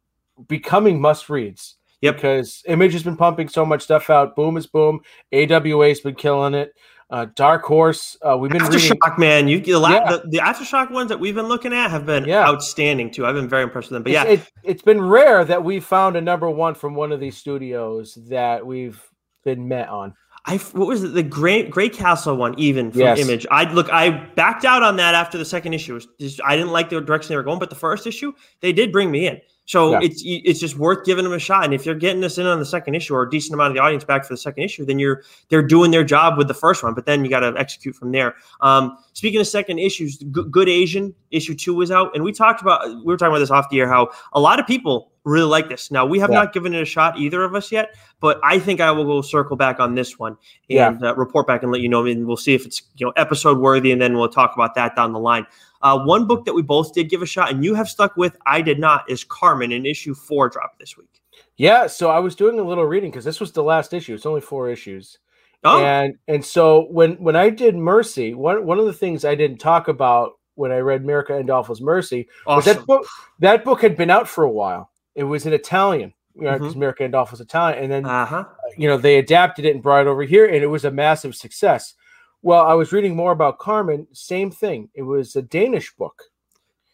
becoming 0.47 0.99
must 0.99 1.29
reads. 1.29 1.75
Yep. 2.01 2.15
Because 2.15 2.63
Image 2.65 2.93
has 2.93 3.03
been 3.03 3.17
pumping 3.17 3.49
so 3.49 3.65
much 3.65 3.83
stuff 3.83 4.09
out. 4.09 4.35
Boom 4.35 4.57
is 4.57 4.65
boom. 4.67 5.01
AWA's 5.33 5.99
been 5.99 6.15
killing 6.15 6.53
it. 6.53 6.73
Uh, 7.09 7.25
Dark 7.35 7.63
Horse. 7.63 8.17
Uh, 8.21 8.37
we've 8.37 8.51
been 8.51 8.61
aftershock, 8.61 9.01
reading... 9.03 9.19
man. 9.19 9.47
You 9.47 9.59
the, 9.59 9.79
yeah. 9.81 10.11
the, 10.11 10.23
the 10.29 10.37
aftershock 10.37 10.91
ones 10.91 11.09
that 11.09 11.19
we've 11.19 11.35
been 11.35 11.47
looking 11.47 11.73
at 11.73 11.89
have 11.89 12.05
been 12.05 12.25
yeah. 12.25 12.47
outstanding 12.47 13.11
too. 13.11 13.25
I've 13.25 13.35
been 13.35 13.49
very 13.49 13.63
impressed 13.63 13.89
with 13.89 13.95
them. 13.95 14.03
But 14.03 14.11
it's, 14.11 14.23
yeah, 14.23 14.31
it, 14.31 14.51
it's 14.63 14.81
been 14.81 15.01
rare 15.01 15.43
that 15.43 15.63
we 15.63 15.79
found 15.79 16.15
a 16.15 16.21
number 16.21 16.49
one 16.49 16.75
from 16.75 16.95
one 16.95 17.11
of 17.11 17.19
these 17.19 17.35
studios 17.35 18.17
that 18.27 18.65
we've 18.65 19.03
been 19.43 19.67
met 19.67 19.89
on. 19.89 20.13
I 20.45 20.57
what 20.57 20.87
was 20.87 21.03
it 21.03 21.09
the 21.09 21.23
Great 21.23 21.69
Grey 21.69 21.89
Castle 21.89 22.35
one 22.35 22.57
even 22.57 22.91
from 22.91 23.01
yes. 23.01 23.19
Image? 23.19 23.45
I 23.51 23.71
look 23.71 23.89
I 23.89 24.09
backed 24.09 24.65
out 24.65 24.83
on 24.83 24.95
that 24.95 25.13
after 25.13 25.37
the 25.37 25.45
second 25.45 25.73
issue. 25.73 25.99
Just, 26.19 26.41
I 26.45 26.55
didn't 26.55 26.71
like 26.71 26.89
the 26.89 27.01
direction 27.01 27.29
they 27.29 27.35
were 27.35 27.43
going, 27.43 27.59
but 27.59 27.69
the 27.69 27.75
first 27.75 28.07
issue 28.07 28.33
they 28.61 28.71
did 28.71 28.91
bring 28.91 29.11
me 29.11 29.27
in. 29.27 29.39
So 29.69 29.91
yeah. 29.91 29.99
it's 30.01 30.23
it's 30.25 30.59
just 30.59 30.77
worth 30.77 31.05
giving 31.05 31.23
them 31.23 31.31
a 31.31 31.37
shot. 31.37 31.63
And 31.63 31.75
if 31.75 31.85
you're 31.85 31.93
getting 31.93 32.21
this 32.21 32.39
in 32.39 32.47
on 32.47 32.57
the 32.57 32.65
second 32.65 32.95
issue 32.95 33.13
or 33.13 33.21
a 33.21 33.29
decent 33.29 33.53
amount 33.53 33.67
of 33.67 33.75
the 33.75 33.79
audience 33.79 34.03
back 34.03 34.25
for 34.25 34.33
the 34.33 34.37
second 34.37 34.63
issue, 34.63 34.83
then 34.83 34.97
you're 34.97 35.21
they're 35.49 35.61
doing 35.61 35.91
their 35.91 36.03
job 36.03 36.39
with 36.39 36.47
the 36.47 36.55
first 36.55 36.81
one. 36.81 36.95
But 36.95 37.05
then 37.05 37.23
you 37.23 37.29
got 37.29 37.41
to 37.41 37.53
execute 37.55 37.95
from 37.95 38.11
there. 38.11 38.33
Um, 38.61 38.97
speaking 39.13 39.39
of 39.39 39.45
second 39.45 39.77
issues, 39.77 40.17
Good 40.17 40.69
Asian 40.69 41.13
issue 41.29 41.53
two 41.53 41.75
was 41.75 41.91
out, 41.91 42.15
and 42.15 42.23
we 42.23 42.31
talked 42.31 42.63
about 42.63 42.83
we 42.87 43.03
were 43.03 43.15
talking 43.15 43.31
about 43.31 43.41
this 43.41 43.51
off 43.51 43.69
the 43.69 43.79
air 43.79 43.87
how 43.87 44.09
a 44.33 44.39
lot 44.39 44.59
of 44.59 44.65
people 44.65 45.11
really 45.23 45.45
like 45.45 45.69
this. 45.69 45.91
Now 45.91 46.03
we 46.03 46.17
have 46.17 46.31
yeah. 46.31 46.37
not 46.37 46.53
given 46.53 46.73
it 46.73 46.81
a 46.81 46.85
shot 46.85 47.19
either 47.19 47.43
of 47.43 47.53
us 47.53 47.71
yet, 47.71 47.95
but 48.19 48.39
I 48.43 48.57
think 48.57 48.81
I 48.81 48.89
will 48.89 49.05
go 49.05 49.21
circle 49.21 49.55
back 49.55 49.79
on 49.79 49.93
this 49.93 50.17
one 50.17 50.35
and 50.67 50.99
yeah. 50.99 51.09
uh, 51.09 51.13
report 51.13 51.45
back 51.45 51.61
and 51.61 51.71
let 51.71 51.81
you 51.81 51.89
know. 51.89 52.07
And 52.07 52.25
we'll 52.25 52.37
see 52.37 52.55
if 52.55 52.65
it's 52.65 52.81
you 52.95 53.05
know 53.05 53.13
episode 53.17 53.59
worthy, 53.59 53.91
and 53.91 54.01
then 54.01 54.17
we'll 54.17 54.29
talk 54.29 54.55
about 54.55 54.73
that 54.73 54.95
down 54.95 55.13
the 55.13 55.19
line. 55.19 55.45
Uh, 55.81 55.99
one 55.99 56.27
book 56.27 56.45
that 56.45 56.53
we 56.53 56.61
both 56.61 56.93
did 56.93 57.09
give 57.09 57.21
a 57.21 57.25
shot 57.25 57.51
and 57.51 57.63
you 57.63 57.73
have 57.73 57.89
stuck 57.89 58.17
with, 58.17 58.35
I 58.45 58.61
did 58.61 58.79
not, 58.79 59.09
is 59.09 59.23
Karmen 59.23 59.75
an 59.75 59.85
issue 59.85 60.13
four 60.13 60.49
drop 60.49 60.77
this 60.77 60.97
week. 60.97 61.21
Yeah, 61.55 61.87
so 61.87 62.09
I 62.09 62.19
was 62.19 62.35
doing 62.35 62.59
a 62.59 62.63
little 62.63 62.85
reading 62.85 63.11
because 63.11 63.25
this 63.25 63.39
was 63.39 63.51
the 63.51 63.63
last 63.63 63.93
issue. 63.93 64.13
It's 64.13 64.25
only 64.25 64.41
four 64.41 64.69
issues. 64.69 65.19
Oh. 65.63 65.83
And 65.83 66.15
and 66.27 66.43
so 66.43 66.87
when 66.89 67.13
when 67.15 67.35
I 67.35 67.49
did 67.49 67.75
Mercy, 67.75 68.33
one 68.33 68.65
one 68.65 68.79
of 68.79 68.85
the 68.85 68.93
things 68.93 69.25
I 69.25 69.35
didn't 69.35 69.57
talk 69.57 69.89
about 69.89 70.39
when 70.55 70.71
I 70.71 70.77
read 70.77 71.03
Mirka 71.03 71.31
Andolfo's 71.31 71.81
Mercy 71.81 72.29
awesome. 72.47 72.55
was 72.55 72.65
that 72.65 72.85
book 72.85 73.07
that 73.39 73.65
book 73.65 73.81
had 73.81 73.97
been 73.97 74.09
out 74.09 74.27
for 74.27 74.45
a 74.45 74.51
while. 74.51 74.89
It 75.15 75.23
was 75.25 75.45
in 75.45 75.51
Italian, 75.51 76.13
because 76.33 76.75
mm-hmm. 76.75 77.03
Andolfo's 77.03 77.41
Italian, 77.41 77.83
and 77.83 77.91
then 77.91 78.05
uh-huh. 78.05 78.45
you 78.77 78.87
know 78.87 78.97
they 78.97 79.17
adapted 79.17 79.65
it 79.65 79.73
and 79.73 79.83
brought 79.83 80.01
it 80.01 80.07
over 80.07 80.23
here, 80.23 80.45
and 80.45 80.63
it 80.63 80.67
was 80.67 80.85
a 80.85 80.91
massive 80.91 81.35
success. 81.35 81.93
Well, 82.41 82.65
I 82.65 82.73
was 82.73 82.91
reading 82.93 83.15
more 83.15 83.31
about 83.31 83.59
Karmen. 83.59 84.07
Same 84.13 84.49
thing. 84.49 84.89
It 84.93 85.03
was 85.03 85.35
a 85.35 85.41
Danish 85.41 85.93
book. 85.95 86.23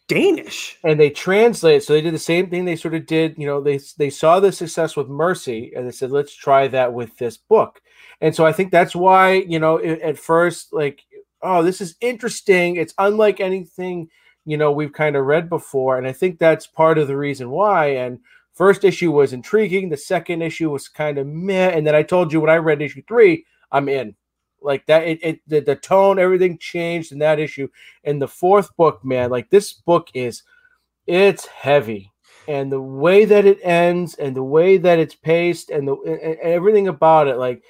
Danish, 0.08 0.78
and 0.84 1.00
they 1.00 1.10
translate. 1.10 1.82
So 1.82 1.92
they 1.92 2.00
did 2.00 2.14
the 2.14 2.18
same 2.18 2.48
thing. 2.48 2.64
They 2.64 2.76
sort 2.76 2.94
of 2.94 3.06
did. 3.06 3.36
You 3.38 3.46
know, 3.46 3.60
they 3.60 3.80
they 3.98 4.10
saw 4.10 4.38
the 4.38 4.52
success 4.52 4.96
with 4.96 5.08
Mercy, 5.08 5.72
and 5.74 5.86
they 5.86 5.92
said, 5.92 6.12
"Let's 6.12 6.34
try 6.34 6.68
that 6.68 6.92
with 6.92 7.16
this 7.18 7.36
book." 7.36 7.80
And 8.20 8.34
so 8.34 8.46
I 8.46 8.52
think 8.52 8.70
that's 8.70 8.94
why 8.94 9.32
you 9.32 9.58
know 9.58 9.78
at 9.78 10.18
first, 10.18 10.72
like, 10.72 11.02
oh, 11.42 11.62
this 11.62 11.80
is 11.80 11.96
interesting. 12.00 12.76
It's 12.76 12.94
unlike 12.98 13.40
anything 13.40 14.08
you 14.44 14.56
know 14.56 14.70
we've 14.70 14.92
kind 14.92 15.16
of 15.16 15.26
read 15.26 15.48
before, 15.48 15.98
and 15.98 16.06
I 16.06 16.12
think 16.12 16.38
that's 16.38 16.66
part 16.68 16.98
of 16.98 17.08
the 17.08 17.16
reason 17.16 17.50
why. 17.50 17.86
And 17.88 18.20
first 18.54 18.84
issue 18.84 19.10
was 19.10 19.32
intriguing. 19.32 19.88
The 19.88 19.96
second 19.96 20.40
issue 20.42 20.70
was 20.70 20.88
kind 20.88 21.18
of 21.18 21.26
meh, 21.26 21.70
and 21.70 21.84
then 21.84 21.96
I 21.96 22.04
told 22.04 22.32
you 22.32 22.40
when 22.40 22.50
I 22.50 22.56
read 22.56 22.80
issue 22.80 23.02
three, 23.08 23.44
I'm 23.72 23.88
in 23.88 24.14
like 24.60 24.86
that 24.86 25.06
it, 25.06 25.18
it 25.22 25.40
the, 25.46 25.60
the 25.60 25.76
tone 25.76 26.18
everything 26.18 26.58
changed 26.58 27.12
in 27.12 27.18
that 27.20 27.38
issue. 27.38 27.68
And 28.04 28.20
the 28.20 28.28
fourth 28.28 28.76
book 28.76 29.04
man 29.04 29.30
like 29.30 29.50
this 29.50 29.72
book 29.72 30.08
is 30.14 30.42
it's 31.06 31.46
heavy. 31.46 32.12
And 32.48 32.70
the 32.70 32.80
way 32.80 33.24
that 33.24 33.44
it 33.44 33.58
ends 33.62 34.14
and 34.14 34.36
the 34.36 34.42
way 34.42 34.76
that 34.78 34.98
it's 34.98 35.14
paced 35.14 35.70
and 35.70 35.86
the 35.86 35.94
and 35.96 36.38
everything 36.38 36.88
about 36.88 37.26
it 37.28 37.36
like 37.36 37.62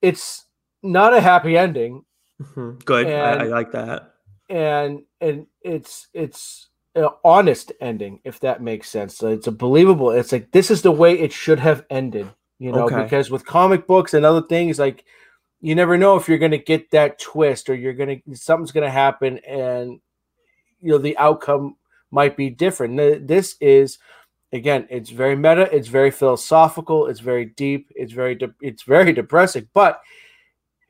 it's 0.00 0.46
not 0.82 1.14
a 1.14 1.20
happy 1.20 1.56
ending. 1.56 2.04
Mm-hmm. 2.40 2.78
good. 2.84 3.06
And, 3.06 3.42
I, 3.42 3.44
I, 3.44 3.48
like 3.48 3.72
that. 3.72 4.14
and 4.48 5.02
and 5.20 5.46
it's 5.60 6.08
it's 6.12 6.68
an 6.94 7.08
honest 7.24 7.72
ending 7.80 8.20
if 8.24 8.40
that 8.40 8.62
makes 8.62 8.88
sense. 8.88 9.16
So 9.16 9.28
it's 9.28 9.46
a 9.46 9.52
believable 9.52 10.10
it's 10.10 10.32
like 10.32 10.50
this 10.50 10.70
is 10.70 10.82
the 10.82 10.90
way 10.90 11.18
it 11.18 11.32
should 11.32 11.60
have 11.60 11.84
ended 11.90 12.30
you 12.62 12.70
know 12.70 12.84
okay. 12.84 13.02
because 13.02 13.28
with 13.28 13.44
comic 13.44 13.88
books 13.88 14.14
and 14.14 14.24
other 14.24 14.42
things 14.42 14.78
like 14.78 15.04
you 15.62 15.74
never 15.74 15.96
know 15.96 16.16
if 16.16 16.28
you're 16.28 16.38
going 16.38 16.50
to 16.50 16.58
get 16.58 16.90
that 16.90 17.18
twist 17.18 17.70
or 17.70 17.74
you're 17.74 17.94
going 17.94 18.22
to 18.26 18.36
something's 18.36 18.72
going 18.72 18.84
to 18.84 18.90
happen 18.90 19.38
and 19.38 20.00
you 20.80 20.90
know 20.90 20.98
the 20.98 21.16
outcome 21.16 21.76
might 22.10 22.36
be 22.36 22.50
different. 22.50 23.26
This 23.26 23.56
is 23.60 23.98
again 24.52 24.86
it's 24.90 25.10
very 25.10 25.34
meta 25.34 25.74
it's 25.74 25.88
very 25.88 26.10
philosophical 26.10 27.06
it's 27.06 27.20
very 27.20 27.46
deep 27.46 27.90
it's 27.94 28.12
very 28.12 28.34
de- 28.34 28.54
it's 28.60 28.82
very 28.82 29.12
depressing 29.12 29.66
but 29.72 30.02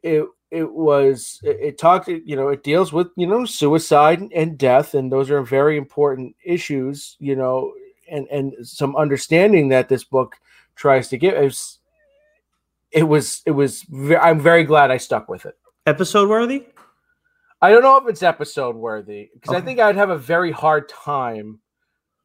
it 0.02 0.26
it 0.50 0.70
was 0.70 1.40
it, 1.44 1.58
it 1.60 1.78
talked 1.78 2.08
you 2.08 2.34
know 2.36 2.48
it 2.48 2.64
deals 2.64 2.92
with 2.92 3.08
you 3.16 3.26
know 3.26 3.44
suicide 3.44 4.20
and 4.34 4.58
death 4.58 4.94
and 4.94 5.12
those 5.12 5.30
are 5.30 5.42
very 5.42 5.76
important 5.76 6.34
issues 6.44 7.16
you 7.20 7.36
know 7.36 7.72
and 8.10 8.26
and 8.28 8.52
some 8.66 8.96
understanding 8.96 9.68
that 9.68 9.88
this 9.88 10.04
book 10.04 10.36
tries 10.74 11.08
to 11.08 11.16
give 11.16 11.34
it 12.92 13.04
was 13.04 13.42
it 13.46 13.52
was, 13.52 13.84
was 13.88 14.16
i'm 14.20 14.40
very 14.40 14.64
glad 14.64 14.90
i 14.90 14.96
stuck 14.96 15.28
with 15.28 15.46
it 15.46 15.54
episode 15.86 16.28
worthy 16.28 16.64
i 17.60 17.70
don't 17.70 17.82
know 17.82 17.96
if 17.96 18.08
it's 18.08 18.22
episode 18.22 18.76
worthy 18.76 19.30
because 19.34 19.54
okay. 19.54 19.58
i 19.58 19.64
think 19.64 19.80
i'd 19.80 19.96
have 19.96 20.10
a 20.10 20.18
very 20.18 20.50
hard 20.50 20.88
time 20.88 21.58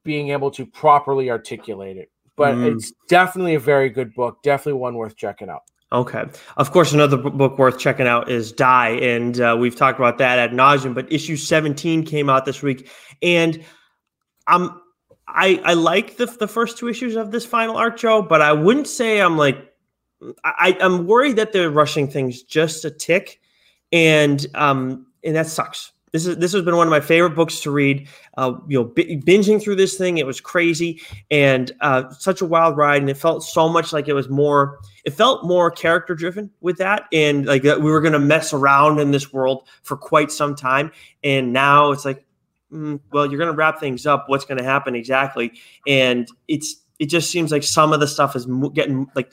being 0.03 0.30
able 0.30 0.51
to 0.51 0.65
properly 0.65 1.30
articulate 1.30 1.97
it 1.97 2.10
but 2.36 2.56
mm. 2.56 2.73
it's 2.73 2.91
definitely 3.08 3.56
a 3.56 3.60
very 3.60 3.89
good 3.89 4.13
book 4.13 4.41
definitely 4.43 4.80
one 4.80 4.95
worth 4.95 5.15
checking 5.15 5.49
out 5.49 5.62
Okay. 5.89 6.25
Of 6.58 6.71
course, 6.71 6.91
another 6.91 7.15
book 7.15 7.58
worth 7.58 7.80
checking 7.80 8.08
out 8.08 8.30
is 8.30 8.51
Die, 8.51 8.89
and 8.89 9.39
uh, 9.39 9.56
we've 9.58 9.75
talked 9.75 9.97
about 9.97 10.17
that 10.17 10.38
ad 10.38 10.51
nauseum. 10.51 10.93
But 10.93 11.10
issue 11.12 11.38
17 11.38 12.03
came 12.03 12.30
out 12.30 12.43
this 12.43 12.62
week, 12.62 12.89
and 13.21 13.63
I'm 14.47 14.82
I 15.30 15.62
I 15.63 15.75
like 15.75 16.17
the 16.17 16.25
the 16.25 16.47
first 16.47 16.77
two 16.77 16.89
issues 16.89 17.15
of 17.15 17.32
this 17.32 17.45
final 17.45 17.77
arc, 17.77 17.97
Joe. 17.97 18.21
But 18.21 18.41
I 18.41 18.51
wouldn't 18.51 18.88
say 18.88 19.21
I'm 19.21 19.38
like 19.38 19.65
I 20.43 20.77
I'm 20.82 21.08
worried 21.08 21.36
that 21.36 21.53
they're 21.53 21.69
rushing 21.69 22.08
things 22.08 22.43
just 22.43 22.86
a 22.86 22.91
tick, 22.91 23.39
and 23.91 24.45
um 24.56 25.06
and 25.23 25.36
that 25.36 25.47
sucks 25.47 25.91
this 26.17 26.25
is 26.25 26.38
this 26.38 26.53
has 26.53 26.63
been 26.63 26.75
one 26.75 26.88
of 26.88 26.91
my 26.91 26.99
favorite 26.99 27.36
books 27.36 27.60
to 27.62 27.71
read. 27.71 28.08
Uh, 28.38 28.53
you 28.67 28.80
know, 28.80 28.86
b- 28.86 29.21
binging 29.25 29.62
through 29.62 29.75
this 29.75 29.97
thing, 29.97 30.17
it 30.17 30.25
was 30.25 30.39
crazy 30.39 31.01
and 31.30 31.71
uh, 31.82 32.10
such 32.12 32.41
a 32.41 32.45
wild 32.45 32.77
ride, 32.77 33.01
and 33.01 33.10
it 33.10 33.17
felt 33.17 33.43
so 33.43 33.67
much 33.67 33.91
like 33.91 34.08
it 34.08 34.13
was 34.13 34.30
more. 34.30 34.80
It 35.06 35.12
felt 35.12 35.45
more 35.45 35.69
character 35.69 36.15
driven 36.15 36.49
with 36.62 36.77
that, 36.77 37.03
and 37.12 37.45
like 37.45 37.63
we 37.63 37.77
were 37.77 38.01
going 38.01 38.13
to 38.13 38.19
mess 38.19 38.53
around 38.53 38.99
in 38.99 39.12
this 39.12 39.34
world 39.34 39.67
for 39.84 39.97
quite 39.97 40.32
some 40.32 40.56
time. 40.56 40.91
And 41.23 41.51
now 41.51 41.91
it's 41.91 42.06
like, 42.06 42.25
mm, 42.71 42.99
well, 43.12 43.25
you're 43.25 43.39
going 43.39 43.51
to 43.51 43.58
wrap 43.58 43.80
things 43.80 44.06
up. 44.06 44.25
What's 44.27 44.45
going 44.45 44.60
to 44.60 44.63
happen 44.63 44.95
exactly? 44.95 45.51
And 45.86 46.27
it's 46.47 46.77
it 46.99 47.07
just 47.07 47.29
seems 47.29 47.51
like 47.51 47.63
some 47.63 47.93
of 47.93 47.99
the 47.99 48.07
stuff 48.07 48.36
is 48.36 48.47
getting 48.73 49.07
like 49.15 49.31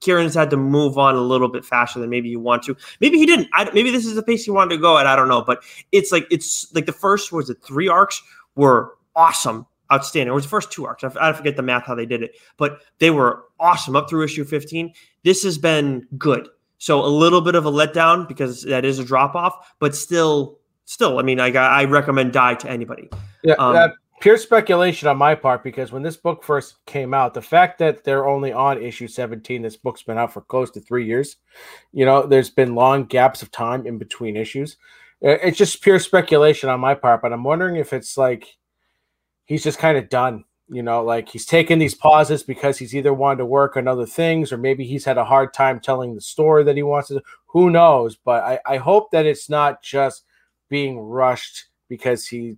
Kieron's 0.00 0.34
had 0.34 0.50
to 0.50 0.56
move 0.56 0.98
on 0.98 1.14
a 1.14 1.20
little 1.20 1.48
bit 1.48 1.64
faster 1.64 2.00
than 2.00 2.10
maybe 2.10 2.28
you 2.28 2.40
want 2.40 2.62
to. 2.64 2.76
Maybe 3.00 3.18
he 3.18 3.26
didn't. 3.26 3.48
I, 3.52 3.70
maybe 3.72 3.90
this 3.90 4.04
is 4.04 4.14
the 4.14 4.22
pace 4.22 4.44
he 4.44 4.50
wanted 4.50 4.74
to 4.76 4.80
go 4.80 4.98
at. 4.98 5.06
I 5.06 5.16
don't 5.16 5.28
know, 5.28 5.42
but 5.42 5.62
it's 5.92 6.10
like 6.10 6.26
it's 6.30 6.72
like 6.74 6.86
the 6.86 6.92
first 6.92 7.32
was 7.32 7.50
it 7.50 7.58
three 7.62 7.88
arcs 7.88 8.22
were 8.56 8.96
awesome, 9.14 9.66
outstanding. 9.92 10.32
It 10.32 10.34
was 10.34 10.44
the 10.44 10.50
first 10.50 10.72
two 10.72 10.86
arcs. 10.86 11.04
I, 11.04 11.12
I 11.20 11.32
forget 11.32 11.56
the 11.56 11.62
math 11.62 11.86
how 11.86 11.94
they 11.94 12.06
did 12.06 12.22
it, 12.22 12.36
but 12.56 12.80
they 12.98 13.10
were 13.10 13.44
awesome 13.60 13.94
up 13.94 14.10
through 14.10 14.24
issue 14.24 14.44
fifteen. 14.44 14.92
This 15.22 15.42
has 15.44 15.56
been 15.56 16.06
good. 16.18 16.48
So 16.78 17.04
a 17.04 17.06
little 17.06 17.40
bit 17.40 17.54
of 17.54 17.64
a 17.64 17.70
letdown 17.70 18.26
because 18.26 18.62
that 18.64 18.84
is 18.84 18.98
a 18.98 19.04
drop 19.04 19.34
off, 19.34 19.74
but 19.78 19.94
still, 19.94 20.58
still, 20.84 21.18
I 21.18 21.22
mean, 21.22 21.40
I 21.40 21.50
I 21.50 21.84
recommend 21.84 22.32
Die 22.32 22.54
to 22.56 22.68
anybody. 22.68 23.08
Yeah, 23.42 23.54
um, 23.54 23.74
that 23.74 23.92
pure 24.20 24.36
speculation 24.36 25.08
on 25.08 25.16
my 25.16 25.34
part 25.34 25.62
because 25.62 25.92
when 25.92 26.02
this 26.02 26.16
book 26.16 26.42
first 26.42 26.84
came 26.86 27.12
out, 27.12 27.34
the 27.34 27.42
fact 27.42 27.78
that 27.78 28.04
they're 28.04 28.26
only 28.26 28.52
on 28.52 28.82
issue 28.82 29.08
17, 29.08 29.62
this 29.62 29.76
book's 29.76 30.02
been 30.02 30.18
out 30.18 30.32
for 30.32 30.40
close 30.40 30.70
to 30.72 30.80
three 30.80 31.06
years. 31.06 31.36
You 31.92 32.04
know, 32.04 32.26
there's 32.26 32.50
been 32.50 32.74
long 32.74 33.04
gaps 33.04 33.42
of 33.42 33.50
time 33.50 33.86
in 33.86 33.98
between 33.98 34.36
issues. 34.36 34.76
It's 35.20 35.58
just 35.58 35.82
pure 35.82 35.98
speculation 35.98 36.68
on 36.68 36.80
my 36.80 36.94
part, 36.94 37.22
but 37.22 37.32
I'm 37.32 37.44
wondering 37.44 37.76
if 37.76 37.92
it's 37.92 38.16
like 38.16 38.56
he's 39.46 39.64
just 39.64 39.78
kind 39.78 39.96
of 39.96 40.08
done. 40.08 40.44
You 40.68 40.82
know, 40.82 41.04
like 41.04 41.28
he's 41.28 41.44
taken 41.44 41.78
these 41.78 41.94
pauses 41.94 42.42
because 42.42 42.78
he's 42.78 42.94
either 42.94 43.12
wanted 43.12 43.38
to 43.38 43.46
work 43.46 43.76
on 43.76 43.86
other 43.86 44.06
things 44.06 44.50
or 44.50 44.56
maybe 44.56 44.86
he's 44.86 45.04
had 45.04 45.18
a 45.18 45.24
hard 45.24 45.52
time 45.52 45.78
telling 45.78 46.14
the 46.14 46.22
story 46.22 46.64
that 46.64 46.76
he 46.76 46.82
wants 46.82 47.08
to. 47.08 47.22
Who 47.48 47.68
knows? 47.68 48.16
But 48.16 48.42
I, 48.42 48.58
I 48.66 48.76
hope 48.78 49.10
that 49.10 49.26
it's 49.26 49.50
not 49.50 49.82
just 49.82 50.24
being 50.70 50.98
rushed 50.98 51.66
because 51.88 52.26
he 52.26 52.56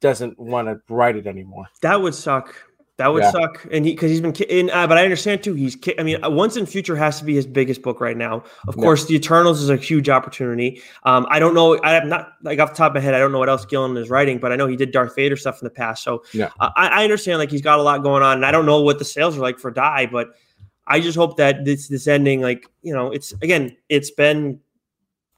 doesn't 0.00 0.38
want 0.38 0.68
to 0.68 0.80
write 0.92 1.16
it 1.16 1.26
anymore. 1.26 1.66
That 1.82 2.00
would 2.00 2.14
suck. 2.14 2.54
That 3.00 3.14
would 3.14 3.22
yeah. 3.22 3.30
suck. 3.30 3.66
And 3.72 3.86
he 3.86 3.92
because 3.92 4.10
he's 4.10 4.20
been 4.20 4.34
in, 4.50 4.68
uh, 4.68 4.86
but 4.86 4.98
I 4.98 5.04
understand 5.04 5.42
too. 5.42 5.54
He's 5.54 5.74
I 5.98 6.02
mean, 6.02 6.22
uh, 6.22 6.28
Once 6.28 6.56
and 6.56 6.68
Future 6.68 6.94
has 6.96 7.18
to 7.18 7.24
be 7.24 7.34
his 7.34 7.46
biggest 7.46 7.80
book 7.80 7.98
right 7.98 8.16
now. 8.16 8.44
Of 8.68 8.76
yeah. 8.76 8.82
course, 8.82 9.06
The 9.06 9.14
Eternals 9.14 9.62
is 9.62 9.70
a 9.70 9.76
huge 9.76 10.10
opportunity. 10.10 10.82
Um, 11.04 11.26
I 11.30 11.38
don't 11.38 11.54
know. 11.54 11.82
I'm 11.82 12.10
not 12.10 12.32
like 12.42 12.58
off 12.58 12.72
the 12.72 12.76
top 12.76 12.90
of 12.90 12.96
my 12.96 13.00
head. 13.00 13.14
I 13.14 13.18
don't 13.18 13.32
know 13.32 13.38
what 13.38 13.48
else 13.48 13.64
Gillen 13.64 13.96
is 13.96 14.10
writing, 14.10 14.36
but 14.38 14.52
I 14.52 14.56
know 14.56 14.66
he 14.66 14.76
did 14.76 14.90
Darth 14.90 15.16
Vader 15.16 15.36
stuff 15.36 15.62
in 15.62 15.64
the 15.64 15.70
past. 15.70 16.04
So 16.04 16.24
yeah, 16.34 16.50
uh, 16.60 16.68
I, 16.76 16.88
I 16.88 17.04
understand. 17.04 17.38
Like 17.38 17.50
he's 17.50 17.62
got 17.62 17.78
a 17.78 17.82
lot 17.82 18.02
going 18.02 18.22
on, 18.22 18.36
and 18.36 18.44
I 18.44 18.50
don't 18.50 18.66
know 18.66 18.82
what 18.82 18.98
the 18.98 19.06
sales 19.06 19.34
are 19.34 19.40
like 19.40 19.58
for 19.58 19.70
Die, 19.70 20.04
but 20.12 20.32
I 20.86 21.00
just 21.00 21.16
hope 21.16 21.38
that 21.38 21.64
this 21.64 21.88
this 21.88 22.06
ending, 22.06 22.42
like 22.42 22.66
you 22.82 22.92
know, 22.92 23.10
it's 23.10 23.32
again, 23.40 23.74
it's 23.88 24.10
been 24.10 24.60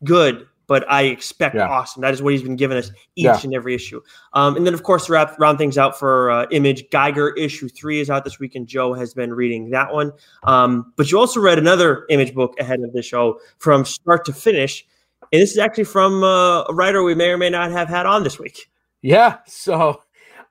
good 0.03 0.49
but 0.73 0.91
I 0.91 1.03
expect 1.03 1.55
yeah. 1.55 1.69
awesome. 1.69 2.01
That 2.01 2.15
is 2.15 2.23
what 2.23 2.33
he's 2.33 2.43
been 2.43 2.57
giving 2.57 2.79
us 2.79 2.89
each 3.15 3.25
yeah. 3.25 3.39
and 3.45 3.55
every 3.55 3.75
issue. 3.75 4.01
Um, 4.33 4.57
and 4.57 4.65
then, 4.65 4.73
of 4.73 4.85
course, 4.85 5.05
to 5.05 5.13
wrap, 5.13 5.39
round 5.39 5.59
things 5.59 5.77
out 5.77 5.99
for 5.99 6.31
uh, 6.31 6.47
Image, 6.51 6.89
Geiger 6.91 7.35
issue 7.35 7.69
three 7.69 8.01
is 8.01 8.09
out 8.09 8.25
this 8.25 8.39
week, 8.39 8.55
and 8.55 8.67
Joe 8.67 8.95
has 8.95 9.13
been 9.13 9.35
reading 9.35 9.69
that 9.69 9.93
one. 9.93 10.13
Um, 10.45 10.95
but 10.97 11.13
you 11.13 11.19
also 11.19 11.41
read 11.41 11.59
another 11.59 12.07
Image 12.09 12.33
book 12.33 12.55
ahead 12.59 12.81
of 12.81 12.91
the 12.95 13.03
show 13.03 13.39
from 13.59 13.85
start 13.85 14.25
to 14.25 14.33
finish. 14.33 14.87
And 15.31 15.43
this 15.43 15.51
is 15.51 15.59
actually 15.59 15.85
from 15.85 16.25
uh, 16.25 16.63
a 16.63 16.73
writer 16.73 17.03
we 17.03 17.15
may 17.15 17.29
or 17.29 17.37
may 17.37 17.51
not 17.51 17.71
have 17.71 17.91
had 17.91 18.07
on 18.07 18.25
this 18.25 18.39
week. 18.39 18.71
Yeah. 19.03 19.41
So 19.47 20.01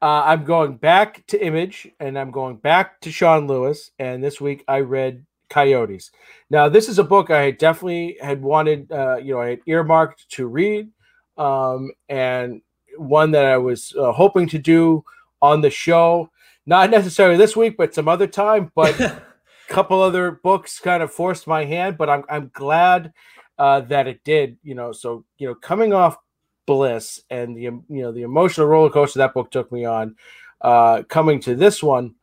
uh, 0.04 0.22
I'm 0.26 0.44
going 0.44 0.78
back 0.78 1.26
to 1.30 1.44
Image 1.44 1.90
and 2.00 2.16
I'm 2.16 2.30
going 2.30 2.58
back 2.58 3.02
to 3.02 3.12
Sean 3.12 3.48
Lewis. 3.48 3.90
And 3.98 4.24
this 4.24 4.40
week 4.40 4.64
I 4.68 4.82
read 4.82 5.26
Coyotes. 5.52 6.12
Now, 6.50 6.70
this 6.70 6.90
is 6.90 6.98
a 6.98 7.04
book 7.04 7.30
I 7.30 7.52
definitely 7.52 8.18
had 8.22 8.42
wanted, 8.42 8.92
uh, 8.92 9.18
you 9.18 9.34
know, 9.34 9.42
I 9.42 9.50
had 9.52 9.60
earmarked 9.68 10.30
to 10.32 10.48
read, 10.48 10.90
um, 11.38 11.92
and 12.10 12.62
one 12.98 13.32
that 13.32 13.46
I 13.46 13.58
was 13.58 13.94
uh, 13.98 14.12
hoping 14.14 14.48
to 14.50 14.58
do 14.58 15.04
on 15.42 15.62
the 15.62 15.70
show. 15.70 16.30
Not 16.66 16.90
necessarily 16.90 17.38
this 17.38 17.56
week, 17.56 17.76
but 17.78 17.94
some 17.94 18.08
other 18.08 18.28
time. 18.28 18.72
But 18.76 19.00
a 19.00 19.22
couple 19.68 20.02
other 20.02 20.32
books 20.32 20.80
kind 20.80 21.04
of 21.04 21.12
forced 21.12 21.48
my 21.48 21.66
hand. 21.66 21.98
But 21.98 22.10
I'm 22.10 22.24
I'm 22.30 22.50
glad 22.54 23.12
uh, 23.58 23.82
that 23.82 24.08
it 24.08 24.24
did. 24.24 24.58
You 24.64 24.76
know, 24.76 24.92
so 24.92 25.26
you 25.38 25.48
know, 25.48 25.56
coming 25.56 25.94
off 25.94 26.18
Bliss 26.66 27.22
and 27.30 27.56
the 27.58 27.62
you 27.64 27.84
know 27.90 28.12
the 28.12 28.22
emotional 28.22 28.68
roller 28.68 28.90
coaster 28.90 29.20
that 29.20 29.34
book 29.34 29.52
took 29.52 29.72
me 29.72 29.86
on, 29.86 30.16
uh, 30.62 31.04
coming 31.10 31.40
to 31.42 31.56
this 31.56 31.82
one 31.84 32.16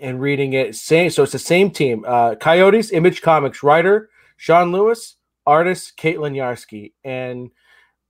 and 0.00 0.20
reading 0.20 0.52
it. 0.52 0.76
Same, 0.76 1.10
so 1.10 1.22
it's 1.22 1.32
the 1.32 1.38
same 1.38 1.70
team. 1.70 2.04
Uh, 2.06 2.34
Coyotes, 2.34 2.92
Image 2.92 3.22
Comics 3.22 3.62
writer 3.62 4.10
Sean 4.36 4.72
Lewis, 4.72 5.16
artist 5.46 5.96
Caitlin 5.98 6.34
Yarsky, 6.34 6.92
and 7.04 7.50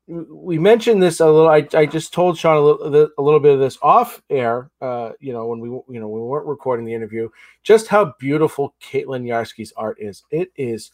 we 0.08 0.58
mentioned 0.58 1.02
this 1.02 1.20
a 1.20 1.26
little. 1.26 1.48
I, 1.48 1.66
I 1.74 1.84
just 1.84 2.14
told 2.14 2.38
Sean 2.38 2.56
a 2.56 2.60
little, 2.60 3.10
a 3.18 3.22
little 3.22 3.40
bit 3.40 3.54
of 3.54 3.60
this 3.60 3.78
off 3.82 4.22
air. 4.30 4.70
Uh, 4.80 5.12
you 5.20 5.32
know, 5.32 5.46
when 5.46 5.60
we 5.60 5.68
you 5.68 6.00
know 6.00 6.08
we 6.08 6.20
weren't 6.20 6.46
recording 6.46 6.86
the 6.86 6.94
interview, 6.94 7.28
just 7.62 7.88
how 7.88 8.14
beautiful 8.18 8.74
Caitlin 8.82 9.24
Yarsky's 9.24 9.72
art 9.76 9.98
is. 10.00 10.22
It 10.30 10.50
is 10.56 10.92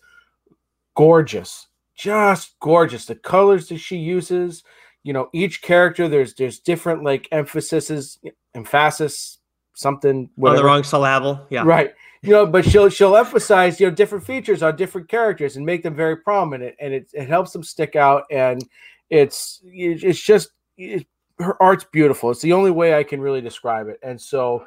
gorgeous, 0.96 1.68
just 1.96 2.58
gorgeous. 2.60 3.06
The 3.06 3.14
colors 3.14 3.68
that 3.68 3.78
she 3.78 3.96
uses. 3.96 4.64
You 5.04 5.12
know, 5.12 5.28
each 5.34 5.60
character 5.60 6.08
there's 6.08 6.34
there's 6.34 6.60
different 6.60 7.04
like 7.04 7.28
emphases, 7.30 8.18
emphasis 8.54 9.38
something 9.74 10.30
whatever. 10.36 10.58
on 10.58 10.62
the 10.62 10.66
wrong 10.66 10.84
syllable. 10.84 11.46
Yeah, 11.50 11.64
right. 11.64 11.94
You 12.22 12.30
know, 12.30 12.46
but 12.46 12.64
she'll 12.64 12.88
she'll 12.88 13.16
emphasize 13.16 13.78
you 13.78 13.88
know 13.88 13.94
different 13.94 14.24
features 14.24 14.62
on 14.62 14.76
different 14.76 15.08
characters 15.08 15.56
and 15.56 15.66
make 15.66 15.82
them 15.82 15.94
very 15.94 16.16
prominent, 16.16 16.74
and 16.80 16.94
it 16.94 17.10
it 17.12 17.28
helps 17.28 17.52
them 17.52 17.62
stick 17.62 17.96
out. 17.96 18.24
And 18.30 18.66
it's 19.10 19.60
it's 19.64 20.20
just 20.20 20.50
it, 20.78 21.06
her 21.38 21.60
art's 21.62 21.84
beautiful. 21.84 22.30
It's 22.30 22.40
the 22.40 22.54
only 22.54 22.70
way 22.70 22.94
I 22.94 23.02
can 23.02 23.20
really 23.20 23.40
describe 23.40 23.88
it. 23.88 23.98
And 24.02 24.20
so, 24.20 24.64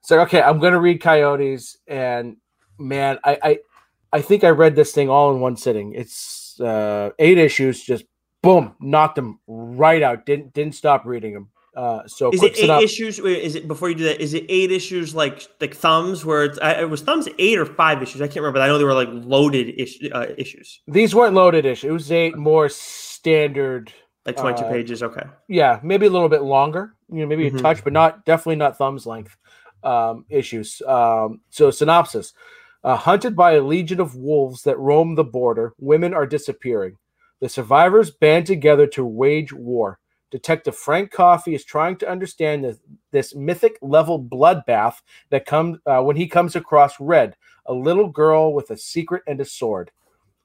so 0.00 0.20
okay, 0.20 0.40
I'm 0.40 0.58
gonna 0.58 0.80
read 0.80 1.00
Coyotes, 1.02 1.76
and 1.86 2.38
man, 2.78 3.18
I 3.22 3.38
I 3.42 3.58
I 4.12 4.22
think 4.22 4.44
I 4.44 4.50
read 4.50 4.76
this 4.76 4.92
thing 4.92 5.10
all 5.10 5.34
in 5.34 5.40
one 5.40 5.56
sitting. 5.56 5.92
It's 5.92 6.58
uh, 6.60 7.10
eight 7.18 7.38
issues, 7.38 7.82
just 7.82 8.04
boom, 8.42 8.74
knocked 8.80 9.16
them 9.16 9.40
right 9.46 10.02
out. 10.02 10.24
Didn't 10.24 10.54
didn't 10.54 10.74
stop 10.74 11.04
reading 11.04 11.34
them. 11.34 11.50
Uh, 11.76 12.06
so 12.06 12.30
is 12.30 12.42
it 12.42 12.58
eight 12.58 12.82
issues? 12.82 13.18
Is 13.18 13.54
it 13.54 13.68
before 13.68 13.90
you 13.90 13.94
do 13.94 14.04
that? 14.04 14.18
Is 14.18 14.32
it 14.32 14.46
eight 14.48 14.72
issues 14.72 15.14
like 15.14 15.46
like 15.60 15.74
thumbs 15.74 16.24
where 16.24 16.44
it's 16.44 16.58
it 16.62 16.88
was 16.88 17.02
thumbs 17.02 17.28
eight 17.38 17.58
or 17.58 17.66
five 17.66 18.02
issues? 18.02 18.22
I 18.22 18.28
can't 18.28 18.36
remember. 18.36 18.60
I 18.60 18.66
know 18.68 18.78
they 18.78 18.84
were 18.84 18.94
like 18.94 19.10
loaded 19.12 19.78
uh, 20.10 20.26
issues. 20.38 20.80
These 20.88 21.14
weren't 21.14 21.34
loaded 21.34 21.66
issues. 21.66 21.90
It 21.90 21.92
was 21.92 22.10
eight 22.10 22.34
more 22.34 22.70
standard, 22.70 23.92
like 24.24 24.36
twenty 24.36 24.58
two 24.58 24.64
uh, 24.64 24.70
pages. 24.70 25.02
Okay. 25.02 25.24
Yeah, 25.48 25.78
maybe 25.82 26.06
a 26.06 26.10
little 26.10 26.30
bit 26.30 26.42
longer. 26.42 26.94
You 27.12 27.20
know, 27.20 27.26
maybe 27.26 27.44
mm-hmm. 27.44 27.58
a 27.58 27.62
touch, 27.62 27.84
but 27.84 27.92
not 27.92 28.24
definitely 28.24 28.56
not 28.56 28.78
thumbs 28.78 29.04
length 29.04 29.36
um, 29.82 30.24
issues. 30.30 30.80
Um, 30.86 31.42
so 31.50 31.70
synopsis: 31.70 32.32
uh, 32.84 32.96
Hunted 32.96 33.36
by 33.36 33.52
a 33.52 33.60
legion 33.60 34.00
of 34.00 34.14
wolves 34.14 34.62
that 34.62 34.78
roam 34.78 35.14
the 35.14 35.24
border, 35.24 35.74
women 35.76 36.14
are 36.14 36.26
disappearing. 36.26 36.96
The 37.42 37.50
survivors 37.50 38.10
band 38.10 38.46
together 38.46 38.86
to 38.86 39.04
wage 39.04 39.52
war. 39.52 39.98
Detective 40.30 40.76
Frank 40.76 41.10
Coffey 41.12 41.54
is 41.54 41.64
trying 41.64 41.96
to 41.98 42.08
understand 42.08 42.64
this, 42.64 42.78
this 43.12 43.34
mythic 43.34 43.78
level 43.82 44.22
bloodbath 44.22 44.96
that 45.30 45.46
comes 45.46 45.78
uh, 45.86 46.02
when 46.02 46.16
he 46.16 46.26
comes 46.28 46.56
across 46.56 46.98
Red, 47.00 47.36
a 47.66 47.74
little 47.74 48.08
girl 48.08 48.52
with 48.54 48.70
a 48.70 48.76
secret 48.76 49.22
and 49.26 49.40
a 49.40 49.44
sword. 49.44 49.90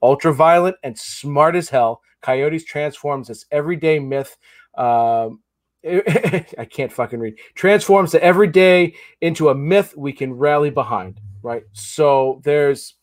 ultra 0.01 0.33
violent 0.33 0.77
and 0.83 0.97
smart 0.97 1.55
as 1.55 1.69
hell. 1.69 2.01
Coyotes 2.21 2.63
transforms 2.65 3.27
this 3.29 3.45
everyday 3.51 3.99
myth. 3.99 4.37
Um, 4.75 5.41
I 5.85 6.67
can't 6.69 6.91
fucking 6.93 7.19
read. 7.19 7.35
Transforms 7.55 8.11
the 8.11 8.23
everyday 8.23 8.93
into 9.21 9.49
a 9.49 9.55
myth 9.55 9.95
we 9.97 10.13
can 10.13 10.33
rally 10.33 10.69
behind. 10.69 11.19
Right. 11.43 11.63
So 11.73 12.41
there's, 12.43 12.95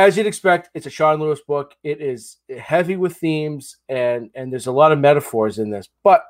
as 0.00 0.16
you'd 0.16 0.26
expect, 0.26 0.70
it's 0.74 0.86
a 0.86 0.90
Sean 0.90 1.20
Lewis 1.20 1.40
book. 1.40 1.74
It 1.82 2.00
is 2.00 2.38
heavy 2.58 2.96
with 2.96 3.16
themes 3.16 3.76
and 3.88 4.30
and 4.34 4.52
there's 4.52 4.66
a 4.66 4.72
lot 4.72 4.92
of 4.92 4.98
metaphors 4.98 5.58
in 5.58 5.70
this, 5.70 5.88
but 6.02 6.24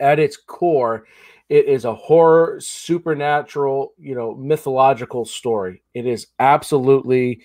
at 0.00 0.18
its 0.18 0.36
core, 0.36 1.06
it 1.48 1.66
is 1.66 1.84
a 1.84 1.94
horror, 1.94 2.58
supernatural, 2.60 3.94
you 3.98 4.14
know, 4.14 4.34
mythological 4.34 5.24
story. 5.24 5.82
It 5.94 6.06
is 6.06 6.28
absolutely, 6.38 7.40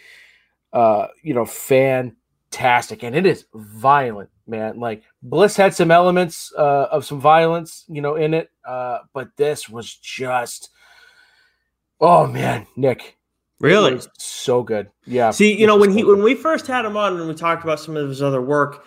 uh, 0.73 1.07
you 1.21 1.33
know, 1.33 1.45
fantastic, 1.45 3.03
and 3.03 3.15
it 3.15 3.25
is 3.25 3.45
violent, 3.53 4.29
man. 4.45 4.79
Like 4.79 5.03
Bliss 5.21 5.55
had 5.55 5.73
some 5.73 5.89
elements 5.89 6.51
uh, 6.57 6.87
of 6.91 7.05
some 7.05 7.21
violence, 7.21 7.85
you 7.87 8.01
know, 8.01 8.15
in 8.15 8.33
it, 8.33 8.49
uh, 8.67 8.99
but 9.13 9.29
this 9.37 9.69
was 9.69 9.95
just, 9.95 10.69
oh 12.01 12.27
man, 12.27 12.67
Nick, 12.75 13.17
really 13.63 14.01
so 14.17 14.63
good. 14.63 14.89
Yeah. 15.05 15.31
See, 15.31 15.57
you 15.57 15.65
know, 15.65 15.77
when 15.77 15.91
he 15.91 16.03
when 16.03 16.21
we 16.21 16.35
first 16.35 16.67
had 16.67 16.85
him 16.85 16.97
on 16.97 17.17
and 17.17 17.27
we 17.27 17.33
talked 17.33 17.63
about 17.63 17.79
some 17.79 17.97
of 17.97 18.07
his 18.09 18.21
other 18.21 18.41
work 18.41 18.85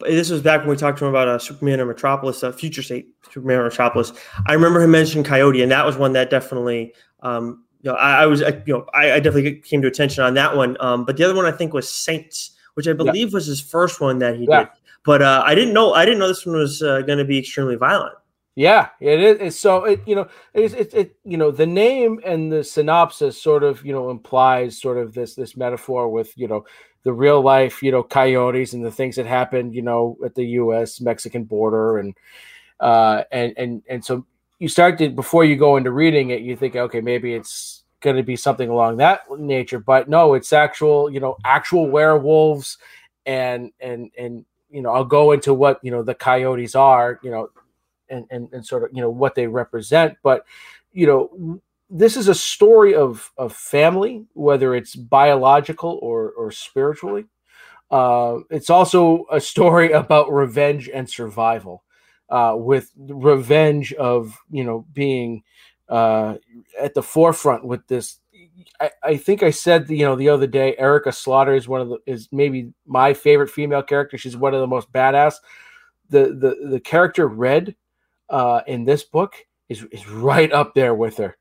this 0.00 0.30
was 0.30 0.42
back 0.42 0.60
when 0.60 0.70
we 0.70 0.76
talked 0.76 0.98
to 0.98 1.04
him 1.04 1.10
about 1.10 1.28
uh, 1.28 1.38
Superman 1.38 1.80
of 1.80 1.88
Metropolis, 1.88 2.42
uh, 2.42 2.52
Future 2.52 2.82
State, 2.82 3.08
Superman 3.30 3.60
of 3.60 3.64
Metropolis. 3.64 4.12
I 4.46 4.52
remember 4.52 4.82
him 4.82 4.90
mentioning 4.90 5.24
Coyote, 5.24 5.62
and 5.62 5.72
that 5.72 5.86
was 5.86 5.96
one 5.96 6.12
that 6.12 6.28
definitely, 6.28 6.94
um, 7.20 7.64
you 7.80 7.90
know, 7.90 7.96
I, 7.96 8.22
I 8.22 8.26
was, 8.26 8.42
I, 8.42 8.62
you 8.66 8.74
know, 8.74 8.86
I, 8.92 9.12
I, 9.12 9.20
definitely 9.20 9.60
came 9.60 9.80
to 9.82 9.88
attention 9.88 10.22
on 10.22 10.34
that 10.34 10.56
one. 10.56 10.76
Um, 10.80 11.04
but 11.04 11.16
the 11.16 11.24
other 11.24 11.34
one 11.34 11.46
I 11.46 11.52
think 11.52 11.72
was 11.72 11.88
Saints, 11.88 12.56
which 12.74 12.86
I 12.86 12.92
believe 12.92 13.30
yeah. 13.30 13.34
was 13.34 13.46
his 13.46 13.60
first 13.60 14.00
one 14.00 14.18
that 14.18 14.36
he 14.36 14.46
yeah. 14.48 14.64
did. 14.64 14.68
But 15.04 15.22
uh, 15.22 15.42
I 15.46 15.54
didn't 15.54 15.72
know, 15.72 15.94
I 15.94 16.04
didn't 16.04 16.18
know 16.18 16.28
this 16.28 16.44
one 16.44 16.56
was 16.56 16.82
uh, 16.82 17.00
going 17.02 17.18
to 17.18 17.24
be 17.24 17.38
extremely 17.38 17.76
violent. 17.76 18.14
Yeah, 18.56 18.88
it 19.00 19.20
is. 19.20 19.38
It's 19.40 19.60
so 19.60 19.84
it 19.84 20.00
you 20.06 20.14
know 20.14 20.28
it's 20.54 20.72
it, 20.72 20.94
it 20.94 21.16
you 21.24 21.36
know 21.36 21.50
the 21.50 21.66
name 21.66 22.20
and 22.24 22.50
the 22.50 22.64
synopsis 22.64 23.40
sort 23.40 23.62
of 23.62 23.84
you 23.84 23.92
know 23.92 24.08
implies 24.10 24.80
sort 24.80 24.96
of 24.96 25.12
this 25.12 25.34
this 25.34 25.58
metaphor 25.58 26.08
with 26.08 26.32
you 26.38 26.48
know 26.48 26.64
the 27.04 27.12
real 27.12 27.40
life, 27.40 27.84
you 27.84 27.92
know, 27.92 28.02
coyotes 28.02 28.72
and 28.72 28.84
the 28.84 28.90
things 28.90 29.14
that 29.14 29.26
happened, 29.26 29.76
you 29.76 29.82
know, 29.82 30.18
at 30.24 30.34
the 30.34 30.44
U.S. 30.58 31.00
Mexican 31.00 31.44
border, 31.44 31.98
and 31.98 32.16
uh, 32.80 33.24
and 33.30 33.54
and 33.58 33.82
and 33.88 34.04
so 34.04 34.26
you 34.58 34.68
start 34.68 34.98
to 34.98 35.10
before 35.10 35.44
you 35.44 35.56
go 35.56 35.76
into 35.76 35.90
reading 35.92 36.30
it, 36.30 36.40
you 36.42 36.56
think, 36.56 36.76
okay, 36.76 37.00
maybe 37.00 37.34
it's 37.34 37.84
going 38.00 38.16
to 38.16 38.22
be 38.24 38.36
something 38.36 38.68
along 38.70 38.98
that 38.98 39.20
nature, 39.38 39.78
but 39.80 40.08
no, 40.08 40.34
it's 40.34 40.52
actual, 40.52 41.10
you 41.10 41.20
know, 41.20 41.36
actual 41.44 41.88
werewolves, 41.90 42.78
and 43.26 43.72
and 43.80 44.10
and 44.18 44.44
you 44.70 44.82
know, 44.82 44.90
I'll 44.92 45.04
go 45.04 45.32
into 45.32 45.54
what 45.54 45.78
you 45.82 45.90
know 45.92 46.02
the 46.02 46.14
coyotes 46.14 46.74
are, 46.74 47.20
you 47.22 47.30
know, 47.30 47.50
and 48.10 48.26
and 48.30 48.48
and 48.52 48.66
sort 48.66 48.84
of 48.84 48.90
you 48.92 49.00
know 49.00 49.10
what 49.10 49.34
they 49.34 49.46
represent, 49.46 50.16
but 50.22 50.44
you 50.92 51.06
know 51.06 51.60
this 51.88 52.16
is 52.16 52.28
a 52.28 52.34
story 52.34 52.94
of 52.94 53.32
of 53.36 53.52
family, 53.52 54.26
whether 54.34 54.74
it's 54.74 54.96
biological 54.96 55.98
or 56.02 56.32
or 56.32 56.50
spiritually. 56.50 57.26
Uh, 57.90 58.38
it's 58.50 58.70
also 58.70 59.24
a 59.30 59.40
story 59.40 59.92
about 60.02 60.32
revenge 60.32 60.88
and 60.88 61.08
survival, 61.08 61.84
uh, 62.28 62.54
with 62.56 62.90
revenge 62.96 63.92
of 63.94 64.36
you 64.50 64.64
know 64.64 64.86
being 64.92 65.42
uh, 65.88 66.34
at 66.80 66.94
the 66.94 67.02
forefront 67.02 67.64
with 67.64 67.86
this. 67.86 68.18
I, 68.80 68.90
I 69.02 69.16
think 69.16 69.42
I 69.42 69.50
said 69.50 69.88
you 69.88 70.04
know 70.04 70.16
the 70.16 70.30
other 70.30 70.46
day 70.46 70.74
Erica 70.78 71.12
Slaughter 71.12 71.54
is 71.54 71.68
one 71.68 71.80
of 71.80 71.88
the 71.88 71.98
is 72.06 72.28
maybe 72.32 72.72
my 72.86 73.14
favorite 73.14 73.50
female 73.50 73.82
character. 73.82 74.18
She's 74.18 74.36
one 74.36 74.54
of 74.54 74.60
the 74.60 74.66
most 74.66 74.92
badass. 74.92 75.36
The 76.08 76.26
the 76.34 76.68
the 76.68 76.80
character 76.80 77.28
Red 77.28 77.76
uh, 78.28 78.62
in 78.66 78.84
this 78.84 79.04
book 79.04 79.34
is 79.68 79.84
is 79.92 80.08
right 80.08 80.52
up 80.52 80.74
there 80.74 80.94
with 80.94 81.16
her. 81.18 81.36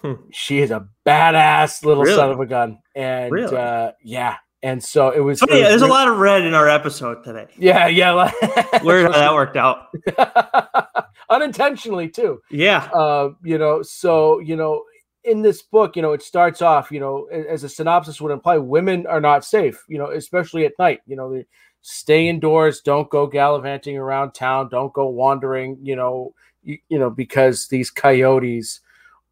Hmm. 0.00 0.14
She 0.30 0.60
is 0.60 0.70
a 0.70 0.88
badass 1.04 1.84
little 1.84 2.04
really? 2.04 2.16
son 2.16 2.30
of 2.30 2.40
a 2.40 2.46
gun, 2.46 2.78
and 2.94 3.32
really? 3.32 3.56
uh, 3.56 3.92
yeah, 4.02 4.36
and 4.62 4.82
so 4.82 5.10
it 5.10 5.20
was. 5.20 5.42
Oh, 5.42 5.46
yeah, 5.50 5.68
there's 5.68 5.82
really, 5.82 5.90
a 5.90 5.94
lot 5.94 6.08
of 6.08 6.18
red 6.18 6.44
in 6.44 6.54
our 6.54 6.68
episode 6.68 7.24
today. 7.24 7.46
Yeah, 7.56 7.86
yeah. 7.86 8.30
Weird 8.82 9.06
how 9.06 9.12
that 9.12 9.34
worked 9.34 9.56
out. 9.56 9.88
Unintentionally 11.30 12.08
too. 12.08 12.40
Yeah. 12.50 12.88
Uh, 12.92 13.30
you 13.42 13.58
know, 13.58 13.82
so 13.82 14.38
you 14.40 14.56
know, 14.56 14.84
in 15.24 15.42
this 15.42 15.62
book, 15.62 15.94
you 15.94 16.02
know, 16.02 16.12
it 16.12 16.22
starts 16.22 16.62
off, 16.62 16.90
you 16.90 17.00
know, 17.00 17.26
as 17.26 17.64
a 17.64 17.68
synopsis 17.68 18.20
would 18.20 18.32
imply, 18.32 18.56
women 18.58 19.06
are 19.06 19.20
not 19.20 19.44
safe. 19.44 19.84
You 19.88 19.98
know, 19.98 20.10
especially 20.10 20.64
at 20.64 20.72
night. 20.78 21.00
You 21.06 21.16
know, 21.16 21.32
they 21.32 21.46
stay 21.82 22.28
indoors, 22.28 22.80
don't 22.80 23.10
go 23.10 23.26
gallivanting 23.26 23.96
around 23.96 24.32
town, 24.32 24.68
don't 24.68 24.92
go 24.92 25.08
wandering. 25.08 25.78
You 25.82 25.96
know, 25.96 26.34
you, 26.62 26.78
you 26.88 26.98
know, 26.98 27.10
because 27.10 27.68
these 27.68 27.90
coyotes 27.90 28.80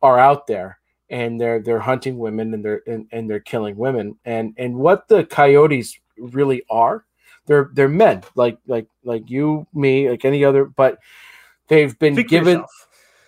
are 0.02 0.18
out 0.18 0.46
there 0.46 0.78
and 1.10 1.40
they're 1.40 1.60
they're 1.60 1.80
hunting 1.80 2.18
women 2.18 2.54
and 2.54 2.64
they're 2.64 2.82
and, 2.86 3.06
and 3.12 3.28
they're 3.30 3.40
killing 3.40 3.76
women. 3.76 4.16
And 4.24 4.54
and 4.56 4.76
what 4.76 5.08
the 5.08 5.24
coyotes 5.24 5.98
really 6.18 6.62
are 6.70 7.04
they're 7.46 7.70
they're 7.72 7.88
men 7.88 8.22
like 8.34 8.58
like 8.66 8.86
like 9.04 9.30
you 9.30 9.66
me 9.72 10.10
like 10.10 10.24
any 10.24 10.44
other 10.44 10.64
but 10.64 10.98
they've 11.68 11.98
been 11.98 12.16
Think 12.16 12.28
given 12.28 12.64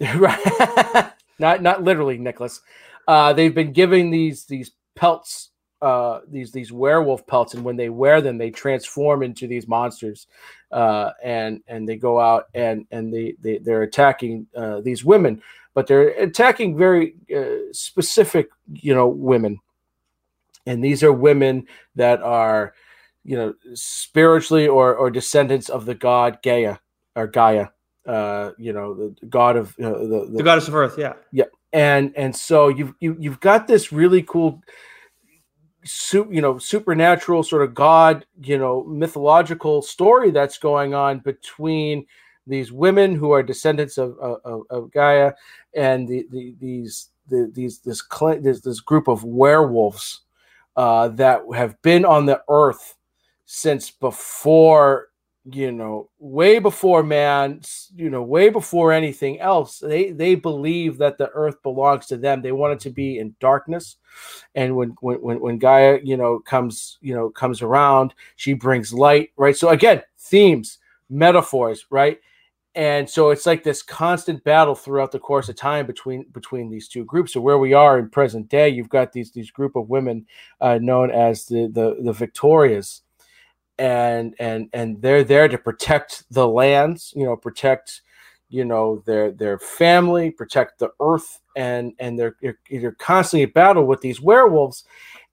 right. 0.16 1.12
Not 1.40 1.62
not 1.62 1.84
literally 1.84 2.18
nicholas. 2.18 2.60
Uh 3.06 3.32
they've 3.32 3.54
been 3.54 3.72
giving 3.72 4.10
these 4.10 4.46
these 4.46 4.72
pelts 4.96 5.50
uh 5.80 6.20
these 6.28 6.50
these 6.50 6.72
werewolf 6.72 7.26
pelts 7.26 7.54
and 7.54 7.64
when 7.64 7.76
they 7.76 7.88
wear 7.88 8.20
them 8.20 8.36
they 8.36 8.50
transform 8.50 9.22
into 9.22 9.46
these 9.46 9.68
monsters 9.68 10.26
uh 10.72 11.10
and 11.22 11.62
and 11.68 11.88
they 11.88 11.96
go 11.96 12.18
out 12.18 12.46
and 12.54 12.86
and 12.90 13.14
they, 13.14 13.34
they 13.40 13.58
they're 13.58 13.82
attacking 13.82 14.46
uh 14.56 14.80
these 14.80 15.04
women 15.04 15.40
but 15.78 15.86
they're 15.86 16.08
attacking 16.08 16.76
very 16.76 17.14
uh, 17.32 17.72
specific, 17.72 18.48
you 18.72 18.92
know, 18.92 19.06
women. 19.06 19.60
And 20.66 20.82
these 20.82 21.04
are 21.04 21.12
women 21.12 21.68
that 21.94 22.20
are, 22.20 22.74
you 23.22 23.36
know, 23.36 23.54
spiritually 23.74 24.66
or, 24.66 24.96
or 24.96 25.08
descendants 25.08 25.68
of 25.68 25.86
the 25.86 25.94
god 25.94 26.38
Gaia 26.42 26.78
or 27.14 27.28
Gaia, 27.28 27.68
uh, 28.06 28.50
you 28.58 28.72
know, 28.72 28.92
the 28.92 29.26
god 29.26 29.56
of 29.56 29.68
uh, 29.80 29.90
the, 29.90 30.26
the, 30.28 30.32
the 30.38 30.42
goddess 30.42 30.66
of 30.66 30.74
earth. 30.74 30.96
Yeah. 30.98 31.12
Yeah. 31.30 31.44
And, 31.72 32.12
and 32.16 32.34
so 32.34 32.66
you've, 32.66 32.94
you, 32.98 33.16
you've 33.20 33.38
got 33.38 33.68
this 33.68 33.92
really 33.92 34.24
cool, 34.24 34.60
su- 35.84 36.28
you 36.30 36.40
know, 36.40 36.58
supernatural 36.58 37.42
sort 37.42 37.62
of 37.62 37.74
god, 37.74 38.26
you 38.42 38.58
know, 38.58 38.84
mythological 38.84 39.82
story 39.82 40.30
that's 40.30 40.58
going 40.58 40.94
on 40.94 41.20
between, 41.20 42.06
these 42.48 42.72
women 42.72 43.14
who 43.14 43.30
are 43.30 43.42
descendants 43.42 43.98
of, 43.98 44.18
of, 44.18 44.62
of 44.70 44.90
Gaia 44.90 45.32
and 45.74 46.08
the, 46.08 46.26
the, 46.32 46.54
these 46.58 47.10
the, 47.28 47.50
these 47.54 47.80
this, 47.80 48.02
this 48.40 48.60
this 48.62 48.80
group 48.80 49.06
of 49.06 49.22
werewolves 49.22 50.22
uh, 50.76 51.08
that 51.08 51.42
have 51.54 51.80
been 51.82 52.06
on 52.06 52.24
the 52.24 52.42
earth 52.48 52.96
since 53.44 53.90
before 53.90 55.08
you 55.52 55.72
know 55.72 56.10
way 56.18 56.58
before 56.58 57.02
man 57.02 57.60
you 57.94 58.10
know 58.10 58.22
way 58.22 58.48
before 58.50 58.92
anything 58.92 59.40
else 59.40 59.78
they 59.78 60.10
they 60.10 60.34
believe 60.34 60.98
that 60.98 61.16
the 61.16 61.30
earth 61.30 61.62
belongs 61.62 62.06
to 62.06 62.16
them. 62.16 62.42
They 62.42 62.52
want 62.52 62.74
it 62.74 62.80
to 62.80 62.90
be 62.90 63.18
in 63.18 63.34
darkness. 63.40 63.96
And 64.54 64.76
when 64.76 64.90
when 65.00 65.20
when 65.22 65.40
when 65.40 65.58
gaia 65.58 66.00
you 66.02 66.16
know 66.16 66.40
comes 66.40 66.98
you 67.00 67.14
know 67.14 67.30
comes 67.30 67.62
around 67.62 68.14
she 68.36 68.52
brings 68.52 68.92
light 68.92 69.30
right? 69.36 69.56
So 69.56 69.68
again 69.68 70.02
themes 70.18 70.78
metaphors 71.08 71.86
right? 71.90 72.18
And 72.74 73.08
so 73.08 73.30
it's 73.30 73.46
like 73.46 73.64
this 73.64 73.82
constant 73.82 74.44
battle 74.44 74.74
throughout 74.74 75.10
the 75.10 75.18
course 75.18 75.48
of 75.48 75.56
time 75.56 75.86
between 75.86 76.26
between 76.32 76.70
these 76.70 76.88
two 76.88 77.04
groups. 77.04 77.32
So 77.32 77.40
where 77.40 77.58
we 77.58 77.72
are 77.72 77.98
in 77.98 78.10
present 78.10 78.48
day 78.48 78.68
you've 78.68 78.88
got 78.88 79.12
these 79.12 79.30
these 79.30 79.50
group 79.50 79.76
of 79.76 79.88
women 79.88 80.26
uh, 80.60 80.78
known 80.80 81.10
as 81.10 81.46
the, 81.46 81.70
the 81.72 81.96
the 82.02 82.12
victorias 82.12 83.02
and 83.78 84.34
and 84.38 84.68
and 84.72 85.00
they're 85.00 85.24
there 85.24 85.48
to 85.48 85.58
protect 85.58 86.24
the 86.30 86.46
lands 86.46 87.12
you 87.16 87.24
know 87.24 87.36
protect 87.36 88.02
you 88.48 88.64
know 88.64 89.02
their 89.06 89.30
their 89.30 89.58
family 89.58 90.30
protect 90.30 90.78
the 90.78 90.90
earth 91.00 91.40
and 91.56 91.92
and 91.98 92.18
they're 92.18 92.36
they're 92.70 92.92
constantly 92.92 93.44
at 93.44 93.54
battle 93.54 93.84
with 93.84 94.00
these 94.00 94.20
werewolves 94.20 94.84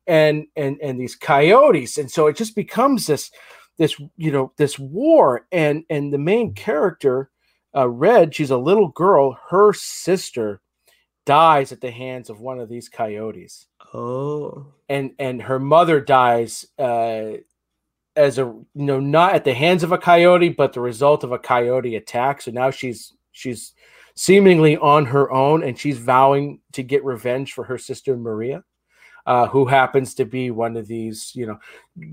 and 0.08 0.46
and 0.56 0.78
and 0.82 1.00
these 1.00 1.16
coyotes 1.16 1.98
and 1.98 2.12
so 2.12 2.28
it 2.28 2.36
just 2.36 2.56
becomes 2.56 3.08
this 3.08 3.32
this 3.78 4.00
you 4.18 4.32
know 4.32 4.52
this 4.58 4.78
war 4.78 5.48
and 5.52 5.84
and 5.90 6.14
the 6.14 6.18
main 6.18 6.54
character 6.54 7.30
uh, 7.76 7.90
Red, 7.90 8.34
she's 8.34 8.52
a 8.52 8.58
little 8.58 8.88
girl. 8.90 9.38
Her 9.50 9.74
sister 9.74 10.62
dies 11.26 11.72
at 11.72 11.82
the 11.82 11.92
hands 11.92 12.30
of 12.30 12.40
one 12.40 12.60
of 12.60 12.70
these 12.70 12.88
coyotes. 12.88 13.68
Oh, 13.94 14.68
and 14.88 15.12
and 15.20 15.42
her 15.42 15.60
mother 15.60 16.00
dies 16.00 16.66
uh, 16.80 17.32
as 18.16 18.38
a 18.40 18.44
you 18.44 18.66
know 18.74 19.00
not 19.00 19.36
at 19.36 19.44
the 19.46 19.54
hands 19.54 19.84
of 19.84 19.92
a 19.92 19.98
coyote, 19.98 20.50
but 20.50 20.74
the 20.74 20.82
result 20.82 21.24
of 21.24 21.32
a 21.32 21.40
coyote 21.40 21.96
attack. 21.96 22.42
So 22.42 22.52
now 22.52 22.72
she's 22.72 23.14
she's 23.32 23.74
seemingly 24.16 24.78
on 24.78 25.06
her 25.08 25.32
own, 25.32 25.64
and 25.64 25.78
she's 25.78 25.98
vowing 26.00 26.62
to 26.74 26.84
get 26.84 27.04
revenge 27.06 27.54
for 27.54 27.66
her 27.66 27.78
sister 27.78 28.18
Maria. 28.18 28.64
uh, 29.26 29.48
who 29.48 29.66
happens 29.66 30.14
to 30.16 30.26
be 30.26 30.52
one 30.52 30.78
of 30.78 30.88
these. 30.88 31.32
You 31.36 31.48
know, 31.48 31.60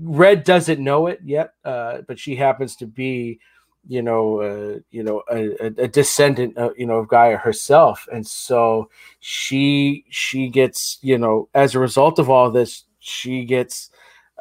Red 0.01 0.43
doesn't 0.43 0.79
know 0.83 1.07
it 1.07 1.19
yet, 1.23 1.53
uh, 1.63 1.99
but 2.07 2.19
she 2.19 2.35
happens 2.35 2.75
to 2.77 2.87
be, 2.87 3.39
you 3.87 4.01
know, 4.01 4.41
uh, 4.41 4.79
you 4.91 5.03
know, 5.03 5.23
a, 5.31 5.65
a 5.83 5.87
descendant, 5.87 6.57
of, 6.57 6.71
you 6.77 6.85
know, 6.85 6.99
of 6.99 7.07
Gaia 7.09 7.37
herself, 7.37 8.07
and 8.11 8.25
so 8.25 8.89
she 9.19 10.05
she 10.09 10.49
gets, 10.49 10.97
you 11.01 11.17
know, 11.17 11.49
as 11.53 11.75
a 11.75 11.79
result 11.79 12.19
of 12.19 12.29
all 12.29 12.51
this, 12.51 12.83
she 12.99 13.45
gets. 13.45 13.89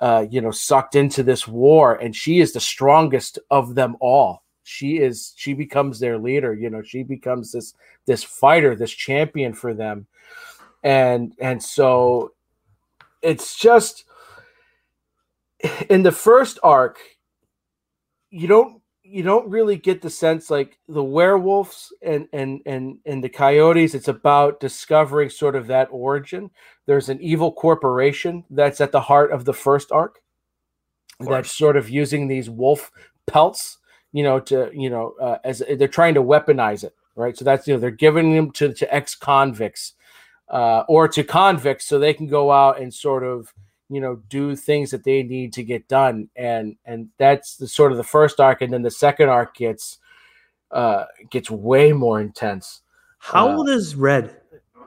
Uh, 0.03 0.27
you 0.29 0.41
know, 0.41 0.51
sucked 0.51 0.97
into 0.97 1.23
this 1.23 1.47
war, 1.47 1.95
and 1.95 2.15
she 2.15 2.41
is 2.41 2.53
the 2.53 2.61
strongest 2.61 3.39
of 3.53 3.77
them 3.77 3.97
all. 4.01 4.43
She 4.65 4.99
is. 4.99 5.33
She 5.37 5.55
becomes 5.55 6.01
their 6.01 6.19
leader. 6.19 6.53
You 6.53 6.71
know, 6.71 6.83
she 6.83 7.05
becomes 7.05 7.53
this 7.53 7.75
this 8.05 8.25
fighter, 8.25 8.75
this 8.75 8.91
champion 8.91 9.55
for 9.55 9.75
them, 9.75 10.07
and 10.83 11.33
and 11.41 11.63
so 11.63 12.33
it's 13.23 13.57
just 13.57 14.05
in 15.89 16.03
the 16.03 16.11
first 16.11 16.59
arc 16.65 16.99
you 18.33 18.49
don't 18.49 18.82
you 19.13 19.23
don't 19.23 19.49
really 19.49 19.77
get 19.77 20.03
the 20.03 20.11
sense 20.11 20.51
like 20.51 20.79
the 20.89 21.05
werewolves 21.05 21.93
and 22.03 22.29
and 22.33 22.61
and 22.67 22.99
and 23.05 23.23
the 23.23 23.29
coyotes 23.29 23.95
it's 23.95 24.09
about 24.09 24.61
discovering 24.61 25.31
sort 25.31 25.57
of 25.57 25.67
that 25.67 25.89
origin. 25.91 26.51
There's 26.87 27.09
an 27.09 27.21
evil 27.21 27.53
corporation 27.53 28.45
that's 28.51 28.81
at 28.81 28.93
the 28.93 29.01
heart 29.01 29.33
of 29.33 29.45
the 29.45 29.55
first 29.55 29.93
arc. 29.93 30.21
That's 31.21 31.53
sort 31.53 31.77
of 31.77 31.89
using 31.89 32.27
these 32.27 32.51
wolf 32.51 32.91
pelts 33.27 33.79
you 34.13 34.23
know 34.23 34.41
to 34.41 34.71
you 34.75 34.91
know 34.91 35.15
uh, 35.21 35.39
as 35.45 35.63
they're 35.79 35.89
trying 35.89 36.15
to 36.15 36.23
weaponize 36.23 36.83
it 36.85 36.95
right? 37.15 37.37
So 37.37 37.45
that's 37.45 37.67
you 37.67 37.75
know 37.75 37.81
they're 37.81 37.91
giving 37.91 38.35
them 38.35 38.51
to 38.53 38.73
to 38.73 38.95
ex-convicts 38.95 39.95
uh, 40.49 40.85
or 40.89 41.09
to 41.09 41.25
convicts 41.25 41.87
so 41.87 41.99
they 41.99 42.15
can 42.15 42.27
go 42.27 42.51
out 42.51 42.81
and 42.81 42.93
sort 42.93 43.25
of 43.25 43.53
you 43.93 44.01
know 44.01 44.17
do 44.29 44.57
things 44.57 44.91
that 44.91 45.05
they 45.05 45.23
need 45.23 45.53
to 45.55 45.63
get 45.63 45.89
done. 45.89 46.29
And 46.37 46.77
and 46.85 47.09
that's 47.19 47.57
the 47.57 47.69
sort 47.69 47.93
of 47.93 47.99
the 47.99 48.05
first 48.05 48.41
arc. 48.41 48.63
And 48.63 48.73
then 48.73 48.83
the 48.83 48.91
second 48.91 49.29
arc 49.29 49.57
gets 49.57 49.99
uh 50.71 51.05
gets 51.31 51.51
way 51.51 51.93
more 51.93 52.21
intense. 52.21 52.83
How 53.19 53.49
uh, 53.49 53.57
old 53.57 53.69
is 53.69 53.95
red? 53.95 54.37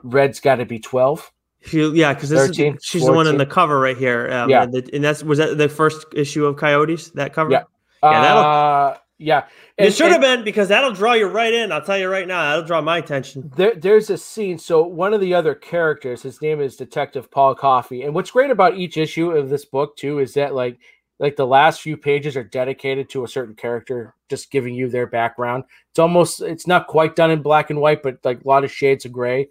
Red's 0.02 0.40
got 0.40 0.56
to 0.56 0.66
be 0.66 0.78
12 0.78 1.32
she, 1.62 1.88
yeah 1.88 2.14
because 2.14 2.30
13, 2.30 2.78
she's 2.80 3.02
14. 3.02 3.12
the 3.12 3.16
one 3.16 3.26
in 3.26 3.38
the 3.38 3.46
cover 3.46 3.80
right 3.80 3.96
here 3.96 4.30
um, 4.30 4.48
yeah. 4.48 4.62
and, 4.62 4.72
the, 4.72 4.88
and, 4.92 5.02
that's 5.02 5.24
was 5.24 5.38
that 5.38 5.58
the 5.58 5.68
first 5.68 6.06
issue 6.14 6.44
of 6.44 6.56
coyotes 6.56 7.10
that 7.12 7.32
cover? 7.32 7.50
Yeah. 7.50 7.64
Yeah 8.02 8.22
that'll 8.22 8.42
uh, 8.42 8.96
yeah, 9.18 9.46
and, 9.78 9.88
it 9.88 9.94
should 9.94 10.12
have 10.12 10.20
been 10.20 10.44
because 10.44 10.68
that'll 10.68 10.92
draw 10.92 11.14
you 11.14 11.26
right 11.26 11.52
in. 11.52 11.72
I'll 11.72 11.82
tell 11.82 11.96
you 11.96 12.08
right 12.08 12.28
now, 12.28 12.42
that'll 12.42 12.66
draw 12.66 12.82
my 12.82 12.98
attention. 12.98 13.50
There, 13.56 13.74
there's 13.74 14.10
a 14.10 14.18
scene. 14.18 14.58
So 14.58 14.82
one 14.82 15.14
of 15.14 15.20
the 15.20 15.32
other 15.32 15.54
characters, 15.54 16.22
his 16.22 16.42
name 16.42 16.60
is 16.60 16.76
Detective 16.76 17.30
Paul 17.30 17.54
Coffey, 17.54 18.02
and 18.02 18.14
what's 18.14 18.30
great 18.30 18.50
about 18.50 18.76
each 18.76 18.98
issue 18.98 19.30
of 19.30 19.48
this 19.48 19.64
book 19.64 19.96
too 19.96 20.18
is 20.18 20.34
that 20.34 20.54
like 20.54 20.78
like 21.18 21.36
the 21.36 21.46
last 21.46 21.80
few 21.80 21.96
pages 21.96 22.36
are 22.36 22.44
dedicated 22.44 23.08
to 23.10 23.24
a 23.24 23.28
certain 23.28 23.54
character, 23.54 24.14
just 24.28 24.50
giving 24.50 24.74
you 24.74 24.88
their 24.88 25.06
background. 25.06 25.64
It's 25.90 25.98
almost 25.98 26.42
it's 26.42 26.66
not 26.66 26.86
quite 26.86 27.16
done 27.16 27.30
in 27.30 27.40
black 27.40 27.70
and 27.70 27.80
white, 27.80 28.02
but 28.02 28.18
like 28.22 28.44
a 28.44 28.48
lot 28.48 28.64
of 28.64 28.70
shades 28.70 29.06
of 29.06 29.12
gray 29.12 29.48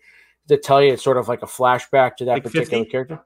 to 0.47 0.57
tell 0.57 0.81
you 0.81 0.93
it's 0.93 1.03
sort 1.03 1.17
of 1.17 1.27
like 1.27 1.41
a 1.41 1.47
flashback 1.47 2.17
to 2.17 2.25
that 2.25 2.33
like 2.33 2.43
particular 2.43 2.83
50? 2.83 2.91
character. 2.91 3.19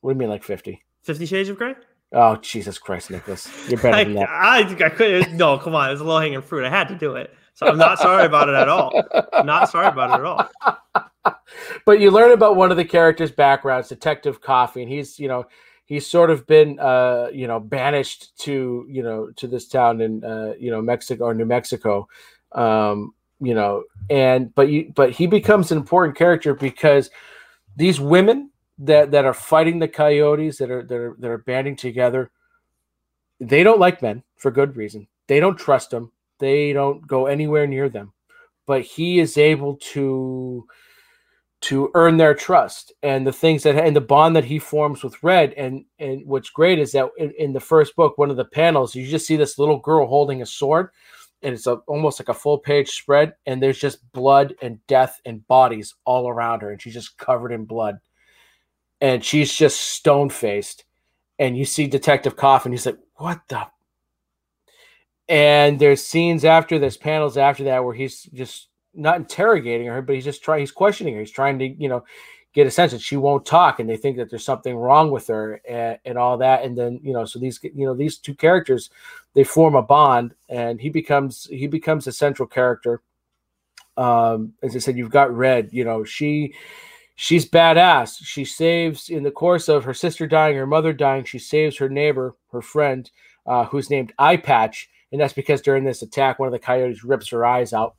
What 0.00 0.12
do 0.12 0.16
you 0.16 0.20
mean, 0.20 0.30
like 0.30 0.42
fifty? 0.42 0.82
Fifty 1.02 1.26
Shades 1.26 1.48
of 1.48 1.58
Grey. 1.58 1.74
Oh 2.12 2.36
Jesus 2.36 2.78
Christ, 2.78 3.10
Nicholas! 3.10 3.48
You're 3.68 3.80
better 3.80 3.96
I, 3.96 4.04
than 4.04 4.14
that. 4.14 4.28
I 4.30 4.60
I 4.84 4.88
could. 4.90 5.32
No, 5.32 5.58
come 5.58 5.74
on, 5.74 5.88
it 5.88 5.92
was 5.92 6.00
a 6.00 6.04
low 6.04 6.18
hanging 6.18 6.42
fruit. 6.42 6.64
I 6.64 6.70
had 6.70 6.88
to 6.88 6.94
do 6.94 7.16
it, 7.16 7.34
so 7.54 7.66
I'm 7.66 7.78
not 7.78 7.98
sorry 7.98 8.26
about 8.26 8.48
it 8.48 8.54
at 8.54 8.68
all. 8.68 8.92
I'm 9.32 9.46
not 9.46 9.70
sorry 9.70 9.88
about 9.88 10.10
it 10.10 10.22
at 10.22 10.24
all. 10.24 11.36
but 11.86 12.00
you 12.00 12.10
learn 12.10 12.32
about 12.32 12.56
one 12.56 12.70
of 12.70 12.76
the 12.76 12.84
characters' 12.84 13.32
backgrounds, 13.32 13.88
Detective 13.88 14.40
Coffey, 14.40 14.82
and 14.82 14.90
he's 14.90 15.18
you 15.18 15.28
know 15.28 15.46
he's 15.86 16.06
sort 16.06 16.30
of 16.30 16.46
been 16.46 16.78
uh 16.78 17.28
you 17.32 17.46
know 17.46 17.58
banished 17.60 18.36
to 18.40 18.86
you 18.88 19.02
know 19.02 19.30
to 19.36 19.46
this 19.46 19.68
town 19.68 20.00
in 20.00 20.22
uh 20.22 20.52
you 20.58 20.70
know 20.70 20.82
Mexico 20.82 21.24
or 21.24 21.34
New 21.34 21.46
Mexico, 21.46 22.08
um 22.52 23.14
you 23.40 23.54
know 23.54 23.84
and 24.10 24.54
but 24.54 24.68
you 24.68 24.92
but 24.94 25.10
he 25.10 25.26
becomes 25.26 25.72
an 25.72 25.78
important 25.78 26.16
character 26.16 26.54
because 26.54 27.10
these 27.76 27.98
women 27.98 28.50
that 28.82 29.10
that 29.10 29.24
are 29.24 29.34
fighting 29.34 29.78
the 29.78 29.88
coyotes 29.88 30.58
that 30.58 30.70
are 30.70 30.82
that 30.82 30.96
are 30.96 31.16
that 31.18 31.30
are 31.30 31.38
banding 31.38 31.76
together 31.76 32.30
they 33.42 33.64
don't 33.64 33.80
like 33.80 34.02
men 34.02 34.22
for 34.36 34.50
good 34.50 34.76
reason. 34.76 35.08
They 35.26 35.40
don't 35.40 35.58
trust 35.58 35.90
them. 35.90 36.12
They 36.38 36.72
don't 36.72 37.06
go 37.06 37.26
anywhere 37.26 37.66
near 37.66 37.88
them. 37.88 38.12
But 38.66 38.82
he 38.82 39.18
is 39.18 39.36
able 39.36 39.76
to 39.92 40.66
to 41.62 41.90
earn 41.94 42.16
their 42.16 42.34
trust. 42.34 42.92
And 43.02 43.26
the 43.26 43.32
things 43.32 43.64
that 43.64 43.76
and 43.76 43.96
the 43.96 44.00
bond 44.00 44.36
that 44.36 44.44
he 44.44 44.58
forms 44.58 45.02
with 45.02 45.22
red 45.22 45.52
and 45.54 45.84
and 45.98 46.24
what's 46.26 46.50
great 46.50 46.78
is 46.78 46.92
that 46.92 47.08
in, 47.18 47.32
in 47.38 47.52
the 47.52 47.60
first 47.60 47.96
book 47.96 48.16
one 48.16 48.30
of 48.30 48.36
the 48.36 48.44
panels 48.44 48.94
you 48.94 49.06
just 49.06 49.26
see 49.26 49.36
this 49.36 49.58
little 49.58 49.78
girl 49.78 50.06
holding 50.06 50.42
a 50.42 50.46
sword 50.46 50.90
and 51.42 51.54
it's 51.54 51.66
a, 51.66 51.74
almost 51.86 52.20
like 52.20 52.28
a 52.28 52.34
full 52.34 52.58
page 52.58 52.90
spread 52.90 53.34
and 53.46 53.60
there's 53.60 53.78
just 53.78 54.10
blood 54.12 54.54
and 54.62 54.84
death 54.86 55.20
and 55.24 55.46
bodies 55.48 55.94
all 56.04 56.28
around 56.28 56.62
her 56.62 56.70
and 56.70 56.82
she's 56.82 56.94
just 56.94 57.16
covered 57.18 57.52
in 57.52 57.64
blood 57.64 57.98
and 59.02 59.22
she's 59.22 59.52
just 59.52 59.80
stone 59.80 60.30
faced. 60.30 60.84
And 61.38 61.58
you 61.58 61.64
see 61.64 61.88
Detective 61.88 62.36
Coffin, 62.36 62.72
he's 62.72 62.86
like, 62.86 62.98
What 63.16 63.40
the? 63.48 63.66
And 65.28 65.78
there's 65.78 66.06
scenes 66.06 66.44
after, 66.44 66.78
there's 66.78 66.96
panels 66.96 67.36
after 67.36 67.64
that 67.64 67.84
where 67.84 67.94
he's 67.94 68.22
just 68.22 68.68
not 68.94 69.16
interrogating 69.16 69.88
her, 69.88 70.02
but 70.02 70.14
he's 70.14 70.24
just 70.24 70.42
trying, 70.42 70.60
he's 70.60 70.70
questioning 70.70 71.14
her. 71.14 71.20
He's 71.20 71.30
trying 71.30 71.58
to, 71.58 71.66
you 71.66 71.88
know, 71.88 72.04
get 72.52 72.66
a 72.66 72.70
sense 72.70 72.92
that 72.92 73.00
she 73.00 73.16
won't 73.16 73.46
talk 73.46 73.80
and 73.80 73.88
they 73.88 73.96
think 73.96 74.18
that 74.18 74.28
there's 74.30 74.44
something 74.44 74.76
wrong 74.76 75.10
with 75.10 75.26
her 75.28 75.60
and, 75.68 75.98
and 76.04 76.18
all 76.18 76.36
that. 76.38 76.64
And 76.64 76.76
then, 76.76 77.00
you 77.02 77.12
know, 77.12 77.24
so 77.24 77.38
these, 77.38 77.58
you 77.62 77.86
know, 77.86 77.94
these 77.94 78.18
two 78.18 78.34
characters, 78.34 78.90
they 79.34 79.42
form 79.42 79.74
a 79.74 79.82
bond 79.82 80.34
and 80.48 80.80
he 80.80 80.90
becomes, 80.90 81.46
he 81.46 81.66
becomes 81.66 82.06
a 82.06 82.12
central 82.12 82.46
character. 82.46 83.00
Um, 83.96 84.52
as 84.62 84.76
I 84.76 84.80
said, 84.80 84.98
you've 84.98 85.10
got 85.10 85.34
Red, 85.34 85.70
you 85.72 85.84
know, 85.84 86.04
she, 86.04 86.54
she's 87.22 87.48
badass. 87.48 88.18
She 88.20 88.44
saves 88.44 89.08
in 89.08 89.22
the 89.22 89.30
course 89.30 89.68
of 89.68 89.84
her 89.84 89.94
sister 89.94 90.26
dying, 90.26 90.56
her 90.56 90.66
mother 90.66 90.92
dying. 90.92 91.24
She 91.24 91.38
saves 91.38 91.76
her 91.76 91.88
neighbor, 91.88 92.34
her 92.50 92.60
friend, 92.60 93.08
uh, 93.46 93.64
who's 93.66 93.90
named 93.90 94.12
Eye 94.18 94.38
Patch, 94.38 94.88
and 95.12 95.20
that's 95.20 95.32
because 95.32 95.62
during 95.62 95.84
this 95.84 96.02
attack, 96.02 96.40
one 96.40 96.48
of 96.48 96.52
the 96.52 96.58
coyotes 96.58 97.04
rips 97.04 97.28
her 97.28 97.46
eyes 97.46 97.72
out, 97.72 97.94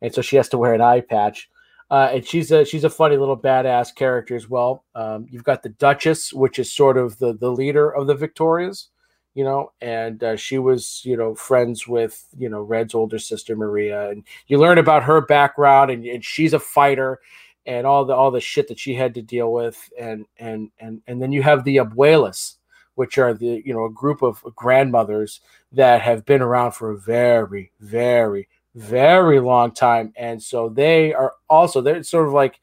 and 0.00 0.14
so 0.14 0.22
she 0.22 0.36
has 0.36 0.48
to 0.48 0.58
wear 0.58 0.72
an 0.72 0.80
eye 0.80 1.00
patch. 1.00 1.50
Uh, 1.90 2.08
and 2.14 2.26
she's 2.26 2.50
a 2.50 2.64
she's 2.64 2.84
a 2.84 2.90
funny 2.90 3.18
little 3.18 3.36
badass 3.36 3.94
character 3.94 4.34
as 4.34 4.48
well. 4.48 4.84
Um, 4.94 5.26
you've 5.28 5.44
got 5.44 5.62
the 5.62 5.68
Duchess, 5.68 6.32
which 6.32 6.58
is 6.58 6.72
sort 6.72 6.96
of 6.96 7.18
the 7.18 7.34
the 7.34 7.52
leader 7.52 7.90
of 7.90 8.06
the 8.06 8.14
Victorias, 8.14 8.88
you 9.34 9.44
know, 9.44 9.72
and 9.82 10.24
uh, 10.24 10.36
she 10.36 10.56
was 10.56 11.02
you 11.04 11.18
know 11.18 11.34
friends 11.34 11.86
with 11.86 12.26
you 12.38 12.48
know 12.48 12.62
Red's 12.62 12.94
older 12.94 13.18
sister 13.18 13.56
Maria, 13.56 14.08
and 14.08 14.24
you 14.46 14.56
learn 14.58 14.78
about 14.78 15.02
her 15.02 15.20
background, 15.20 15.90
and, 15.90 16.06
and 16.06 16.24
she's 16.24 16.54
a 16.54 16.58
fighter, 16.58 17.20
and 17.66 17.86
all 17.86 18.04
the 18.04 18.14
all 18.14 18.30
the 18.30 18.40
shit 18.40 18.68
that 18.68 18.78
she 18.78 18.94
had 18.94 19.14
to 19.14 19.22
deal 19.22 19.52
with 19.52 19.90
and 19.98 20.26
and 20.38 20.70
and 20.78 21.00
and 21.06 21.20
then 21.20 21.32
you 21.32 21.42
have 21.42 21.64
the 21.64 21.76
abuelas 21.76 22.56
which 22.94 23.18
are 23.18 23.34
the 23.34 23.62
you 23.64 23.72
know 23.72 23.84
a 23.84 23.90
group 23.90 24.22
of 24.22 24.44
grandmothers 24.54 25.40
that 25.72 26.00
have 26.00 26.24
been 26.24 26.42
around 26.42 26.72
for 26.72 26.90
a 26.90 26.98
very 26.98 27.72
very 27.80 28.48
very 28.74 29.40
long 29.40 29.72
time. 29.72 30.12
And 30.16 30.42
so 30.42 30.68
they 30.68 31.14
are 31.14 31.34
also 31.48 31.80
they're 31.80 32.02
sort 32.02 32.26
of 32.26 32.32
like 32.32 32.60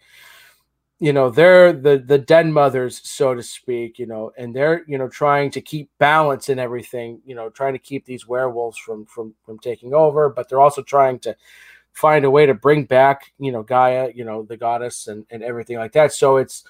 you 0.99 1.13
know 1.13 1.29
they're 1.29 1.73
the 1.73 1.97
the 1.97 2.17
den 2.17 2.53
mothers 2.53 3.01
so 3.03 3.33
to 3.33 3.41
speak 3.41 3.97
you 3.97 4.05
know 4.05 4.31
and 4.37 4.55
they're 4.55 4.83
you 4.87 4.99
know 4.99 5.09
trying 5.09 5.49
to 5.49 5.59
keep 5.59 5.89
balance 5.97 6.47
and 6.49 6.59
everything 6.59 7.19
you 7.25 7.33
know 7.33 7.49
trying 7.49 7.73
to 7.73 7.79
keep 7.79 8.05
these 8.05 8.27
werewolves 8.27 8.77
from 8.77 9.05
from 9.07 9.33
from 9.43 9.57
taking 9.57 9.95
over 9.95 10.29
but 10.29 10.47
they're 10.47 10.61
also 10.61 10.83
trying 10.83 11.17
to 11.17 11.35
find 11.93 12.25
a 12.25 12.31
way 12.31 12.45
to 12.45 12.53
bring 12.53 12.85
back, 12.85 13.31
you 13.39 13.51
know, 13.51 13.63
Gaia, 13.63 14.11
you 14.13 14.25
know, 14.25 14.43
the 14.43 14.57
goddess 14.57 15.07
and, 15.07 15.25
and 15.29 15.43
everything 15.43 15.77
like 15.77 15.93
that. 15.93 16.13
So 16.13 16.37
it's, 16.37 16.63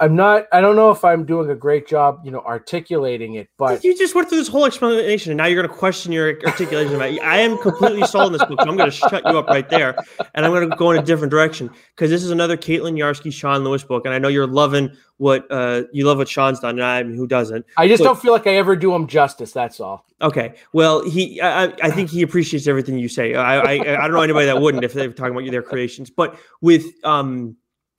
I'm 0.00 0.14
not, 0.14 0.46
I 0.52 0.60
don't 0.60 0.76
know 0.76 0.92
if 0.92 1.04
I'm 1.04 1.24
doing 1.24 1.50
a 1.50 1.56
great 1.56 1.88
job, 1.88 2.20
you 2.24 2.30
know, 2.30 2.40
articulating 2.40 3.34
it, 3.34 3.48
but 3.56 3.82
you 3.82 3.98
just 3.98 4.14
went 4.14 4.28
through 4.28 4.38
this 4.38 4.46
whole 4.46 4.64
explanation 4.64 5.32
and 5.32 5.38
now 5.38 5.46
you're 5.46 5.60
going 5.60 5.68
to 5.68 5.76
question 5.76 6.12
your 6.12 6.38
articulation. 6.46 6.94
About 6.94 7.10
it. 7.10 7.20
I 7.20 7.38
am 7.38 7.58
completely 7.58 8.06
sold 8.06 8.26
on 8.26 8.32
this 8.32 8.44
book. 8.44 8.60
So 8.60 8.68
I'm 8.68 8.76
going 8.76 8.90
to 8.90 8.96
shut 8.96 9.24
you 9.26 9.36
up 9.36 9.48
right 9.48 9.68
there 9.68 9.96
and 10.36 10.46
I'm 10.46 10.52
going 10.52 10.70
to 10.70 10.76
go 10.76 10.92
in 10.92 10.98
a 10.98 11.02
different 11.02 11.32
direction 11.32 11.68
because 11.96 12.10
this 12.10 12.22
is 12.22 12.30
another 12.30 12.56
Caitlin 12.56 12.94
Yarsky, 12.94 13.32
Sean 13.32 13.64
Lewis 13.64 13.82
book. 13.82 14.04
And 14.04 14.14
I 14.14 14.18
know 14.18 14.28
you're 14.28 14.46
loving 14.46 14.96
what, 15.16 15.50
uh, 15.50 15.82
you 15.92 16.06
love 16.06 16.18
what 16.18 16.28
Sean's 16.28 16.60
done. 16.60 16.76
And 16.76 16.84
I 16.84 17.02
mean, 17.02 17.16
who 17.16 17.26
doesn't? 17.26 17.66
I 17.76 17.88
just 17.88 18.00
but, 18.00 18.04
don't 18.04 18.20
feel 18.20 18.32
like 18.32 18.46
I 18.46 18.54
ever 18.54 18.76
do 18.76 18.94
him 18.94 19.08
justice. 19.08 19.50
That's 19.50 19.80
all. 19.80 20.06
Okay. 20.22 20.54
Well, 20.72 21.08
he, 21.10 21.40
I, 21.40 21.64
I 21.82 21.90
think 21.90 22.10
he 22.10 22.22
appreciates 22.22 22.68
everything 22.68 22.98
you 22.98 23.08
say. 23.08 23.34
I, 23.34 23.58
I, 23.58 23.72
I 23.72 24.06
don't 24.06 24.12
know 24.12 24.22
anybody 24.22 24.46
that 24.46 24.60
wouldn't 24.60 24.84
if 24.84 24.92
they're 24.92 25.12
talking 25.12 25.32
about 25.32 25.44
you 25.44 25.50
their 25.50 25.62
creations, 25.62 26.08
but 26.08 26.38
with, 26.60 26.84
um, 27.04 27.56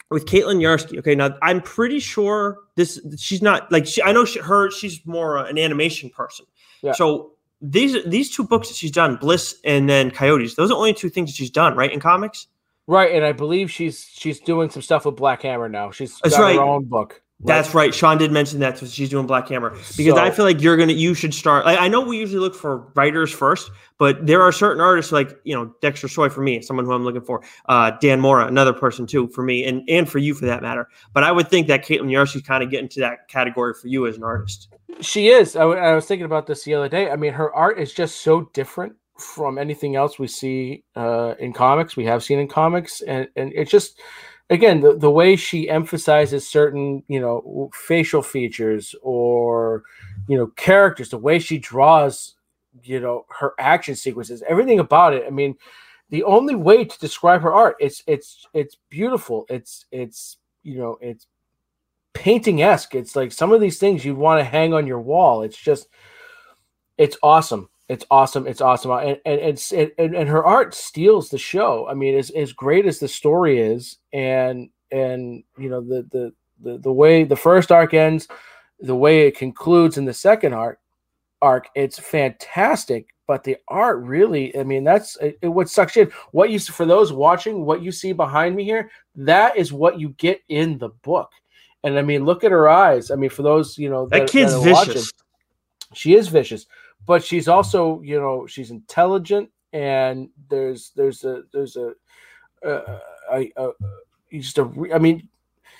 with 0.09 0.25
Caitlin 0.25 0.57
Yarsky. 0.57 0.97
Okay, 0.99 1.15
now 1.15 1.35
I'm 1.41 1.61
pretty 1.61 1.99
sure 1.99 2.57
this 2.75 2.99
she's 3.17 3.41
not 3.41 3.71
like 3.71 3.85
she, 3.85 4.01
I 4.01 4.11
know 4.11 4.25
she, 4.25 4.39
her 4.39 4.71
she's 4.71 5.05
more 5.05 5.37
uh, 5.37 5.45
an 5.45 5.57
animation 5.57 6.09
person. 6.09 6.45
Yeah. 6.81 6.93
So 6.93 7.31
these 7.61 8.03
these 8.05 8.35
two 8.35 8.43
books 8.43 8.69
that 8.69 8.75
she's 8.75 8.91
done, 8.91 9.15
Bliss 9.17 9.55
and 9.63 9.89
then 9.89 10.11
Coyotes, 10.11 10.55
those 10.55 10.67
are 10.67 10.73
the 10.73 10.77
only 10.77 10.93
two 10.93 11.09
things 11.09 11.29
that 11.29 11.35
she's 11.35 11.51
done, 11.51 11.75
right? 11.75 11.91
In 11.91 11.99
comics. 11.99 12.47
Right, 12.87 13.13
and 13.13 13.23
I 13.23 13.33
believe 13.33 13.69
she's 13.69 14.09
she's 14.11 14.39
doing 14.39 14.69
some 14.71 14.81
stuff 14.81 15.05
with 15.05 15.15
Black 15.15 15.43
Hammer 15.43 15.69
now. 15.69 15.91
She's 15.91 16.19
That's 16.21 16.35
got 16.35 16.43
right. 16.43 16.55
her 16.55 16.61
own 16.61 16.85
book. 16.85 17.21
That's 17.41 17.73
right. 17.73 17.93
Sean 17.95 18.17
did 18.17 18.31
mention 18.33 18.59
that 18.59 18.77
so 18.77 18.85
she's 18.85 19.09
doing 19.09 19.25
Black 19.25 19.47
Hammer 19.47 19.69
because 19.95 20.17
I 20.17 20.29
feel 20.29 20.43
like 20.43 20.61
you're 20.61 20.75
gonna 20.75 20.93
you 20.93 21.13
should 21.13 21.33
start. 21.33 21.65
Like, 21.65 21.79
I 21.79 21.87
know 21.87 22.01
we 22.01 22.17
usually 22.17 22.41
look 22.41 22.53
for 22.53 22.91
writers 22.95 23.31
first, 23.31 23.71
but 23.97 24.27
there 24.27 24.41
are 24.41 24.51
certain 24.51 24.81
artists 24.81 25.13
like 25.13 25.39
you 25.45 25.55
know 25.55 25.73
Dexter 25.81 26.09
Soy 26.09 26.27
for 26.27 26.41
me, 26.41 26.61
someone 26.61 26.85
who 26.85 26.91
I'm 26.91 27.05
looking 27.05 27.21
for. 27.21 27.41
Uh, 27.67 27.91
Dan 28.01 28.19
Mora, 28.19 28.45
another 28.47 28.73
person 28.73 29.07
too 29.07 29.29
for 29.29 29.43
me, 29.43 29.63
and 29.63 29.87
and 29.87 30.09
for 30.09 30.17
you 30.17 30.33
for 30.33 30.47
that 30.47 30.61
matter. 30.61 30.89
But 31.13 31.23
I 31.23 31.31
would 31.31 31.49
think 31.49 31.67
that 31.67 31.85
Caitlin 31.85 32.09
Yarsky 32.09 32.43
kind 32.43 32.61
of 32.61 32.69
getting 32.69 32.89
to 32.89 32.99
that 33.01 33.29
category 33.29 33.73
for 33.73 33.87
you 33.87 34.05
as 34.05 34.17
an 34.17 34.23
artist. 34.23 34.67
She 34.99 35.29
is. 35.29 35.55
I, 35.55 35.61
w- 35.61 35.79
I 35.79 35.95
was 35.95 36.05
thinking 36.05 36.25
about 36.25 36.45
this 36.45 36.63
the 36.63 36.73
other 36.73 36.89
day. 36.89 37.09
I 37.09 37.15
mean, 37.15 37.31
her 37.31 37.53
art 37.53 37.79
is 37.79 37.93
just 37.93 38.21
so 38.21 38.49
different 38.53 38.95
from 39.17 39.57
anything 39.57 39.95
else 39.95 40.19
we 40.19 40.27
see 40.27 40.83
uh, 40.95 41.35
in 41.39 41.53
comics. 41.53 41.95
We 41.95 42.05
have 42.05 42.21
seen 42.21 42.39
in 42.39 42.49
comics, 42.49 43.01
and 43.01 43.29
and 43.37 43.53
it's 43.55 43.71
just 43.71 44.01
again 44.49 44.81
the, 44.81 44.95
the 44.97 45.11
way 45.11 45.35
she 45.35 45.69
emphasizes 45.69 46.47
certain 46.47 47.03
you 47.07 47.19
know 47.19 47.69
facial 47.73 48.21
features 48.21 48.95
or 49.01 49.83
you 50.27 50.37
know 50.37 50.47
characters, 50.47 51.09
the 51.09 51.17
way 51.17 51.39
she 51.39 51.57
draws, 51.57 52.35
you 52.83 52.99
know 52.99 53.25
her 53.29 53.53
action 53.59 53.95
sequences, 53.95 54.43
everything 54.47 54.79
about 54.79 55.13
it. 55.13 55.23
I 55.25 55.29
mean, 55.29 55.55
the 56.09 56.23
only 56.23 56.55
way 56.55 56.85
to 56.85 56.99
describe 56.99 57.41
her 57.41 57.53
art 57.53 57.75
it's 57.79 58.03
it's 58.07 58.45
it's 58.53 58.77
beautiful. 58.89 59.45
It's 59.49 59.85
it's 59.91 60.37
you 60.63 60.77
know 60.77 60.97
it's 61.01 61.27
painting 62.19 62.61
esque. 62.61 62.95
It's 62.95 63.15
like 63.15 63.31
some 63.31 63.51
of 63.51 63.61
these 63.61 63.79
things 63.79 64.03
you'd 64.03 64.17
want 64.17 64.39
to 64.39 64.43
hang 64.43 64.73
on 64.73 64.85
your 64.85 64.99
wall. 64.99 65.41
It's 65.41 65.57
just, 65.57 65.87
it's 66.97 67.17
awesome. 67.23 67.69
It's 67.89 68.05
awesome. 68.11 68.45
It's 68.47 68.61
awesome. 68.61 68.91
And 68.91 69.19
and 69.25 69.41
it's 69.41 69.71
and, 69.71 69.91
and 69.97 70.29
her 70.29 70.45
art 70.45 70.75
steals 70.75 71.29
the 71.29 71.39
show. 71.39 71.87
I 71.89 71.95
mean, 71.95 72.15
as 72.15 72.29
as 72.29 72.53
great 72.53 72.85
as 72.85 72.99
the 72.99 73.07
story 73.07 73.59
is, 73.59 73.97
and 74.13 74.69
and 74.91 75.43
you 75.57 75.69
know 75.69 75.81
the 75.81 76.07
the 76.11 76.33
the 76.61 76.77
the 76.77 76.93
way 76.93 77.23
the 77.23 77.35
first 77.35 77.71
arc 77.71 77.95
ends, 77.95 78.27
the 78.79 78.95
way 78.95 79.27
it 79.27 79.37
concludes 79.37 79.97
in 79.97 80.05
the 80.05 80.13
second 80.13 80.53
arc, 80.53 80.79
arc, 81.41 81.67
it's 81.75 81.97
fantastic. 81.99 83.07
But 83.25 83.43
the 83.43 83.57
art 83.67 83.99
really, 83.99 84.57
I 84.57 84.63
mean, 84.63 84.83
that's 84.83 85.15
it, 85.17 85.37
it, 85.41 85.47
what 85.47 85.69
sucks 85.69 85.97
in. 85.97 86.11
What 86.31 86.51
you 86.51 86.59
for 86.59 86.85
those 86.85 87.11
watching, 87.11 87.65
what 87.65 87.81
you 87.81 87.91
see 87.91 88.11
behind 88.11 88.55
me 88.55 88.63
here, 88.63 88.89
that 89.15 89.57
is 89.57 89.73
what 89.73 89.99
you 89.99 90.09
get 90.09 90.41
in 90.49 90.77
the 90.77 90.89
book. 91.03 91.31
And 91.83 91.97
I 91.97 92.01
mean, 92.01 92.25
look 92.25 92.43
at 92.43 92.51
her 92.51 92.67
eyes. 92.69 93.09
I 93.09 93.15
mean, 93.15 93.29
for 93.29 93.43
those 93.43 93.77
you 93.77 93.89
know 93.89 94.07
That 94.07 94.29
kid's 94.29 94.53
are 94.53 94.63
vicious. 94.63 94.87
watching, 94.87 95.03
she 95.93 96.15
is 96.15 96.27
vicious, 96.27 96.65
but 97.09 97.25
she's 97.25 97.47
also 97.47 98.01
you 98.01 98.19
know 98.21 98.45
she's 98.45 98.69
intelligent, 98.69 99.49
and 99.73 100.29
there's 100.47 100.91
there's 100.95 101.23
a 101.23 101.41
there's 101.51 101.75
a 101.75 101.93
uh, 102.63 102.99
a, 103.33 103.51
a, 103.57 103.71
just 104.31 104.59
a 104.59 104.65
re- 104.65 104.93
I 104.93 104.99
mean, 104.99 105.27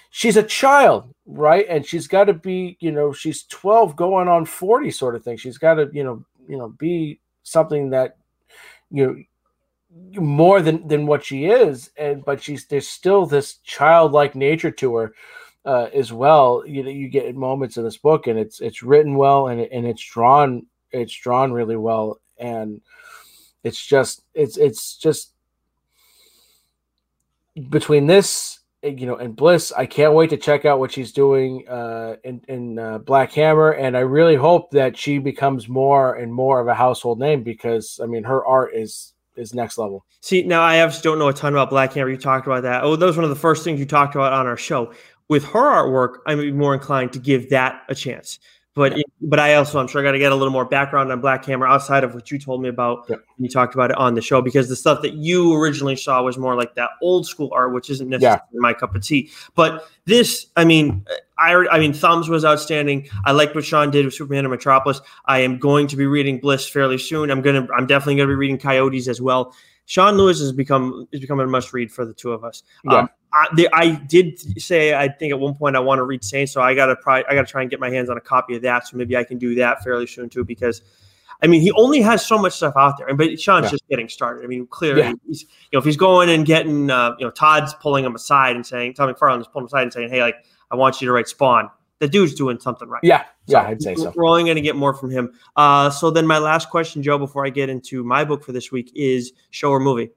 she's 0.10 0.38
a 0.38 0.44
child, 0.44 1.14
right? 1.28 1.68
And 1.70 1.86
she's 1.86 2.08
got 2.08 2.24
to 2.24 2.34
be 2.34 2.78
you 2.80 2.92
know 2.92 3.14
she's 3.14 3.44
twelve 3.44 3.96
going 3.96 4.28
on 4.28 4.46
forty 4.46 4.90
sort 4.90 5.14
of 5.14 5.24
thing. 5.24 5.38
She's 5.38 5.60
got 5.60 5.76
to 5.76 5.88
you 5.94 6.04
know 6.04 6.26
you 6.48 6.58
know 6.58 6.70
be 6.70 7.20
something 7.44 7.92
that 7.92 8.18
you 8.90 9.06
know 9.06 10.20
more 10.20 10.64
than 10.64 10.88
than 10.88 11.06
what 11.06 11.24
she 11.24 11.46
is 11.46 11.92
and 11.98 12.24
but 12.24 12.42
she's 12.42 12.68
there's 12.68 12.88
still 12.88 13.26
this 13.26 13.58
childlike 13.64 14.36
nature 14.36 14.70
to 14.70 14.96
her 14.96 15.14
uh, 15.66 15.90
as 15.94 16.12
well. 16.12 16.64
You 16.66 16.84
know, 16.84 16.90
you 16.90 17.08
get 17.08 17.36
moments 17.36 17.78
in 17.78 17.84
this 17.84 17.98
book, 17.98 18.26
and 18.26 18.40
it's 18.40 18.62
it's 18.62 18.82
written 18.82 19.16
well, 19.16 19.48
and 19.50 19.62
and 19.62 19.86
it's 19.86 20.04
drawn 20.04 20.66
it's 20.92 21.14
drawn 21.14 21.52
really 21.52 21.78
well, 21.78 22.20
and 22.38 22.82
it's 23.64 23.86
just 23.86 24.24
it's 24.34 24.58
it's 24.58 24.96
just 24.96 25.34
between 27.70 28.08
this 28.08 28.60
you 28.82 29.06
know 29.06 29.16
and 29.16 29.36
Bliss. 29.36 29.74
I 29.76 29.86
can't 29.86 30.14
wait 30.14 30.30
to 30.30 30.38
check 30.38 30.66
out 30.66 30.80
what 30.80 30.92
she's 30.92 31.12
doing 31.12 31.68
uh, 31.68 32.16
in 32.24 32.42
in 32.48 32.80
uh, 32.80 33.00
Black 33.00 33.32
Hammer, 33.34 33.72
and 33.72 33.98
I 33.98 34.02
really 34.02 34.36
hope 34.36 34.72
that 34.72 34.98
she 34.98 35.18
becomes 35.18 35.68
more 35.68 36.16
and 36.16 36.34
more 36.34 36.60
of 36.60 36.68
a 36.68 36.74
household 36.74 37.20
name 37.20 37.44
because 37.44 38.00
I 38.02 38.06
mean 38.06 38.24
her 38.24 38.46
art 38.46 38.74
is 38.74 39.14
is 39.36 39.54
next 39.54 39.78
level. 39.78 40.06
See, 40.22 40.44
now 40.44 40.62
I 40.62 40.82
obviously 40.82 41.10
don't 41.10 41.20
know 41.20 41.30
a 41.30 41.34
ton 41.34 41.54
about 41.54 41.70
Black 41.70 41.94
Hammer. 41.94 42.10
You 42.10 42.18
talked 42.18 42.48
about 42.48 42.64
that. 42.64 42.84
Oh, 42.84 42.96
that 42.96 43.06
was 43.06 43.18
one 43.18 43.24
of 43.24 43.30
the 43.30 43.36
first 43.36 43.64
things 43.64 43.80
you 43.80 43.86
talked 43.86 44.16
about 44.16 44.34
on 44.34 44.48
our 44.48 44.58
show. 44.58 44.94
With 45.28 45.44
her 45.46 45.60
artwork, 45.60 46.18
I'm 46.26 46.58
more 46.58 46.74
inclined 46.74 47.14
to 47.14 47.20
give 47.20 47.52
that 47.52 47.84
a 47.88 47.96
chance. 47.96 48.40
But 48.74 48.98
but 49.22 49.40
I 49.40 49.56
also 49.56 49.80
I'm 49.80 49.88
sure 49.88 50.02
I 50.02 50.04
got 50.04 50.14
to 50.14 50.20
get 50.20 50.32
a 50.32 50.36
little 50.36 50.52
more 50.52 50.66
background 50.66 51.12
on 51.12 51.20
Black 51.20 51.44
Hammer 51.46 51.68
outside 51.68 52.04
of 52.04 52.14
what 52.14 52.32
you 52.32 52.40
told 52.40 52.62
me 52.62 52.70
about. 52.70 53.10
When 53.10 53.20
You 53.38 53.50
talked 53.50 53.74
about 53.74 53.92
it 53.92 53.98
on 53.98 54.14
the 54.14 54.22
show 54.22 54.42
because 54.42 54.70
the 54.70 54.76
stuff 54.76 55.02
that 55.02 55.14
you 55.14 55.54
originally 55.56 55.96
saw 55.96 56.24
was 56.24 56.38
more 56.38 56.56
like 56.56 56.76
that 56.76 56.92
old 57.02 57.28
school 57.28 57.50
art, 57.54 57.74
which 57.74 57.90
isn't 57.90 58.08
necessarily 58.08 58.42
my 58.54 58.74
cup 58.74 58.96
of 58.96 59.04
tea. 59.04 59.30
But 59.56 59.88
this, 60.06 60.48
I 60.56 60.64
mean, 60.66 61.06
I 61.38 61.54
I 61.72 61.80
mean, 61.80 61.94
Thumbs 61.94 62.30
was 62.30 62.46
outstanding. 62.46 63.10
I 63.26 63.32
liked 63.32 63.56
what 63.56 63.66
Sean 63.66 63.92
did 63.92 64.06
with 64.06 64.14
Superman 64.14 64.46
and 64.46 64.52
Metropolis. 64.52 65.02
I 65.26 65.40
am 65.40 65.58
going 65.58 65.88
to 65.88 65.96
be 65.96 66.06
reading 66.06 66.40
Bliss 66.40 66.68
fairly 66.68 66.98
soon. 66.98 67.30
I'm 67.30 67.42
gonna 67.42 67.68
I'm 67.76 67.88
definitely 67.88 68.16
gonna 68.16 68.28
be 68.30 68.36
reading 68.36 68.58
Coyotes 68.58 69.08
as 69.08 69.22
well. 69.22 69.54
Sean 69.90 70.18
Lewis 70.18 70.40
has 70.40 70.52
become 70.52 71.08
is 71.12 71.20
becoming 71.20 71.46
a 71.48 71.50
must 71.50 71.74
read 71.74 71.92
for 71.92 72.06
the 72.06 72.14
two 72.14 72.32
of 72.32 72.44
us. 72.44 72.62
Yeah. 72.86 73.00
Um, 73.00 73.10
I, 73.34 73.48
the, 73.56 73.70
I 73.74 73.96
did 73.96 74.62
say 74.62 74.94
I 74.94 75.08
think 75.08 75.32
at 75.32 75.40
one 75.40 75.56
point 75.56 75.76
I 75.76 75.80
want 75.80 75.98
to 75.98 76.04
read 76.04 76.24
Saints, 76.24 76.52
so 76.52 76.62
I 76.62 76.76
gotta 76.76 76.96
probably 76.96 77.26
I 77.26 77.34
gotta 77.34 77.48
try 77.48 77.62
and 77.62 77.72
get 77.72 77.80
my 77.80 77.90
hands 77.90 78.08
on 78.08 78.16
a 78.16 78.22
copy 78.22 78.56
of 78.56 78.62
that. 78.62 78.88
So 78.88 78.98
maybe 78.98 79.18
I 79.18 79.24
can 79.24 79.40
do 79.40 79.56
that 79.56 79.84
fairly 79.84 80.06
soon 80.06 80.30
too, 80.30 80.46
because 80.46 80.84
I 81.42 81.48
mean 81.48 81.62
he 81.62 81.72
only 81.72 82.02
has 82.02 82.24
so 82.24 82.38
much 82.38 82.54
stuff 82.54 82.76
out 82.78 83.00
there, 83.00 83.08
and 83.08 83.18
but 83.18 83.40
Sean's 83.42 83.66
Yeah. 83.66 83.72
just 83.72 83.88
getting 83.90 84.08
started. 84.10 84.44
I 84.44 84.48
mean 84.48 84.68
clearly, 84.68 85.02
Yeah. 85.02 85.14
he's, 85.26 85.42
you 85.42 85.48
know, 85.74 85.80
if 85.80 85.86
he's 85.86 85.98
going 85.98 86.30
and 86.30 86.46
getting 86.46 86.92
uh, 86.92 87.16
you 87.18 87.26
know 87.26 87.32
Todd's 87.32 87.74
pulling 87.74 88.06
him 88.06 88.14
aside 88.14 88.56
and 88.56 88.64
saying 88.64 88.94
Todd 88.94 89.10
McFarlane's 89.10 89.48
pulling 89.48 89.64
him 89.64 89.68
aside 89.70 89.84
and 89.84 89.94
saying, 89.94 90.10
hey, 90.12 90.22
like 90.22 90.36
I 90.70 90.76
want 90.76 91.02
you 91.02 91.08
to 91.08 91.12
write 91.14 91.28
Spawn. 91.28 91.68
The 92.00 92.08
dude's 92.08 92.34
doing 92.34 92.60
something 92.60 92.88
right. 92.88 93.02
Yeah, 93.04 93.26
yeah, 93.45 93.64
So 93.64 93.68
I'd 93.68 93.82
say 93.82 93.95
so. 93.95 94.14
We're 94.16 94.28
only 94.28 94.43
going 94.43 94.56
to 94.56 94.62
get 94.62 94.76
more 94.76 94.93
from 94.93 95.10
him. 95.10 95.34
Uh, 95.56 95.89
so 95.89 96.12
then, 96.12 96.26
my 96.26 96.38
last 96.38 96.70
question, 96.70 97.04
Joe, 97.04 97.18
before 97.18 97.45
I 97.45 97.50
get 97.50 97.70
into 97.70 98.04
my 98.04 98.24
book 98.24 98.43
for 98.43 98.54
this 98.54 98.72
week, 98.72 98.91
is 98.95 99.34
show 99.50 99.70
or 99.72 99.80
movie. 99.80 100.10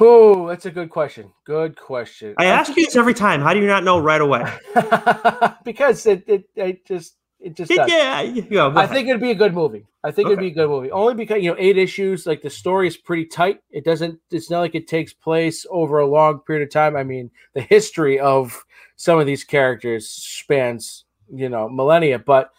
Oh, 0.00 0.48
that's 0.48 0.66
a 0.66 0.70
good 0.70 0.90
question. 0.90 1.32
Good 1.44 1.76
question. 1.76 2.34
I 2.36 2.46
ask 2.46 2.74
you 2.76 2.84
this 2.84 2.96
every 2.96 3.14
time. 3.14 3.40
How 3.40 3.54
do 3.54 3.60
you 3.60 3.66
not 3.66 3.84
know 3.84 4.00
right 4.00 4.20
away? 4.20 4.44
because 5.64 6.06
it, 6.06 6.24
it 6.26 6.48
it 6.56 6.84
just 6.84 7.14
it 7.38 7.54
just 7.54 7.70
does. 7.70 7.88
yeah, 7.88 8.24
go 8.50 8.72
I 8.74 8.86
think 8.86 9.08
it'd 9.08 9.20
be 9.20 9.30
a 9.30 9.36
good 9.36 9.54
movie. 9.54 9.86
I 10.02 10.10
think 10.10 10.26
it'd 10.26 10.40
be 10.40 10.48
a 10.48 10.50
good 10.50 10.68
movie. 10.68 10.90
Only 10.90 11.14
because 11.14 11.42
you 11.42 11.50
know 11.50 11.56
eight 11.58 11.76
issues, 11.76 12.26
like 12.26 12.42
the 12.42 12.50
story 12.50 12.88
is 12.88 12.96
pretty 12.96 13.26
tight. 13.26 13.60
It 13.70 13.84
doesn't. 13.84 14.18
It's 14.30 14.50
not 14.50 14.60
like 14.60 14.74
it 14.74 14.88
takes 14.88 15.12
place 15.12 15.66
over 15.70 15.98
a 15.98 16.06
long 16.06 16.40
period 16.40 16.66
of 16.66 16.72
time. 16.72 16.96
I 16.96 17.04
mean, 17.04 17.30
the 17.54 17.60
history 17.60 18.18
of 18.18 18.64
some 19.02 19.18
of 19.18 19.26
these 19.26 19.42
characters 19.42 20.08
spans 20.08 21.06
you 21.28 21.48
know 21.48 21.68
millennia, 21.68 22.20
but 22.20 22.52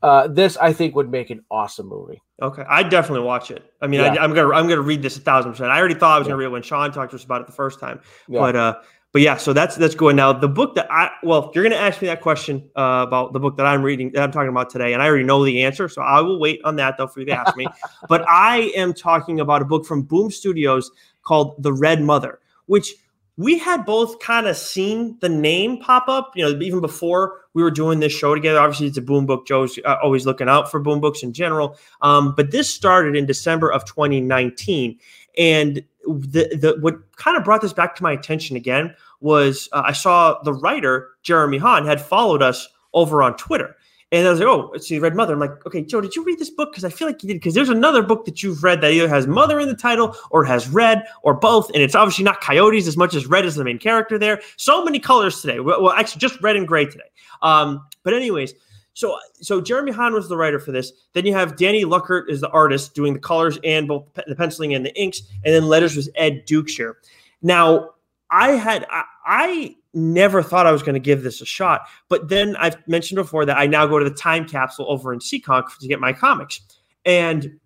uh, 0.00 0.28
this 0.28 0.56
I 0.56 0.72
think 0.72 0.94
would 0.94 1.10
make 1.10 1.30
an 1.30 1.44
awesome 1.50 1.88
movie. 1.88 2.22
Okay, 2.40 2.62
I 2.68 2.84
definitely 2.84 3.26
watch 3.26 3.50
it. 3.50 3.64
I 3.82 3.88
mean, 3.88 3.98
Yeah. 4.00 4.12
I, 4.12 4.22
I'm 4.22 4.32
gonna 4.32 4.54
I'm 4.54 4.68
gonna 4.68 4.80
read 4.80 5.02
this 5.02 5.16
a 5.16 5.20
thousand 5.20 5.50
percent. 5.52 5.72
I 5.72 5.78
already 5.80 5.96
thought 5.96 6.14
I 6.14 6.18
was 6.20 6.26
Yeah. 6.28 6.30
gonna 6.34 6.38
read 6.38 6.46
it 6.46 6.52
when 6.52 6.62
Sean 6.62 6.92
talked 6.92 7.10
to 7.10 7.16
us 7.16 7.24
about 7.24 7.40
it 7.40 7.48
the 7.48 7.52
first 7.52 7.80
time. 7.80 7.98
Yeah. 8.28 8.38
But 8.38 8.54
uh, 8.54 8.74
but 9.12 9.22
yeah, 9.22 9.36
so 9.38 9.52
that's 9.52 9.74
that's 9.74 9.96
going 9.96 10.14
Now 10.14 10.32
the 10.32 10.46
book 10.48 10.76
that 10.76 10.86
I 10.88 11.10
well, 11.24 11.50
you're 11.52 11.64
gonna 11.64 11.74
ask 11.74 12.00
me 12.00 12.06
that 12.06 12.20
question 12.20 12.70
uh, 12.76 13.04
about 13.08 13.32
the 13.32 13.40
book 13.40 13.56
that 13.56 13.66
I'm 13.66 13.82
reading 13.82 14.12
that 14.12 14.22
I'm 14.22 14.30
talking 14.30 14.50
about 14.50 14.70
today, 14.70 14.92
and 14.92 15.02
I 15.02 15.06
already 15.08 15.24
know 15.24 15.44
the 15.44 15.64
answer, 15.64 15.88
so 15.88 16.00
I 16.02 16.20
will 16.20 16.38
wait 16.38 16.60
on 16.62 16.76
that 16.76 16.96
though 16.96 17.08
for 17.08 17.18
you 17.18 17.26
to 17.26 17.32
ask 17.32 17.56
me. 17.56 17.66
but 18.08 18.24
I 18.28 18.70
am 18.76 18.94
talking 18.94 19.40
about 19.40 19.62
a 19.62 19.64
book 19.64 19.84
from 19.84 20.02
Boom 20.02 20.30
Studios 20.30 20.92
called 21.22 21.60
The 21.60 21.72
Red 21.72 22.02
Mother, 22.02 22.38
which 22.66 22.94
we 23.38 23.56
had 23.56 23.86
both 23.86 24.18
kind 24.18 24.48
of 24.48 24.56
seen 24.56 25.16
the 25.20 25.28
name 25.28 25.78
pop 25.78 26.08
up, 26.08 26.32
you 26.34 26.44
know, 26.44 26.60
even 26.60 26.80
before 26.80 27.40
we 27.54 27.62
were 27.62 27.70
doing 27.70 28.00
this 28.00 28.12
show 28.12 28.34
together. 28.34 28.58
Obviously, 28.58 28.88
it's 28.88 28.98
a 28.98 29.02
Boom 29.02 29.26
book. 29.26 29.46
Joe's 29.46 29.78
uh, 29.84 29.96
always 30.02 30.26
looking 30.26 30.48
out 30.48 30.68
for 30.68 30.80
Boom 30.80 31.00
books 31.00 31.22
in 31.22 31.32
general. 31.32 31.78
Um, 32.02 32.34
but 32.34 32.50
this 32.50 32.68
started 32.68 33.14
in 33.14 33.26
December 33.26 33.70
of 33.70 33.84
2019, 33.84 34.98
and 35.38 35.76
the 36.04 36.48
the 36.56 36.76
what 36.80 36.96
kind 37.14 37.36
of 37.36 37.44
brought 37.44 37.60
this 37.60 37.72
back 37.72 37.94
to 37.94 38.02
my 38.02 38.10
attention 38.10 38.56
again 38.56 38.92
was 39.20 39.68
uh, 39.72 39.82
I 39.86 39.92
saw 39.92 40.42
the 40.42 40.52
writer 40.52 41.10
Jeremy 41.22 41.58
Haun 41.58 41.86
had 41.86 42.00
followed 42.00 42.42
us 42.42 42.68
over 42.92 43.22
on 43.22 43.36
Twitter. 43.36 43.76
And 44.10 44.26
I 44.26 44.30
was 44.30 44.40
like, 44.40 44.48
oh, 44.48 44.70
it's 44.72 44.88
the 44.88 44.98
Red 45.00 45.14
Mother. 45.14 45.34
I'm 45.34 45.40
like, 45.40 45.66
okay, 45.66 45.82
Joe, 45.82 46.00
did 46.00 46.16
you 46.16 46.24
read 46.24 46.38
this 46.38 46.48
book? 46.48 46.72
Because 46.72 46.84
I 46.84 46.88
feel 46.88 47.06
like 47.06 47.22
you 47.22 47.26
did. 47.26 47.34
Because 47.34 47.52
there's 47.52 47.68
another 47.68 48.02
book 48.02 48.24
that 48.24 48.42
you've 48.42 48.64
read 48.64 48.80
that 48.80 48.92
either 48.92 49.08
has 49.08 49.26
Mother 49.26 49.60
in 49.60 49.68
the 49.68 49.74
title 49.74 50.16
or 50.30 50.44
has 50.44 50.66
Red 50.66 51.04
or 51.22 51.34
both. 51.34 51.68
And 51.74 51.82
it's 51.82 51.94
obviously 51.94 52.24
not 52.24 52.40
Coyotes 52.40 52.86
as 52.88 52.96
much 52.96 53.14
as 53.14 53.26
Red 53.26 53.44
is 53.44 53.56
the 53.56 53.64
main 53.64 53.78
character 53.78 54.18
there. 54.18 54.40
So 54.56 54.82
many 54.82 54.98
colors 54.98 55.42
today. 55.42 55.60
Well, 55.60 55.82
well, 55.82 55.92
actually, 55.92 56.20
just 56.20 56.40
red 56.40 56.56
and 56.56 56.66
gray 56.66 56.86
today. 56.86 57.10
Um, 57.42 57.86
but, 58.02 58.14
anyways, 58.14 58.54
so 58.94 59.18
so 59.34 59.60
Jeremy 59.60 59.92
Haun 59.92 60.14
was 60.14 60.28
the 60.30 60.38
writer 60.38 60.58
for 60.58 60.72
this. 60.72 60.90
Then 61.12 61.26
you 61.26 61.34
have 61.34 61.56
Danny 61.56 61.84
Luckert 61.84 62.30
is 62.30 62.40
the 62.40 62.48
artist 62.48 62.94
doing 62.94 63.12
the 63.12 63.20
colors 63.20 63.58
and 63.62 63.86
both 63.86 64.08
the 64.26 64.34
penciling 64.34 64.72
and 64.72 64.86
the 64.86 64.98
inks. 64.98 65.20
And 65.44 65.54
then 65.54 65.66
letters 65.66 65.94
was 65.94 66.08
Ed 66.14 66.46
Dukeshire. 66.46 66.94
Now, 67.42 67.90
I 68.30 68.52
had 68.52 68.86
I, 68.90 69.04
I 69.24 69.76
never 69.94 70.42
thought 70.42 70.66
I 70.66 70.72
was 70.72 70.82
going 70.82 70.94
to 70.94 71.00
give 71.00 71.22
this 71.22 71.40
a 71.40 71.46
shot, 71.46 71.86
but 72.08 72.28
then 72.28 72.56
I've 72.56 72.76
mentioned 72.86 73.16
before 73.16 73.44
that 73.46 73.58
I 73.58 73.66
now 73.66 73.86
go 73.86 73.98
to 73.98 74.04
the 74.08 74.14
time 74.14 74.46
capsule 74.46 74.86
over 74.88 75.12
in 75.12 75.18
Seekonk 75.18 75.78
to 75.78 75.88
get 75.88 76.00
my 76.00 76.12
comics, 76.12 76.60
and 77.04 77.58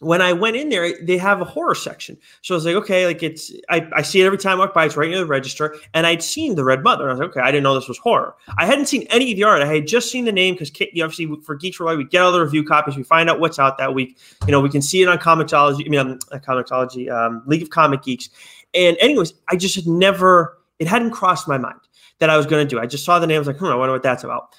when 0.00 0.20
I 0.20 0.32
went 0.32 0.56
in 0.56 0.68
there, 0.68 0.92
they 1.02 1.16
have 1.16 1.40
a 1.40 1.44
horror 1.44 1.74
section. 1.74 2.18
So 2.42 2.54
I 2.54 2.56
was 2.56 2.66
like, 2.66 2.74
okay, 2.76 3.06
like 3.06 3.22
it's 3.22 3.52
I, 3.68 3.88
I 3.94 4.02
see 4.02 4.20
it 4.20 4.26
every 4.26 4.38
time 4.38 4.58
I 4.60 4.64
walk 4.64 4.74
by, 4.74 4.84
it's 4.84 4.96
right 4.96 5.08
near 5.08 5.18
the 5.18 5.26
register. 5.26 5.76
And 5.94 6.06
I'd 6.06 6.22
seen 6.22 6.54
the 6.54 6.64
Red 6.64 6.82
Mother. 6.82 7.08
I 7.08 7.12
was 7.12 7.20
like, 7.20 7.30
okay, 7.30 7.40
I 7.40 7.50
didn't 7.50 7.64
know 7.64 7.74
this 7.74 7.88
was 7.88 7.98
horror. 7.98 8.34
I 8.58 8.66
hadn't 8.66 8.86
seen 8.86 9.06
any 9.10 9.30
of 9.32 9.36
the 9.36 9.44
art. 9.44 9.62
I 9.62 9.66
had 9.66 9.86
just 9.86 10.10
seen 10.10 10.24
the 10.24 10.32
name 10.32 10.54
because 10.54 10.70
you 10.92 11.02
obviously 11.02 11.34
for 11.42 11.54
Geeks 11.54 11.76
for 11.76 11.96
we 11.96 12.04
get 12.04 12.22
all 12.22 12.32
the 12.32 12.40
review 12.40 12.64
copies, 12.64 12.96
we 12.96 13.04
find 13.04 13.30
out 13.30 13.40
what's 13.40 13.58
out 13.58 13.78
that 13.78 13.94
week. 13.94 14.18
You 14.46 14.52
know, 14.52 14.60
we 14.60 14.68
can 14.68 14.82
see 14.82 15.02
it 15.02 15.08
on 15.08 15.18
Comixology, 15.18 15.86
I 15.86 15.88
mean, 15.88 16.00
on 16.00 16.18
Comixology, 16.40 17.10
um, 17.10 17.42
League 17.46 17.62
of 17.62 17.70
Comic 17.70 18.02
Geeks. 18.02 18.28
And 18.74 18.96
anyways, 19.00 19.34
I 19.48 19.56
just 19.56 19.74
had 19.74 19.86
never, 19.86 20.58
it 20.78 20.86
hadn't 20.86 21.12
crossed 21.12 21.48
my 21.48 21.58
mind 21.58 21.78
that 22.18 22.30
I 22.30 22.36
was 22.36 22.46
going 22.46 22.66
to 22.66 22.68
do. 22.68 22.80
I 22.80 22.86
just 22.86 23.04
saw 23.04 23.18
the 23.18 23.26
name. 23.26 23.36
I 23.36 23.38
was 23.38 23.46
like, 23.46 23.58
hmm, 23.58 23.66
I 23.66 23.74
wonder 23.74 23.92
what 23.92 24.02
that's 24.02 24.24
about. 24.24 24.54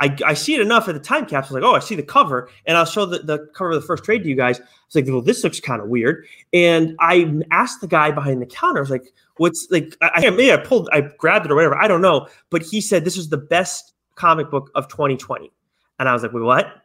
I, 0.00 0.16
I 0.26 0.34
see 0.34 0.54
it 0.54 0.60
enough 0.60 0.88
at 0.88 0.94
the 0.94 1.00
time 1.00 1.26
capsule, 1.26 1.54
like, 1.54 1.64
oh, 1.64 1.76
I 1.76 1.78
see 1.78 1.94
the 1.94 2.02
cover, 2.02 2.48
and 2.66 2.76
I'll 2.76 2.84
show 2.84 3.06
the, 3.06 3.20
the 3.20 3.46
cover 3.54 3.70
of 3.70 3.80
the 3.80 3.86
first 3.86 4.02
trade 4.02 4.24
to 4.24 4.28
you 4.28 4.34
guys. 4.34 4.58
It's 4.58 4.96
like, 4.96 5.06
well, 5.06 5.22
this 5.22 5.44
looks 5.44 5.60
kind 5.60 5.80
of 5.80 5.88
weird. 5.88 6.26
And 6.52 6.96
I 6.98 7.40
asked 7.52 7.80
the 7.80 7.86
guy 7.86 8.10
behind 8.10 8.42
the 8.42 8.46
counter, 8.46 8.78
I 8.78 8.80
was 8.80 8.90
like, 8.90 9.12
what's 9.36 9.68
like, 9.70 9.96
I, 10.02 10.28
maybe 10.30 10.52
I 10.52 10.56
pulled, 10.56 10.88
I 10.92 11.02
grabbed 11.02 11.46
it 11.46 11.52
or 11.52 11.54
whatever, 11.54 11.76
I 11.76 11.86
don't 11.86 12.02
know. 12.02 12.26
But 12.50 12.62
he 12.62 12.80
said 12.80 13.04
this 13.04 13.16
is 13.16 13.28
the 13.28 13.36
best 13.36 13.92
comic 14.16 14.50
book 14.50 14.72
of 14.74 14.88
2020. 14.88 15.52
And 16.00 16.08
I 16.08 16.12
was 16.12 16.24
like, 16.24 16.32
wait, 16.32 16.42
what? 16.42 16.81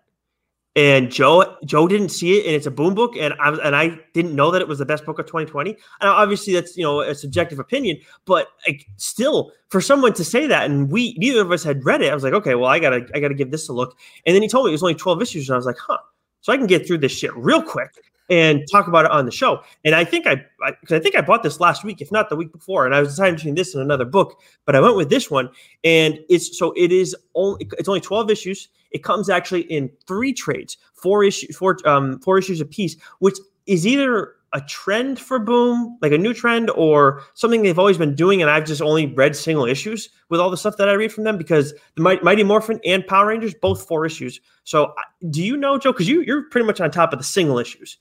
And 0.77 1.11
Joe 1.11 1.57
Joe 1.65 1.87
didn't 1.87 2.09
see 2.09 2.37
it, 2.37 2.45
and 2.45 2.55
it's 2.55 2.67
a 2.67 2.71
boom 2.71 2.93
book, 2.93 3.17
and 3.17 3.33
I 3.39 3.49
and 3.63 3.75
I 3.75 3.99
didn't 4.13 4.35
know 4.35 4.51
that 4.51 4.61
it 4.61 4.67
was 4.67 4.77
the 4.77 4.85
best 4.85 5.05
book 5.05 5.17
of 5.17 5.25
2020. 5.25 5.71
And 5.71 5.77
obviously, 6.01 6.53
that's 6.53 6.77
you 6.77 6.83
know 6.83 7.01
a 7.01 7.15
subjective 7.15 7.57
opinion, 7.57 7.97
but 8.25 8.49
like, 8.67 8.85
still, 8.95 9.51
for 9.69 9.81
someone 9.81 10.13
to 10.13 10.23
say 10.23 10.45
that, 10.45 10.69
and 10.69 10.91
we 10.91 11.15
neither 11.17 11.41
of 11.41 11.51
us 11.51 11.63
had 11.63 11.83
read 11.83 12.03
it, 12.03 12.11
I 12.11 12.13
was 12.13 12.23
like, 12.23 12.33
okay, 12.33 12.53
well, 12.53 12.69
I 12.69 12.77
gotta 12.77 13.07
I 13.15 13.19
gotta 13.19 13.33
give 13.33 13.49
this 13.49 13.67
a 13.69 13.73
look. 13.73 13.97
And 14.27 14.35
then 14.35 14.43
he 14.43 14.47
told 14.47 14.65
me 14.65 14.71
it 14.71 14.73
was 14.73 14.83
only 14.83 14.93
12 14.93 15.19
issues, 15.19 15.49
and 15.49 15.55
I 15.55 15.57
was 15.57 15.65
like, 15.65 15.79
huh, 15.79 15.97
so 16.41 16.53
I 16.53 16.57
can 16.57 16.67
get 16.67 16.85
through 16.85 16.99
this 16.99 17.11
shit 17.11 17.35
real 17.35 17.63
quick 17.63 17.91
and 18.29 18.63
talk 18.71 18.87
about 18.87 19.05
it 19.05 19.11
on 19.11 19.25
the 19.25 19.31
show. 19.31 19.63
And 19.85 19.95
I 19.95 20.03
think 20.03 20.27
I, 20.27 20.45
I, 20.61 20.73
I, 20.91 20.99
think 20.99 21.15
I 21.15 21.21
bought 21.21 21.43
this 21.43 21.59
last 21.59 21.83
week, 21.83 22.01
if 22.01 22.11
not 22.11 22.29
the 22.29 22.35
week 22.35 22.51
before, 22.51 22.85
and 22.85 22.93
I 22.93 22.99
was 22.99 23.09
deciding 23.09 23.35
between 23.35 23.55
this 23.55 23.73
and 23.73 23.81
another 23.81 24.05
book, 24.05 24.41
but 24.65 24.75
I 24.75 24.79
went 24.79 24.95
with 24.95 25.09
this 25.09 25.31
one, 25.31 25.49
and 25.83 26.19
it's 26.29 26.57
so 26.57 26.73
it 26.75 26.91
is 26.91 27.15
only 27.33 27.67
it's 27.79 27.89
only 27.89 28.01
twelve 28.01 28.29
issues. 28.29 28.69
It 28.91 29.03
comes 29.03 29.29
actually 29.29 29.61
in 29.61 29.89
three 30.07 30.33
trades, 30.33 30.77
four 30.93 31.23
issues, 31.23 31.55
four 31.55 31.77
um 31.85 32.19
four 32.19 32.37
issues 32.37 32.61
a 32.61 32.65
piece, 32.65 32.95
which 33.19 33.37
is 33.65 33.85
either 33.85 34.33
a 34.53 34.61
trend 34.61 35.19
for 35.19 35.39
Boom, 35.39 35.97
like 36.01 36.13
a 36.13 36.17
new 36.17 36.33
trend, 36.33 36.69
or 36.71 37.21
something 37.33 37.63
they've 37.63 37.77
always 37.77 37.97
been 37.97 38.15
doing, 38.15 38.41
and 38.41 38.49
I've 38.49 38.65
just 38.65 38.81
only 38.81 39.07
read 39.07 39.35
single 39.35 39.65
issues 39.65 40.09
with 40.29 40.39
all 40.39 40.49
the 40.49 40.57
stuff 40.57 40.77
that 40.77 40.87
I 40.87 40.93
read 40.93 41.11
from 41.11 41.25
them 41.25 41.37
because 41.37 41.73
the 41.95 42.01
Mighty 42.01 42.43
Morphin 42.43 42.79
and 42.85 43.05
Power 43.05 43.27
Rangers 43.27 43.53
both 43.53 43.85
four 43.85 44.05
issues. 44.05 44.39
So, 44.63 44.93
do 45.29 45.43
you 45.43 45.57
know, 45.57 45.77
Joe? 45.77 45.91
Because 45.91 46.07
you 46.07 46.21
you're 46.21 46.49
pretty 46.49 46.65
much 46.65 46.79
on 46.79 46.91
top 46.91 47.11
of 47.13 47.19
the 47.19 47.25
single 47.25 47.59
issues. 47.59 47.97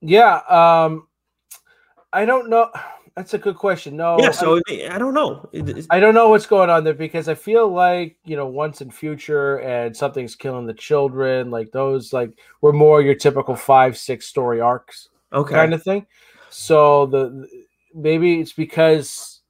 Yeah, 0.00 0.36
um, 0.48 1.08
I 2.12 2.24
don't 2.24 2.48
know. 2.48 2.70
That's 3.16 3.32
a 3.32 3.38
good 3.38 3.56
question. 3.56 3.96
No, 3.96 4.18
yeah. 4.18 4.32
So 4.32 4.60
I, 4.68 4.88
I 4.90 4.98
don't 4.98 5.14
know. 5.14 5.48
I 5.90 6.00
don't 6.00 6.14
know 6.14 6.30
what's 6.30 6.46
going 6.46 6.68
on 6.68 6.82
there 6.82 6.94
because 6.94 7.28
I 7.28 7.34
feel 7.34 7.68
like 7.68 8.16
you 8.24 8.36
know, 8.36 8.46
once 8.46 8.80
and 8.80 8.92
future 8.92 9.58
and 9.58 9.96
something's 9.96 10.34
killing 10.34 10.66
the 10.66 10.74
children, 10.74 11.50
like 11.50 11.70
those, 11.70 12.12
like 12.12 12.32
were 12.60 12.72
more 12.72 13.00
your 13.00 13.14
typical 13.14 13.54
five, 13.54 13.96
six 13.96 14.26
story 14.26 14.60
arcs, 14.60 15.10
okay, 15.32 15.54
kind 15.54 15.72
of 15.72 15.82
thing. 15.82 16.06
So 16.50 17.06
the 17.06 17.48
maybe 17.94 18.40
it's 18.40 18.52
because 18.52 19.40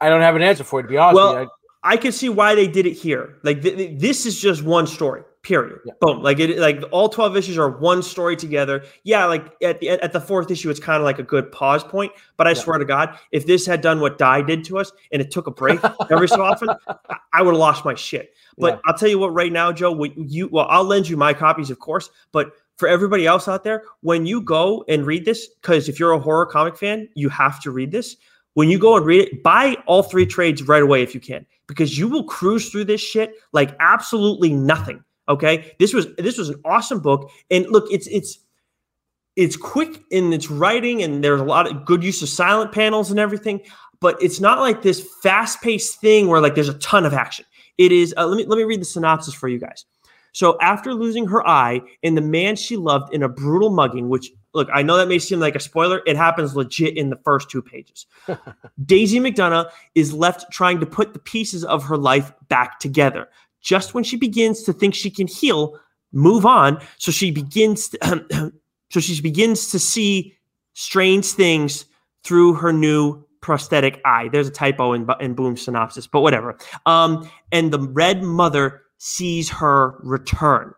I 0.00 0.08
don't 0.08 0.22
have 0.22 0.36
an 0.36 0.42
answer 0.42 0.64
for 0.64 0.80
it. 0.80 0.84
To 0.84 0.88
be 0.88 0.96
honest, 0.96 1.16
well, 1.16 1.50
I, 1.82 1.92
I 1.92 1.96
can 1.98 2.12
see 2.12 2.30
why 2.30 2.54
they 2.54 2.66
did 2.66 2.86
it 2.86 2.94
here. 2.94 3.36
Like 3.42 3.60
th- 3.60 3.76
th- 3.76 4.00
this 4.00 4.24
is 4.24 4.40
just 4.40 4.62
one 4.62 4.86
story. 4.86 5.22
Period. 5.44 5.78
Yeah. 5.84 5.92
Boom. 6.00 6.22
Like 6.22 6.40
it. 6.40 6.58
Like 6.58 6.82
all 6.90 7.10
twelve 7.10 7.36
issues 7.36 7.58
are 7.58 7.68
one 7.68 8.02
story 8.02 8.34
together. 8.34 8.82
Yeah. 9.02 9.26
Like 9.26 9.54
at 9.62 9.78
the 9.78 9.90
at 9.90 10.14
the 10.14 10.20
fourth 10.20 10.50
issue, 10.50 10.70
it's 10.70 10.80
kind 10.80 10.96
of 10.96 11.04
like 11.04 11.18
a 11.18 11.22
good 11.22 11.52
pause 11.52 11.84
point. 11.84 12.12
But 12.38 12.46
I 12.46 12.52
yeah. 12.52 12.60
swear 12.60 12.78
to 12.78 12.84
God, 12.86 13.18
if 13.30 13.46
this 13.46 13.66
had 13.66 13.82
done 13.82 14.00
what 14.00 14.16
Die 14.16 14.40
did 14.40 14.64
to 14.64 14.78
us 14.78 14.90
and 15.12 15.20
it 15.20 15.30
took 15.30 15.46
a 15.46 15.50
break 15.50 15.80
every 16.10 16.28
so 16.28 16.42
often, 16.42 16.70
I 17.34 17.42
would 17.42 17.52
have 17.52 17.58
lost 17.58 17.84
my 17.84 17.94
shit. 17.94 18.32
But 18.56 18.76
yeah. 18.76 18.80
I'll 18.86 18.96
tell 18.96 19.10
you 19.10 19.18
what, 19.18 19.34
right 19.34 19.52
now, 19.52 19.70
Joe, 19.70 20.02
you 20.16 20.48
well, 20.48 20.66
I'll 20.70 20.82
lend 20.82 21.10
you 21.10 21.18
my 21.18 21.34
copies, 21.34 21.70
of 21.70 21.78
course. 21.78 22.08
But 22.32 22.52
for 22.78 22.88
everybody 22.88 23.26
else 23.26 23.46
out 23.46 23.64
there, 23.64 23.84
when 24.00 24.24
you 24.24 24.40
go 24.40 24.82
and 24.88 25.04
read 25.04 25.26
this, 25.26 25.48
because 25.60 25.90
if 25.90 26.00
you're 26.00 26.12
a 26.12 26.18
horror 26.18 26.46
comic 26.46 26.78
fan, 26.78 27.06
you 27.14 27.28
have 27.28 27.60
to 27.64 27.70
read 27.70 27.92
this. 27.92 28.16
When 28.54 28.70
you 28.70 28.78
go 28.78 28.96
and 28.96 29.04
read 29.04 29.28
it, 29.28 29.42
buy 29.42 29.76
all 29.86 30.02
three 30.02 30.24
trades 30.24 30.62
right 30.62 30.82
away 30.82 31.02
if 31.02 31.14
you 31.14 31.20
can, 31.20 31.44
because 31.66 31.98
you 31.98 32.08
will 32.08 32.24
cruise 32.24 32.70
through 32.70 32.86
this 32.86 33.02
shit 33.02 33.34
like 33.52 33.76
absolutely 33.78 34.54
nothing. 34.54 35.04
Okay, 35.28 35.74
this 35.78 35.94
was 35.94 36.06
this 36.16 36.36
was 36.36 36.50
an 36.50 36.60
awesome 36.64 37.00
book, 37.00 37.30
and 37.50 37.66
look, 37.70 37.86
it's 37.90 38.06
it's 38.08 38.38
it's 39.36 39.56
quick 39.56 40.02
in 40.10 40.32
its 40.32 40.50
writing, 40.50 41.02
and 41.02 41.24
there's 41.24 41.40
a 41.40 41.44
lot 41.44 41.70
of 41.70 41.84
good 41.84 42.04
use 42.04 42.22
of 42.22 42.28
silent 42.28 42.72
panels 42.72 43.10
and 43.10 43.18
everything. 43.18 43.60
But 44.00 44.22
it's 44.22 44.38
not 44.38 44.58
like 44.58 44.82
this 44.82 45.06
fast 45.22 45.62
paced 45.62 46.00
thing 46.00 46.28
where 46.28 46.40
like 46.40 46.54
there's 46.54 46.68
a 46.68 46.78
ton 46.78 47.06
of 47.06 47.14
action. 47.14 47.46
It 47.78 47.90
is. 47.90 48.14
Uh, 48.16 48.26
let 48.26 48.36
me 48.36 48.44
let 48.44 48.56
me 48.56 48.64
read 48.64 48.80
the 48.80 48.86
synopsis 48.86 49.34
for 49.34 49.48
you 49.48 49.58
guys. 49.58 49.86
So 50.32 50.58
after 50.60 50.92
losing 50.92 51.26
her 51.28 51.46
eye 51.46 51.80
and 52.02 52.16
the 52.16 52.22
man 52.22 52.56
she 52.56 52.76
loved 52.76 53.14
in 53.14 53.22
a 53.22 53.28
brutal 53.28 53.70
mugging, 53.70 54.08
which 54.08 54.30
look, 54.52 54.68
I 54.74 54.82
know 54.82 54.96
that 54.96 55.08
may 55.08 55.20
seem 55.20 55.38
like 55.38 55.54
a 55.54 55.60
spoiler. 55.60 56.02
It 56.06 56.16
happens 56.16 56.56
legit 56.56 56.96
in 56.96 57.08
the 57.08 57.18
first 57.24 57.48
two 57.50 57.62
pages. 57.62 58.06
Daisy 58.84 59.20
McDonough 59.20 59.70
is 59.94 60.12
left 60.12 60.50
trying 60.52 60.80
to 60.80 60.86
put 60.86 61.12
the 61.12 61.20
pieces 61.20 61.64
of 61.64 61.84
her 61.84 61.96
life 61.96 62.32
back 62.48 62.80
together 62.80 63.28
just 63.64 63.94
when 63.94 64.04
she 64.04 64.16
begins 64.16 64.62
to 64.62 64.72
think 64.72 64.94
she 64.94 65.10
can 65.10 65.26
heal, 65.26 65.80
move 66.12 66.46
on. 66.46 66.80
So 66.98 67.10
she 67.10 67.32
begins, 67.32 67.88
to, 67.88 68.52
so 68.90 69.00
she 69.00 69.20
begins 69.20 69.72
to 69.72 69.80
see 69.80 70.36
strange 70.74 71.26
things 71.32 71.86
through 72.22 72.54
her 72.54 72.72
new 72.72 73.24
prosthetic 73.40 74.00
eye. 74.04 74.28
There's 74.30 74.48
a 74.48 74.52
typo 74.52 74.92
in, 74.92 75.06
in 75.20 75.34
Boom 75.34 75.56
synopsis, 75.56 76.06
but 76.06 76.20
whatever. 76.20 76.56
Um, 76.86 77.28
and 77.52 77.72
the 77.72 77.80
Red 77.80 78.22
Mother 78.22 78.82
sees 78.98 79.50
her 79.50 79.98
return. 80.02 80.72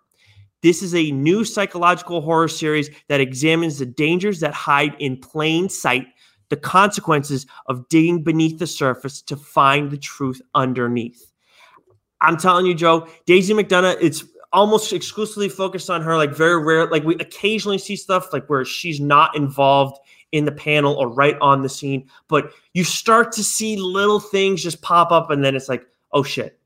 This 0.63 0.83
is 0.83 0.95
a 0.95 1.13
new 1.13 1.45
psychological 1.45 2.21
horror 2.23 2.49
series 2.49 2.91
that 3.09 3.21
examines 3.21 3.79
the 3.79 3.87
dangers 3.87 4.41
that 4.41 4.53
hide 4.53 4.97
in 4.99 5.19
plain 5.19 5.69
sight, 5.69 6.07
the 6.49 6.57
consequences 6.57 7.47
of 7.67 7.89
digging 7.89 8.25
beneath 8.25 8.59
the 8.59 8.67
surface 8.67 9.23
to 9.23 9.37
find 9.37 9.91
the 9.91 9.99
truth 9.99 10.41
underneath. 10.55 11.33
I'm 12.21 12.37
telling 12.37 12.67
you, 12.67 12.75
Joe, 12.75 13.09
Daisy 13.27 13.53
McDonough, 13.55 13.97
it's 14.01 14.25
almost 14.53 14.93
exclusively 14.93 15.49
focused 15.49 15.91
on 15.91 16.03
her. 16.03 16.17
Like 16.17 16.35
very 16.35 16.63
rare, 16.63 16.87
like 16.87 17.05
we 17.05 17.15
occasionally 17.17 17.79
see 17.79 17.97
stuff 17.97 18.33
like 18.33 18.49
where 18.49 18.65
she's 18.65 19.01
not 19.01 19.37
involved 19.37 19.99
in 20.33 20.45
the 20.45 20.53
panel 20.53 20.95
or 20.95 21.09
right 21.09 21.37
on 21.41 21.63
the 21.63 21.69
scene, 21.69 22.09
but 22.29 22.51
you 22.75 22.85
start 22.85 23.33
to 23.33 23.45
see 23.45 23.77
little 23.77 24.21
things 24.21 24.63
just 24.63 24.83
pop 24.83 25.13
up, 25.13 25.31
and 25.31 25.45
then 25.45 25.55
it's 25.55 25.69
like, 25.69 25.87
oh 26.13 26.23
shit, 26.23 26.59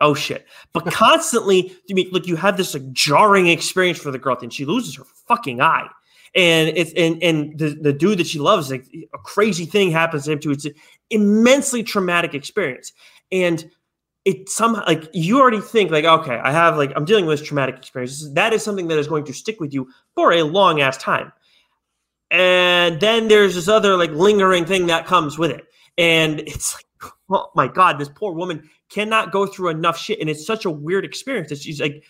oh 0.00 0.14
shit. 0.14 0.46
But 0.72 0.86
constantly, 0.92 1.76
you 1.86 1.94
mean 1.94 2.08
look, 2.10 2.26
you 2.26 2.36
have 2.36 2.56
this 2.56 2.74
like 2.74 2.92
jarring 2.92 3.48
experience 3.48 3.98
for 3.98 4.10
the 4.10 4.18
girl, 4.18 4.36
and 4.40 4.52
she 4.52 4.64
loses 4.64 4.96
her 4.96 5.04
fucking 5.28 5.60
eye. 5.60 5.88
And 6.34 6.68
it's 6.76 6.92
and 6.94 7.22
and 7.22 7.58
the, 7.58 7.70
the 7.70 7.92
dude 7.92 8.18
that 8.18 8.26
she 8.26 8.38
loves, 8.38 8.70
like 8.70 8.86
a 9.14 9.18
crazy 9.18 9.64
thing 9.64 9.90
happens 9.90 10.24
to 10.24 10.32
him 10.32 10.38
too. 10.40 10.50
It's 10.50 10.66
an 10.66 10.74
immensely 11.10 11.82
traumatic 11.82 12.34
experience. 12.34 12.92
And 13.32 13.70
it 14.26 14.48
somehow 14.48 14.82
like 14.86 15.08
you 15.14 15.40
already 15.40 15.60
think 15.60 15.92
like 15.92 16.04
okay 16.04 16.38
i 16.42 16.50
have 16.50 16.76
like 16.76 16.92
i'm 16.96 17.04
dealing 17.04 17.24
with 17.24 17.42
traumatic 17.44 17.76
experiences. 17.76 18.34
That 18.34 18.52
is 18.52 18.62
something 18.62 18.88
that 18.88 18.98
is 18.98 19.06
going 19.06 19.24
to 19.24 19.32
stick 19.32 19.60
with 19.60 19.72
you 19.72 19.88
for 20.14 20.32
a 20.32 20.42
long 20.42 20.80
ass 20.80 20.98
time. 20.98 21.32
And 22.30 23.00
then 23.00 23.28
there's 23.28 23.54
this 23.54 23.68
other 23.68 23.96
like 23.96 24.10
lingering 24.10 24.66
thing 24.66 24.88
that 24.88 25.06
comes 25.06 25.38
with 25.38 25.52
it. 25.52 25.64
And 25.96 26.40
it's 26.40 26.74
like 26.74 27.12
oh 27.30 27.50
my 27.54 27.68
god 27.68 27.98
this 27.98 28.08
poor 28.08 28.32
woman 28.32 28.68
cannot 28.88 29.32
go 29.32 29.46
through 29.46 29.68
enough 29.68 29.96
shit. 29.96 30.20
And 30.20 30.28
it's 30.28 30.44
such 30.44 30.64
a 30.64 30.70
weird 30.70 31.04
experience 31.04 31.48
that 31.50 31.60
she's 31.60 31.80
like 31.80 32.02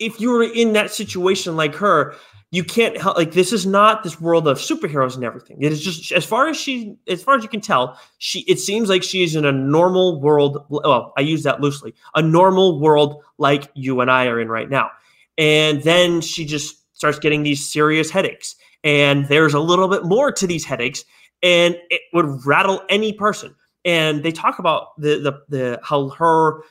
if 0.00 0.20
you 0.20 0.30
were 0.30 0.42
in 0.42 0.72
that 0.72 0.90
situation 0.90 1.54
like 1.56 1.74
her 1.74 2.14
you 2.52 2.64
can't 2.64 3.00
help 3.00 3.16
like 3.16 3.32
this 3.32 3.52
is 3.52 3.64
not 3.64 4.02
this 4.02 4.20
world 4.20 4.48
of 4.48 4.58
superheroes 4.58 5.14
and 5.14 5.24
everything. 5.24 5.62
It 5.62 5.70
is 5.70 5.80
just 5.80 6.10
as 6.10 6.24
far 6.24 6.48
as 6.48 6.56
she 6.56 6.96
as 7.08 7.22
far 7.22 7.36
as 7.36 7.42
you 7.42 7.48
can 7.48 7.60
tell, 7.60 7.98
she 8.18 8.40
it 8.40 8.58
seems 8.58 8.88
like 8.88 9.02
she 9.02 9.22
is 9.22 9.36
in 9.36 9.44
a 9.44 9.52
normal 9.52 10.20
world. 10.20 10.64
Well, 10.68 11.12
I 11.16 11.20
use 11.20 11.44
that 11.44 11.60
loosely, 11.60 11.94
a 12.14 12.22
normal 12.22 12.80
world 12.80 13.22
like 13.38 13.70
you 13.74 14.00
and 14.00 14.10
I 14.10 14.26
are 14.26 14.40
in 14.40 14.48
right 14.48 14.68
now. 14.68 14.90
And 15.38 15.82
then 15.82 16.20
she 16.20 16.44
just 16.44 16.76
starts 16.96 17.18
getting 17.18 17.44
these 17.44 17.66
serious 17.66 18.10
headaches. 18.10 18.56
And 18.82 19.26
there's 19.28 19.54
a 19.54 19.60
little 19.60 19.88
bit 19.88 20.04
more 20.04 20.32
to 20.32 20.46
these 20.46 20.64
headaches, 20.64 21.04
and 21.42 21.76
it 21.88 22.00
would 22.12 22.44
rattle 22.44 22.82
any 22.88 23.12
person. 23.12 23.54
And 23.84 24.24
they 24.24 24.32
talk 24.32 24.58
about 24.58 25.00
the 25.00 25.18
the 25.20 25.32
the 25.48 25.80
how 25.84 26.08
her 26.08 26.62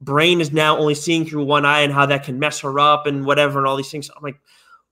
brain 0.00 0.40
is 0.40 0.52
now 0.52 0.78
only 0.78 0.94
seeing 0.94 1.26
through 1.26 1.44
one 1.44 1.64
eye 1.64 1.80
and 1.80 1.92
how 1.92 2.06
that 2.06 2.24
can 2.24 2.38
mess 2.38 2.60
her 2.60 2.78
up 2.78 3.06
and 3.06 3.24
whatever 3.24 3.58
and 3.58 3.66
all 3.66 3.76
these 3.76 3.90
things. 3.90 4.10
I'm 4.16 4.22
like, 4.22 4.40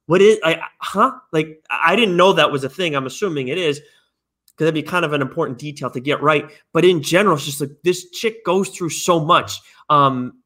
what 0.05 0.21
is 0.21 0.39
I 0.43 0.61
huh? 0.79 1.11
Like 1.31 1.63
I 1.69 1.95
didn't 1.95 2.17
know 2.17 2.33
that 2.33 2.51
was 2.51 2.63
a 2.63 2.69
thing. 2.69 2.95
I'm 2.95 3.05
assuming 3.05 3.47
it 3.47 3.57
is 3.57 3.79
because 3.79 4.65
that'd 4.65 4.73
be 4.73 4.83
kind 4.83 5.05
of 5.05 5.13
an 5.13 5.21
important 5.21 5.59
detail 5.59 5.89
to 5.91 5.99
get 5.99 6.21
right. 6.21 6.49
But 6.73 6.83
in 6.83 7.01
general, 7.01 7.35
it's 7.35 7.45
just 7.45 7.61
like 7.61 7.71
this 7.83 8.09
chick 8.09 8.43
goes 8.43 8.69
through 8.69 8.89
so 8.89 9.19
much. 9.19 9.59
Um, 9.89 10.39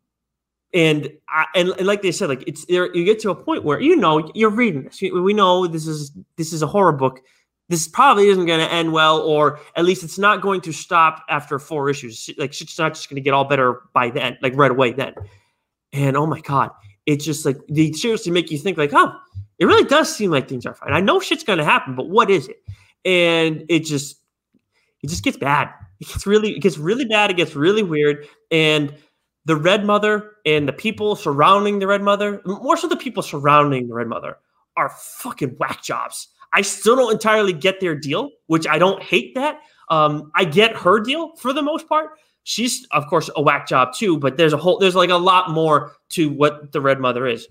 and 0.74 1.12
I, 1.30 1.46
and, 1.56 1.70
and 1.70 1.88
like 1.88 2.02
they 2.02 2.12
said, 2.12 2.30
like 2.30 2.44
it's 2.48 2.66
there. 2.66 2.94
You 2.96 3.06
get 3.06 3.20
to 3.20 3.30
a 3.30 3.36
point 3.36 3.64
where 3.64 3.80
you 3.80 3.96
know 3.96 4.30
you're 4.34 4.50
reading 4.50 4.84
this. 4.84 5.02
We 5.02 5.34
know 5.34 5.68
this 5.68 5.88
is 5.88 6.12
this 6.36 6.52
is 6.52 6.62
a 6.62 6.68
horror 6.68 6.94
book. 6.94 7.22
This 7.70 7.88
probably 7.88 8.28
isn't 8.28 8.46
going 8.46 8.60
to 8.60 8.72
end 8.72 8.92
well, 8.92 9.20
or 9.20 9.60
at 9.76 9.86
least 9.86 10.04
it's 10.04 10.20
not 10.20 10.42
going 10.42 10.62
to 10.62 10.74
stop 10.74 11.24
after 11.30 11.60
four 11.60 11.90
issues. 11.90 12.30
Like 12.38 12.54
shit's 12.54 12.78
not 12.78 12.94
just 12.94 13.10
going 13.10 13.16
to 13.16 13.22
get 13.22 13.34
all 13.34 13.46
better 13.46 13.82
by 13.94 14.10
then, 14.10 14.38
like 14.42 14.56
right 14.56 14.72
away 14.72 14.92
then. 14.92 15.14
And 15.94 16.18
oh 16.18 16.26
my 16.26 16.42
god, 16.42 16.72
it's 17.06 17.24
just 17.24 17.46
like 17.46 17.58
they 17.70 17.92
seriously 17.94 18.32
make 18.32 18.52
you 18.52 18.58
think 18.58 18.78
like, 18.78 18.92
oh, 18.94 19.14
it 19.60 19.66
really 19.66 19.86
does 19.86 20.14
seem 20.14 20.32
like 20.32 20.50
things 20.50 20.66
are 20.66 20.74
fine. 20.74 20.94
I 20.94 21.00
know 21.00 21.20
shit's 21.20 21.44
going 21.44 21.60
to 21.60 21.66
happen, 21.66 21.96
but 21.96 22.10
what 22.10 22.30
is 22.30 22.48
it? 22.48 22.62
And 23.06 23.64
it 23.70 23.86
just 23.86 24.18
it 25.02 25.10
just 25.10 25.24
gets 25.24 25.38
bad. 25.38 25.70
It 26.00 26.08
gets 26.08 26.28
really 26.28 26.56
it 26.56 26.60
gets 26.60 26.78
really 26.78 27.06
bad. 27.06 27.32
It 27.32 27.38
gets 27.38 27.56
really 27.56 27.84
weird, 27.84 28.28
and 28.52 28.94
the 29.46 29.56
Red 29.56 29.86
Mother 29.86 30.32
and 30.46 30.68
the 30.68 30.74
people 30.74 31.16
surrounding 31.16 31.80
the 31.80 31.88
Red 31.88 32.02
Mother, 32.02 32.42
more 32.46 32.78
so 32.78 32.88
the 32.88 32.96
people 32.98 33.24
surrounding 33.24 33.88
the 33.88 33.94
Red 33.94 34.08
Mother, 34.08 34.38
are 34.78 34.90
fucking 34.90 35.56
whack 35.60 35.84
jobs. 35.84 36.30
I 36.54 36.62
still 36.62 36.96
don't 36.96 37.12
entirely 37.12 37.54
get 37.54 37.80
their 37.80 37.96
deal, 37.96 38.30
which 38.48 38.68
I 38.68 38.78
don't 38.78 39.02
hate 39.02 39.36
that. 39.36 39.60
Um, 39.90 40.32
I 40.36 40.46
get 40.46 40.76
her 40.78 41.00
deal 41.00 41.36
for 41.36 41.52
the 41.52 41.62
most 41.62 41.90
part. 41.90 42.12
She's 42.44 42.86
of 42.92 43.08
course 43.08 43.30
a 43.36 43.42
whack 43.42 43.68
job 43.68 43.94
too, 43.94 44.18
but 44.18 44.38
there's 44.38 44.54
a 44.54 44.58
whole 44.58 44.78
there's 44.78 44.96
like 44.96 45.10
a 45.10 45.18
lot 45.18 45.50
more 45.50 45.94
to 46.10 46.30
what 46.30 46.72
the 46.72 46.82
Red 46.82 47.00
Mother 47.00 47.26
is. 47.26 47.48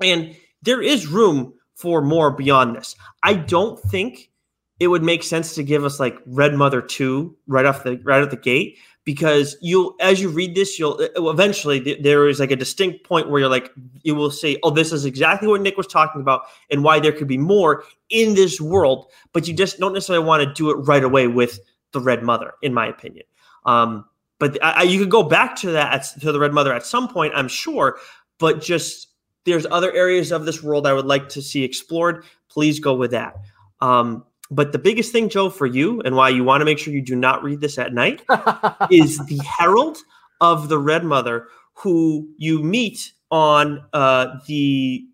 And 0.00 0.36
there 0.62 0.80
is 0.80 1.06
room 1.06 1.54
for 1.74 2.02
more 2.02 2.30
beyond 2.30 2.76
this. 2.76 2.94
I 3.22 3.34
don't 3.34 3.78
think 3.78 4.30
it 4.78 4.88
would 4.88 5.02
make 5.02 5.22
sense 5.22 5.54
to 5.54 5.62
give 5.62 5.84
us 5.84 6.00
like 6.00 6.18
Red 6.26 6.54
Mother 6.54 6.80
2 6.80 7.36
right 7.46 7.66
off 7.66 7.84
the 7.84 8.00
right 8.04 8.22
at 8.22 8.30
the 8.30 8.36
gate 8.36 8.78
because 9.04 9.56
you'll 9.60 9.94
as 10.00 10.20
you 10.20 10.28
read 10.28 10.54
this 10.54 10.78
you'll 10.78 10.98
eventually 11.30 11.96
there 12.00 12.28
is 12.28 12.38
like 12.38 12.50
a 12.50 12.56
distinct 12.56 13.04
point 13.04 13.30
where 13.30 13.40
you're 13.40 13.48
like 13.48 13.70
you 14.02 14.14
will 14.14 14.30
say 14.30 14.58
oh 14.62 14.70
this 14.70 14.92
is 14.92 15.04
exactly 15.04 15.48
what 15.48 15.60
nick 15.60 15.76
was 15.76 15.86
talking 15.86 16.20
about 16.20 16.42
and 16.70 16.84
why 16.84 17.00
there 17.00 17.12
could 17.12 17.28
be 17.28 17.38
more 17.38 17.84
in 18.10 18.34
this 18.34 18.60
world 18.60 19.06
but 19.32 19.48
you 19.48 19.54
just 19.54 19.78
don't 19.78 19.94
necessarily 19.94 20.24
want 20.24 20.42
to 20.42 20.52
do 20.52 20.70
it 20.70 20.74
right 20.86 21.04
away 21.04 21.26
with 21.26 21.60
the 21.92 22.00
red 22.00 22.22
mother 22.22 22.52
in 22.62 22.72
my 22.72 22.86
opinion. 22.86 23.24
Um, 23.66 24.04
but 24.38 24.56
I, 24.62 24.84
you 24.84 24.98
could 24.98 25.10
go 25.10 25.22
back 25.22 25.56
to 25.56 25.70
that 25.72 25.92
at, 25.92 26.20
to 26.20 26.32
the 26.32 26.40
red 26.40 26.52
mother 26.52 26.72
at 26.72 26.86
some 26.86 27.08
point 27.08 27.32
i'm 27.34 27.48
sure 27.48 27.98
but 28.38 28.60
just 28.62 29.08
there's 29.44 29.66
other 29.70 29.92
areas 29.92 30.32
of 30.32 30.44
this 30.44 30.62
world 30.62 30.86
i 30.86 30.92
would 30.92 31.06
like 31.06 31.28
to 31.30 31.42
see 31.42 31.64
explored. 31.64 32.24
Please 32.48 32.80
go 32.80 32.94
with 32.94 33.12
that. 33.12 33.36
Um, 33.80 34.24
but 34.50 34.72
the 34.72 34.78
biggest 34.78 35.12
thing, 35.12 35.28
Joe, 35.28 35.48
for 35.50 35.66
you 35.66 36.00
and 36.02 36.16
why 36.16 36.28
you 36.28 36.42
want 36.44 36.60
to 36.60 36.64
make 36.64 36.78
sure 36.78 36.92
you 36.92 37.02
do 37.02 37.14
not 37.14 37.42
read 37.42 37.60
this 37.60 37.78
at 37.78 37.92
night 37.92 38.22
is 38.90 39.18
the 39.26 39.40
herald 39.58 39.98
of 40.40 40.68
the 40.68 40.78
Red 40.78 41.04
Mother, 41.04 41.48
who 41.74 42.28
you 42.36 42.62
meet 42.62 43.12
on 43.30 43.84
uh, 43.92 44.38
the 44.46 45.04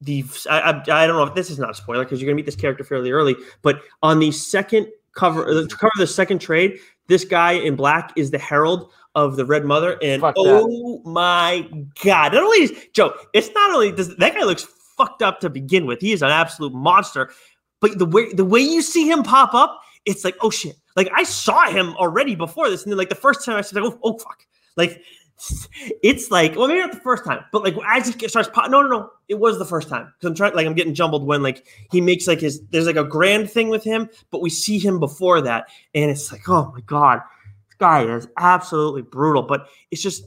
the 0.00 0.24
I, 0.50 0.60
I, 0.60 0.70
I, 0.70 1.06
don't 1.06 1.16
know 1.16 1.24
if 1.24 1.34
this 1.34 1.50
is 1.50 1.58
not 1.58 1.70
a 1.70 1.74
spoiler 1.74 2.04
because 2.04 2.20
you're 2.20 2.28
gonna 2.28 2.36
meet 2.36 2.46
this 2.46 2.56
character 2.56 2.84
fairly 2.84 3.10
early, 3.10 3.36
but 3.62 3.80
on 4.02 4.18
the 4.18 4.30
second 4.30 4.88
cover, 5.14 5.52
the 5.52 5.66
cover 5.66 5.90
of 5.94 6.00
the 6.00 6.06
second 6.06 6.40
trade, 6.40 6.78
this 7.08 7.24
guy 7.24 7.52
in 7.52 7.74
black 7.74 8.12
is 8.16 8.30
the 8.30 8.38
herald 8.38 8.90
of 9.14 9.36
the 9.36 9.44
Red 9.44 9.64
Mother, 9.64 9.96
and 10.02 10.20
Fuck 10.20 10.34
oh 10.36 11.00
that. 11.02 11.10
my 11.10 11.68
god! 12.02 12.34
Not 12.34 12.42
only 12.42 12.64
is 12.64 12.72
Joe, 12.92 13.14
it's 13.32 13.50
not 13.54 13.70
only 13.70 13.92
does 13.92 14.14
that 14.16 14.34
guy 14.34 14.44
looks 14.44 14.66
fucked 14.96 15.22
up 15.22 15.40
to 15.40 15.50
begin 15.50 15.86
with, 15.86 16.00
he 16.00 16.12
is 16.12 16.22
an 16.22 16.30
absolute 16.30 16.74
monster. 16.74 17.30
But 17.84 17.98
the 17.98 18.06
way 18.06 18.32
the 18.32 18.46
way 18.46 18.60
you 18.60 18.80
see 18.80 19.06
him 19.06 19.22
pop 19.22 19.52
up, 19.52 19.78
it's 20.06 20.24
like, 20.24 20.36
oh 20.40 20.48
shit. 20.48 20.74
Like 20.96 21.10
I 21.14 21.22
saw 21.22 21.68
him 21.68 21.94
already 21.96 22.34
before 22.34 22.70
this, 22.70 22.82
and 22.82 22.90
then 22.90 22.96
like 22.96 23.10
the 23.10 23.14
first 23.14 23.44
time 23.44 23.56
I 23.56 23.60
said, 23.60 23.82
like, 23.82 23.92
oh, 23.92 23.98
oh 24.02 24.18
fuck. 24.18 24.46
Like 24.74 25.02
it's 26.02 26.30
like, 26.30 26.56
well, 26.56 26.66
maybe 26.66 26.80
not 26.80 26.92
the 26.92 27.00
first 27.00 27.26
time, 27.26 27.44
but 27.52 27.62
like 27.62 27.76
as 27.86 28.08
he 28.08 28.26
starts 28.26 28.48
pop, 28.48 28.70
no, 28.70 28.80
no, 28.80 28.88
no, 28.88 29.10
it 29.28 29.34
was 29.34 29.58
the 29.58 29.66
first 29.66 29.90
time. 29.90 30.06
Because 30.06 30.30
I'm 30.30 30.34
trying, 30.34 30.54
like, 30.54 30.66
I'm 30.66 30.72
getting 30.72 30.94
jumbled 30.94 31.26
when 31.26 31.42
like 31.42 31.66
he 31.90 32.00
makes 32.00 32.26
like 32.26 32.40
his 32.40 32.62
there's 32.70 32.86
like 32.86 32.96
a 32.96 33.04
grand 33.04 33.50
thing 33.50 33.68
with 33.68 33.84
him, 33.84 34.08
but 34.30 34.40
we 34.40 34.48
see 34.48 34.78
him 34.78 34.98
before 34.98 35.42
that, 35.42 35.66
and 35.94 36.10
it's 36.10 36.32
like, 36.32 36.48
oh 36.48 36.72
my 36.74 36.80
god, 36.86 37.20
this 37.68 37.76
guy 37.76 38.02
is 38.04 38.26
absolutely 38.38 39.02
brutal. 39.02 39.42
But 39.42 39.66
it's 39.90 40.00
just 40.00 40.24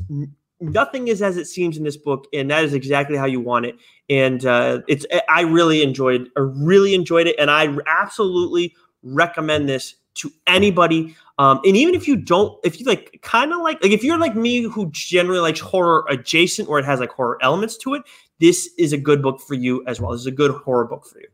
nothing 0.59 1.07
is 1.07 1.21
as 1.21 1.37
it 1.37 1.45
seems 1.45 1.77
in 1.77 1.83
this 1.83 1.97
book, 1.97 2.27
and 2.33 2.49
that 2.51 2.63
is 2.63 2.73
exactly 2.73 3.17
how 3.17 3.25
you 3.25 3.39
want 3.39 3.65
it. 3.65 3.75
And 4.09 4.45
uh, 4.45 4.81
it's 4.87 5.05
I 5.29 5.41
really 5.41 5.83
enjoyed, 5.83 6.29
I 6.37 6.41
really 6.41 6.93
enjoyed 6.93 7.27
it, 7.27 7.35
and 7.39 7.51
I 7.51 7.75
absolutely 7.85 8.75
recommend 9.03 9.69
this 9.69 9.95
to 10.15 10.31
anybody. 10.47 11.15
Um, 11.39 11.59
and 11.63 11.77
even 11.77 11.93
if 11.93 12.07
you 12.07 12.15
don't, 12.15 12.57
if 12.63 12.79
you 12.79 12.85
like, 12.85 13.19
kind 13.21 13.53
of 13.53 13.61
like, 13.61 13.81
like 13.83 13.91
if 13.91 14.03
you're 14.03 14.17
like 14.17 14.35
me 14.35 14.63
who 14.63 14.89
generally 14.91 15.39
likes 15.39 15.59
horror 15.59 16.05
adjacent, 16.09 16.67
or 16.67 16.79
it 16.79 16.85
has 16.85 16.99
like 16.99 17.11
horror 17.11 17.37
elements 17.41 17.77
to 17.77 17.93
it, 17.93 18.01
this 18.39 18.69
is 18.77 18.93
a 18.93 18.97
good 18.97 19.21
book 19.21 19.39
for 19.39 19.53
you 19.53 19.83
as 19.87 20.01
well. 20.01 20.11
This 20.11 20.21
is 20.21 20.27
a 20.27 20.31
good 20.31 20.51
horror 20.51 20.85
book 20.85 21.05
for 21.05 21.19
you. 21.19 21.27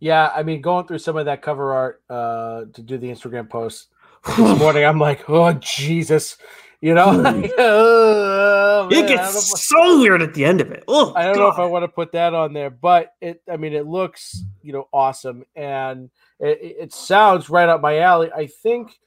Yeah, 0.00 0.30
I 0.34 0.42
mean, 0.42 0.60
going 0.60 0.86
through 0.86 0.98
some 0.98 1.16
of 1.16 1.24
that 1.26 1.42
cover 1.42 1.72
art 1.72 2.02
uh, 2.08 2.64
to 2.72 2.82
do 2.82 2.98
the 2.98 3.08
Instagram 3.08 3.48
post 3.48 3.88
this 4.26 4.58
morning, 4.58 4.84
I'm 4.84 4.98
like, 4.98 5.28
oh 5.28 5.52
Jesus, 5.54 6.36
you 6.80 6.94
know, 6.94 7.10
like, 7.10 7.52
oh, 7.58 8.88
man, 8.90 9.04
it 9.04 9.08
gets 9.08 9.66
so 9.66 10.00
weird 10.00 10.22
at 10.22 10.34
the 10.34 10.44
end 10.44 10.60
of 10.60 10.70
it. 10.70 10.84
Oh, 10.86 11.12
I 11.14 11.24
don't 11.24 11.34
God. 11.34 11.40
know 11.40 11.48
if 11.48 11.58
I 11.58 11.66
want 11.66 11.84
to 11.84 11.88
put 11.88 12.12
that 12.12 12.34
on 12.34 12.52
there, 12.52 12.70
but 12.70 13.14
it. 13.20 13.42
I 13.50 13.56
mean, 13.56 13.72
it 13.72 13.86
looks 13.86 14.44
you 14.62 14.72
know 14.72 14.88
awesome, 14.92 15.44
and 15.56 16.10
it, 16.40 16.76
it 16.80 16.92
sounds 16.92 17.50
right 17.50 17.68
up 17.68 17.80
my 17.80 17.98
alley. 17.98 18.30
I 18.32 18.46
think, 18.46 18.98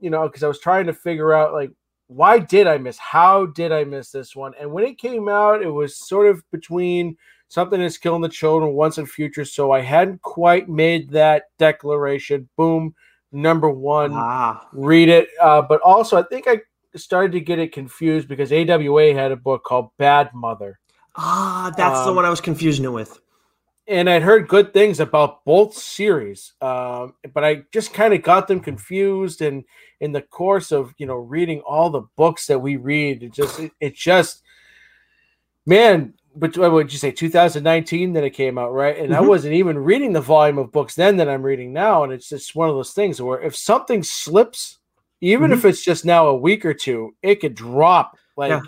you 0.00 0.10
know, 0.10 0.26
because 0.28 0.42
I 0.42 0.48
was 0.48 0.60
trying 0.60 0.86
to 0.86 0.92
figure 0.92 1.32
out 1.32 1.52
like 1.52 1.70
why 2.14 2.38
did 2.38 2.66
I 2.66 2.78
miss? 2.78 2.98
How 2.98 3.46
did 3.46 3.72
I 3.72 3.84
miss 3.84 4.10
this 4.10 4.36
one? 4.36 4.52
And 4.60 4.70
when 4.70 4.84
it 4.84 4.98
came 4.98 5.28
out, 5.28 5.62
it 5.62 5.70
was 5.70 5.96
sort 6.06 6.26
of 6.26 6.42
between 6.50 7.16
something 7.48 7.80
is 7.80 7.98
killing 7.98 8.22
the 8.22 8.28
children 8.28 8.72
once 8.72 8.98
and 8.98 9.10
future. 9.10 9.44
So 9.44 9.72
I 9.72 9.80
hadn't 9.80 10.20
quite 10.22 10.68
made 10.68 11.10
that 11.10 11.44
declaration. 11.58 12.48
Boom, 12.56 12.94
number 13.30 13.70
one. 13.70 14.12
Ah. 14.14 14.68
Read 14.72 15.08
it. 15.08 15.28
Uh, 15.40 15.62
but 15.62 15.80
also, 15.80 16.18
I 16.18 16.22
think 16.24 16.46
I 16.46 16.60
started 16.96 17.32
to 17.32 17.40
get 17.40 17.58
it 17.58 17.72
confused 17.72 18.28
because 18.28 18.52
AWA 18.52 19.14
had 19.14 19.32
a 19.32 19.36
book 19.36 19.64
called 19.64 19.90
Bad 19.98 20.30
Mother. 20.34 20.78
Ah, 21.16 21.72
that's 21.76 22.00
um, 22.00 22.06
the 22.06 22.12
one 22.12 22.24
I 22.24 22.30
was 22.30 22.40
confusing 22.40 22.84
it 22.84 22.92
with. 22.92 23.20
And 23.88 24.08
I'd 24.08 24.22
heard 24.22 24.48
good 24.48 24.72
things 24.72 25.00
about 25.00 25.44
both 25.44 25.74
series, 25.74 26.52
um, 26.60 27.14
but 27.34 27.44
I 27.44 27.64
just 27.72 27.92
kind 27.92 28.14
of 28.14 28.22
got 28.22 28.46
them 28.46 28.60
confused. 28.60 29.42
And 29.42 29.64
in 30.00 30.12
the 30.12 30.22
course 30.22 30.70
of 30.70 30.94
you 30.98 31.06
know 31.06 31.16
reading 31.16 31.60
all 31.60 31.90
the 31.90 32.02
books 32.16 32.46
that 32.46 32.60
we 32.60 32.76
read, 32.76 33.22
it 33.22 33.32
just 33.32 33.58
it, 33.58 33.72
it 33.80 33.94
just 33.94 34.42
man. 35.66 36.14
But 36.34 36.56
what 36.56 36.72
would 36.72 36.92
you 36.92 36.98
say? 36.98 37.10
2019 37.10 38.14
that 38.14 38.24
it 38.24 38.30
came 38.30 38.56
out, 38.56 38.72
right? 38.72 38.96
And 38.96 39.10
mm-hmm. 39.10 39.22
I 39.22 39.26
wasn't 39.26 39.52
even 39.52 39.76
reading 39.76 40.14
the 40.14 40.20
volume 40.22 40.56
of 40.56 40.72
books 40.72 40.94
then 40.94 41.18
that 41.18 41.28
I'm 41.28 41.42
reading 41.42 41.74
now. 41.74 42.04
And 42.04 42.12
it's 42.12 42.30
just 42.30 42.54
one 42.54 42.70
of 42.70 42.74
those 42.74 42.92
things 42.92 43.20
where 43.20 43.42
if 43.42 43.54
something 43.54 44.02
slips 44.02 44.78
even 45.22 45.50
mm-hmm. 45.50 45.58
if 45.58 45.64
it's 45.64 45.82
just 45.82 46.04
now 46.04 46.26
a 46.26 46.36
week 46.36 46.66
or 46.66 46.74
two, 46.74 47.14
it 47.22 47.36
could 47.36 47.54
drop 47.54 48.18
like 48.36 48.50
yeah. 48.50 48.60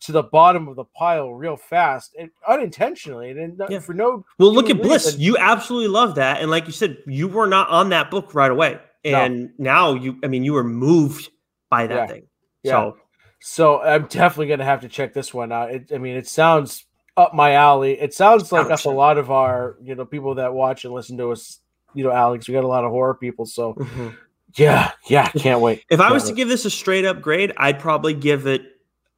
to 0.00 0.12
the 0.12 0.24
bottom 0.24 0.66
of 0.66 0.74
the 0.74 0.84
pile 0.84 1.32
real 1.32 1.56
fast 1.56 2.16
and 2.18 2.30
unintentionally. 2.46 3.30
And 3.30 3.62
yeah. 3.70 3.78
for 3.78 3.94
no 3.94 4.26
well, 4.36 4.52
look 4.52 4.68
at 4.68 4.82
Bliss. 4.82 5.16
You 5.16 5.38
absolutely 5.38 5.88
love 5.88 6.16
that, 6.16 6.42
and 6.42 6.50
like 6.50 6.66
you 6.66 6.72
said, 6.72 6.98
you 7.06 7.28
were 7.28 7.46
not 7.46 7.68
on 7.70 7.90
that 7.90 8.10
book 8.10 8.34
right 8.34 8.50
away, 8.50 8.78
and 9.04 9.42
no. 9.42 9.50
now 9.58 9.94
you. 9.94 10.18
I 10.24 10.26
mean, 10.26 10.42
you 10.42 10.52
were 10.52 10.64
moved 10.64 11.30
by 11.70 11.86
that 11.86 11.94
yeah. 11.94 12.06
thing. 12.06 12.26
So, 12.66 12.98
so 13.40 13.80
I'm 13.80 14.06
definitely 14.06 14.48
gonna 14.48 14.64
have 14.64 14.80
to 14.80 14.88
check 14.88 15.14
this 15.14 15.32
one 15.32 15.52
out. 15.52 15.70
It, 15.70 15.92
I 15.94 15.98
mean, 15.98 16.16
it 16.16 16.26
sounds 16.26 16.86
up 17.16 17.34
my 17.34 17.52
alley. 17.52 17.92
It 17.92 18.14
sounds 18.14 18.50
like 18.50 18.68
us 18.68 18.84
a 18.84 18.90
lot 18.90 19.16
of 19.16 19.30
our 19.30 19.76
you 19.80 19.94
know 19.94 20.04
people 20.04 20.34
that 20.34 20.52
watch 20.52 20.84
and 20.84 20.92
listen 20.92 21.16
to 21.18 21.30
us. 21.30 21.60
You 21.94 22.04
know, 22.04 22.12
Alex, 22.12 22.48
we 22.48 22.54
got 22.54 22.64
a 22.64 22.68
lot 22.68 22.84
of 22.84 22.90
horror 22.90 23.14
people, 23.14 23.46
so. 23.46 23.74
Mm-hmm 23.74 24.08
yeah, 24.56 24.92
yeah, 25.08 25.28
can't 25.30 25.60
wait. 25.60 25.84
If 25.90 26.00
I 26.00 26.12
was 26.12 26.24
to 26.24 26.32
give 26.32 26.48
this 26.48 26.64
a 26.64 26.70
straight 26.70 27.04
up 27.04 27.20
grade, 27.20 27.52
I'd 27.56 27.78
probably 27.78 28.14
give 28.14 28.46
it 28.46 28.62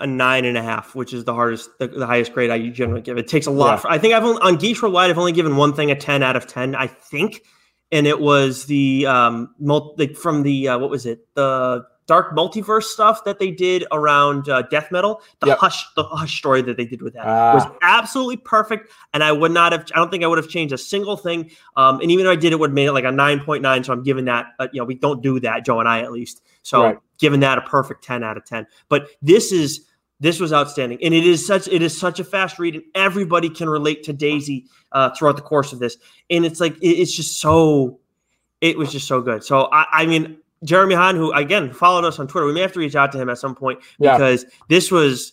a 0.00 0.06
nine 0.06 0.44
and 0.44 0.58
a 0.58 0.62
half, 0.62 0.94
which 0.94 1.12
is 1.12 1.24
the 1.24 1.32
hardest, 1.32 1.70
the, 1.78 1.86
the 1.86 2.06
highest 2.06 2.32
grade 2.32 2.50
I 2.50 2.68
generally 2.70 3.02
give. 3.02 3.18
It 3.18 3.28
takes 3.28 3.46
a 3.46 3.50
lot. 3.50 3.74
Yeah. 3.74 3.76
For, 3.76 3.90
I 3.90 3.98
think 3.98 4.14
I've 4.14 4.24
only, 4.24 4.42
on 4.42 4.56
Geeks 4.56 4.82
Worldwide, 4.82 5.10
I've 5.10 5.18
only 5.18 5.32
given 5.32 5.56
one 5.56 5.74
thing 5.74 5.90
a 5.90 5.94
ten 5.94 6.22
out 6.22 6.34
of 6.34 6.46
ten. 6.46 6.74
I 6.74 6.88
think, 6.88 7.42
and 7.92 8.06
it 8.06 8.20
was 8.20 8.66
the 8.66 9.06
um, 9.06 9.54
multi, 9.60 10.12
from 10.14 10.42
the 10.42 10.68
uh, 10.68 10.78
what 10.78 10.90
was 10.90 11.06
it 11.06 11.20
the 11.34 11.84
dark 12.06 12.34
multiverse 12.34 12.84
stuff 12.84 13.24
that 13.24 13.38
they 13.38 13.50
did 13.50 13.84
around 13.92 14.48
uh, 14.48 14.62
death 14.62 14.90
metal 14.90 15.22
the 15.40 15.48
yep. 15.48 15.58
hush 15.58 15.84
the 15.94 16.02
hush 16.04 16.38
story 16.38 16.62
that 16.62 16.76
they 16.76 16.84
did 16.84 17.02
with 17.02 17.14
that 17.14 17.26
ah. 17.26 17.54
was 17.54 17.64
absolutely 17.82 18.36
perfect 18.36 18.90
and 19.14 19.22
i 19.22 19.30
would 19.30 19.52
not 19.52 19.72
have 19.72 19.84
i 19.94 19.98
don't 19.98 20.10
think 20.10 20.24
i 20.24 20.26
would 20.26 20.38
have 20.38 20.48
changed 20.48 20.72
a 20.72 20.78
single 20.78 21.16
thing 21.16 21.50
um, 21.76 22.00
and 22.00 22.10
even 22.10 22.26
if 22.26 22.30
i 22.30 22.36
did 22.36 22.52
it 22.52 22.58
would 22.58 22.70
have 22.70 22.74
made 22.74 22.86
it 22.86 22.92
like 22.92 23.04
a 23.04 23.08
9.9 23.08 23.84
so 23.84 23.92
i'm 23.92 24.02
giving 24.02 24.24
that 24.24 24.46
uh, 24.58 24.68
you 24.72 24.80
know 24.80 24.84
we 24.84 24.94
don't 24.94 25.22
do 25.22 25.38
that 25.40 25.64
joe 25.64 25.80
and 25.80 25.88
i 25.88 26.00
at 26.00 26.12
least 26.12 26.42
so 26.62 26.82
right. 26.82 26.98
giving 27.18 27.40
that 27.40 27.58
a 27.58 27.62
perfect 27.62 28.02
10 28.04 28.24
out 28.24 28.36
of 28.36 28.44
10 28.44 28.66
but 28.88 29.08
this 29.20 29.52
is 29.52 29.86
this 30.20 30.38
was 30.38 30.52
outstanding 30.52 30.98
and 31.02 31.14
it 31.14 31.26
is 31.26 31.44
such 31.46 31.66
it 31.68 31.82
is 31.82 31.98
such 31.98 32.20
a 32.20 32.24
fast 32.24 32.58
read 32.58 32.74
and 32.74 32.84
everybody 32.94 33.50
can 33.50 33.68
relate 33.68 34.04
to 34.04 34.12
daisy 34.12 34.66
uh, 34.92 35.10
throughout 35.10 35.36
the 35.36 35.42
course 35.42 35.72
of 35.72 35.78
this 35.78 35.96
and 36.30 36.44
it's 36.44 36.60
like 36.60 36.76
it, 36.76 36.88
it's 36.88 37.12
just 37.12 37.40
so 37.40 37.98
it 38.60 38.78
was 38.78 38.92
just 38.92 39.08
so 39.08 39.20
good 39.20 39.42
so 39.42 39.68
I, 39.72 39.86
I 39.92 40.06
mean 40.06 40.38
Jeremy 40.64 40.94
Haun, 40.94 41.16
who 41.16 41.32
again 41.32 41.72
followed 41.72 42.04
us 42.04 42.18
on 42.18 42.28
Twitter, 42.28 42.46
we 42.46 42.52
may 42.52 42.60
have 42.60 42.72
to 42.72 42.78
reach 42.78 42.94
out 42.94 43.12
to 43.12 43.18
him 43.18 43.28
at 43.28 43.38
some 43.38 43.54
point 43.54 43.80
because 43.98 44.44
yeah. 44.44 44.50
this 44.68 44.90
was 44.90 45.32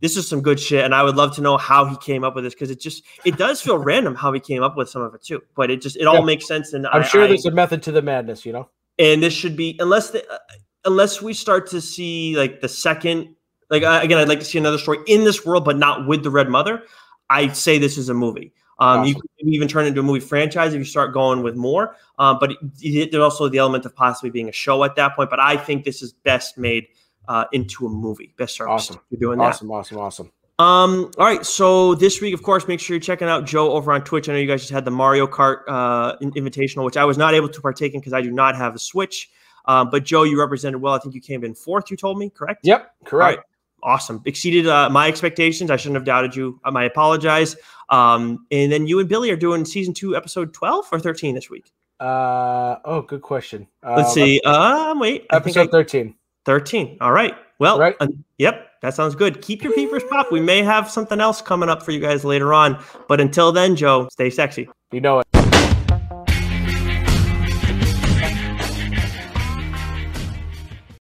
this 0.00 0.16
is 0.16 0.26
some 0.26 0.40
good 0.40 0.58
shit, 0.58 0.84
and 0.84 0.94
I 0.94 1.02
would 1.02 1.16
love 1.16 1.34
to 1.36 1.42
know 1.42 1.58
how 1.58 1.84
he 1.84 1.96
came 1.98 2.24
up 2.24 2.34
with 2.34 2.44
this 2.44 2.54
because 2.54 2.70
it 2.70 2.80
just 2.80 3.04
it 3.24 3.36
does 3.36 3.60
feel 3.60 3.78
random 3.84 4.14
how 4.14 4.32
he 4.32 4.40
came 4.40 4.62
up 4.62 4.76
with 4.76 4.88
some 4.88 5.02
of 5.02 5.14
it 5.14 5.22
too. 5.22 5.42
But 5.54 5.70
it 5.70 5.82
just 5.82 5.96
it 5.96 6.06
all 6.06 6.22
makes 6.22 6.46
sense, 6.46 6.72
and 6.72 6.86
I'm 6.86 7.02
I- 7.02 7.06
sure 7.06 7.26
there's 7.26 7.46
a 7.46 7.50
method 7.50 7.82
to 7.84 7.92
the 7.92 8.02
madness, 8.02 8.46
you 8.46 8.52
know. 8.52 8.68
and 8.98 9.22
this 9.22 9.34
should 9.34 9.56
be 9.56 9.76
unless 9.80 10.10
the, 10.10 10.28
uh, 10.30 10.38
unless 10.84 11.20
we 11.20 11.32
start 11.32 11.68
to 11.70 11.80
see 11.80 12.36
like 12.36 12.60
the 12.60 12.68
second 12.68 13.34
like 13.68 13.82
uh, 13.82 14.00
again 14.02 14.18
i'd 14.18 14.28
like 14.28 14.38
to 14.38 14.44
see 14.44 14.58
another 14.58 14.78
story 14.78 14.98
in 15.06 15.24
this 15.24 15.44
world 15.44 15.64
but 15.64 15.76
not 15.76 16.06
with 16.06 16.22
the 16.22 16.30
red 16.30 16.48
mother 16.48 16.82
i'd 17.30 17.56
say 17.56 17.78
this 17.78 17.98
is 17.98 18.08
a 18.08 18.14
movie 18.14 18.52
um, 18.80 19.04
you 19.04 19.10
Awesome. 19.12 19.20
could 19.20 19.30
maybe 19.42 19.54
even 19.56 19.68
turn 19.68 19.84
it 19.84 19.88
into 19.88 20.00
a 20.00 20.02
movie 20.02 20.20
franchise 20.20 20.72
if 20.74 20.78
you 20.78 20.84
start 20.84 21.12
going 21.12 21.42
with 21.42 21.54
more 21.56 21.94
um, 22.18 22.38
but 22.40 22.52
there's 22.82 23.14
also 23.14 23.48
the 23.48 23.58
element 23.58 23.84
of 23.86 23.94
possibly 23.94 24.30
being 24.30 24.48
a 24.48 24.52
show 24.52 24.82
at 24.84 24.96
that 24.96 25.14
point 25.14 25.30
but 25.30 25.38
i 25.40 25.56
think 25.56 25.84
this 25.84 26.02
is 26.02 26.12
best 26.12 26.58
made 26.58 26.86
uh, 27.28 27.44
into 27.52 27.86
a 27.86 27.88
movie 27.88 28.34
best 28.36 28.56
service 28.56 28.70
Awesome. 28.90 29.00
you're 29.10 29.20
doing 29.20 29.38
that 29.38 29.44
Awesome, 29.44 29.70
awesome, 29.70 29.98
awesome. 29.98 30.32
um, 30.58 31.10
all 31.16 31.24
right. 31.26 31.46
So 31.46 31.94
this 31.94 32.20
week, 32.20 32.34
of 32.34 32.42
course, 32.42 32.66
make 32.68 32.80
sure 32.80 32.94
you're 32.96 33.00
checking 33.00 33.28
out 33.28 33.46
Joe 33.46 33.72
over 33.72 33.92
on 33.92 34.02
Twitch. 34.04 34.28
I 34.28 34.32
know 34.32 34.38
you 34.38 34.46
guys 34.46 34.60
just 34.60 34.72
had 34.72 34.84
the 34.84 34.90
Mario 34.90 35.26
Kart 35.26 35.60
uh, 35.68 36.16
Invitational, 36.18 36.84
which 36.84 36.96
I 36.98 37.04
was 37.06 37.16
not 37.16 37.32
able 37.34 37.48
to 37.48 37.60
partake 37.62 37.94
in 37.94 38.00
because 38.00 38.12
I 38.12 38.20
do 38.20 38.30
not 38.30 38.56
have 38.56 38.74
a 38.74 38.78
Switch. 38.78 39.30
Um, 39.66 39.88
but 39.90 40.04
Joe, 40.04 40.24
you 40.24 40.38
represented 40.38 40.80
well. 40.82 40.92
I 40.94 40.98
think 40.98 41.14
you 41.14 41.20
came 41.22 41.44
in 41.44 41.54
fourth. 41.54 41.90
You 41.90 41.96
told 41.96 42.18
me, 42.18 42.28
correct? 42.30 42.60
Yep, 42.64 42.92
correct. 43.04 43.44
Awesome. 43.82 44.22
Exceeded 44.24 44.66
uh, 44.66 44.88
my 44.90 45.08
expectations. 45.08 45.70
I 45.70 45.76
shouldn't 45.76 45.96
have 45.96 46.04
doubted 46.04 46.34
you. 46.36 46.60
Um, 46.64 46.76
I 46.76 46.84
apologize. 46.84 47.56
Um, 47.88 48.46
and 48.50 48.70
then 48.70 48.86
you 48.86 48.98
and 49.00 49.08
Billy 49.08 49.30
are 49.30 49.36
doing 49.36 49.64
season 49.64 49.94
two, 49.94 50.14
episode 50.16 50.52
twelve 50.54 50.86
or 50.92 50.98
thirteen 51.00 51.34
this 51.34 51.50
week. 51.50 51.72
Uh 51.98 52.76
oh, 52.84 53.02
good 53.02 53.22
question. 53.22 53.66
Uh, 53.82 53.94
Let's 53.96 54.14
see. 54.14 54.40
Um, 54.42 54.98
wait. 55.00 55.26
I 55.30 55.38
think 55.40 55.56
I- 55.56 55.60
Episode 55.62 55.70
13. 55.72 56.14
13. 56.46 56.96
All 57.00 57.12
right. 57.12 57.34
Well, 57.58 57.78
Right. 57.78 57.94
uh, 58.00 58.06
yep, 58.38 58.68
that 58.80 58.94
sounds 58.94 59.14
good. 59.14 59.42
Keep 59.42 59.62
your 59.62 59.74
peepers 59.74 60.02
pop. 60.08 60.32
We 60.32 60.40
may 60.40 60.62
have 60.62 60.90
something 60.90 61.20
else 61.20 61.42
coming 61.42 61.68
up 61.68 61.82
for 61.82 61.90
you 61.90 62.00
guys 62.00 62.24
later 62.24 62.54
on. 62.54 62.82
But 63.08 63.20
until 63.20 63.52
then, 63.52 63.76
Joe, 63.76 64.08
stay 64.10 64.30
sexy. 64.30 64.70
You 64.92 65.02
know 65.02 65.20
it. 65.20 65.49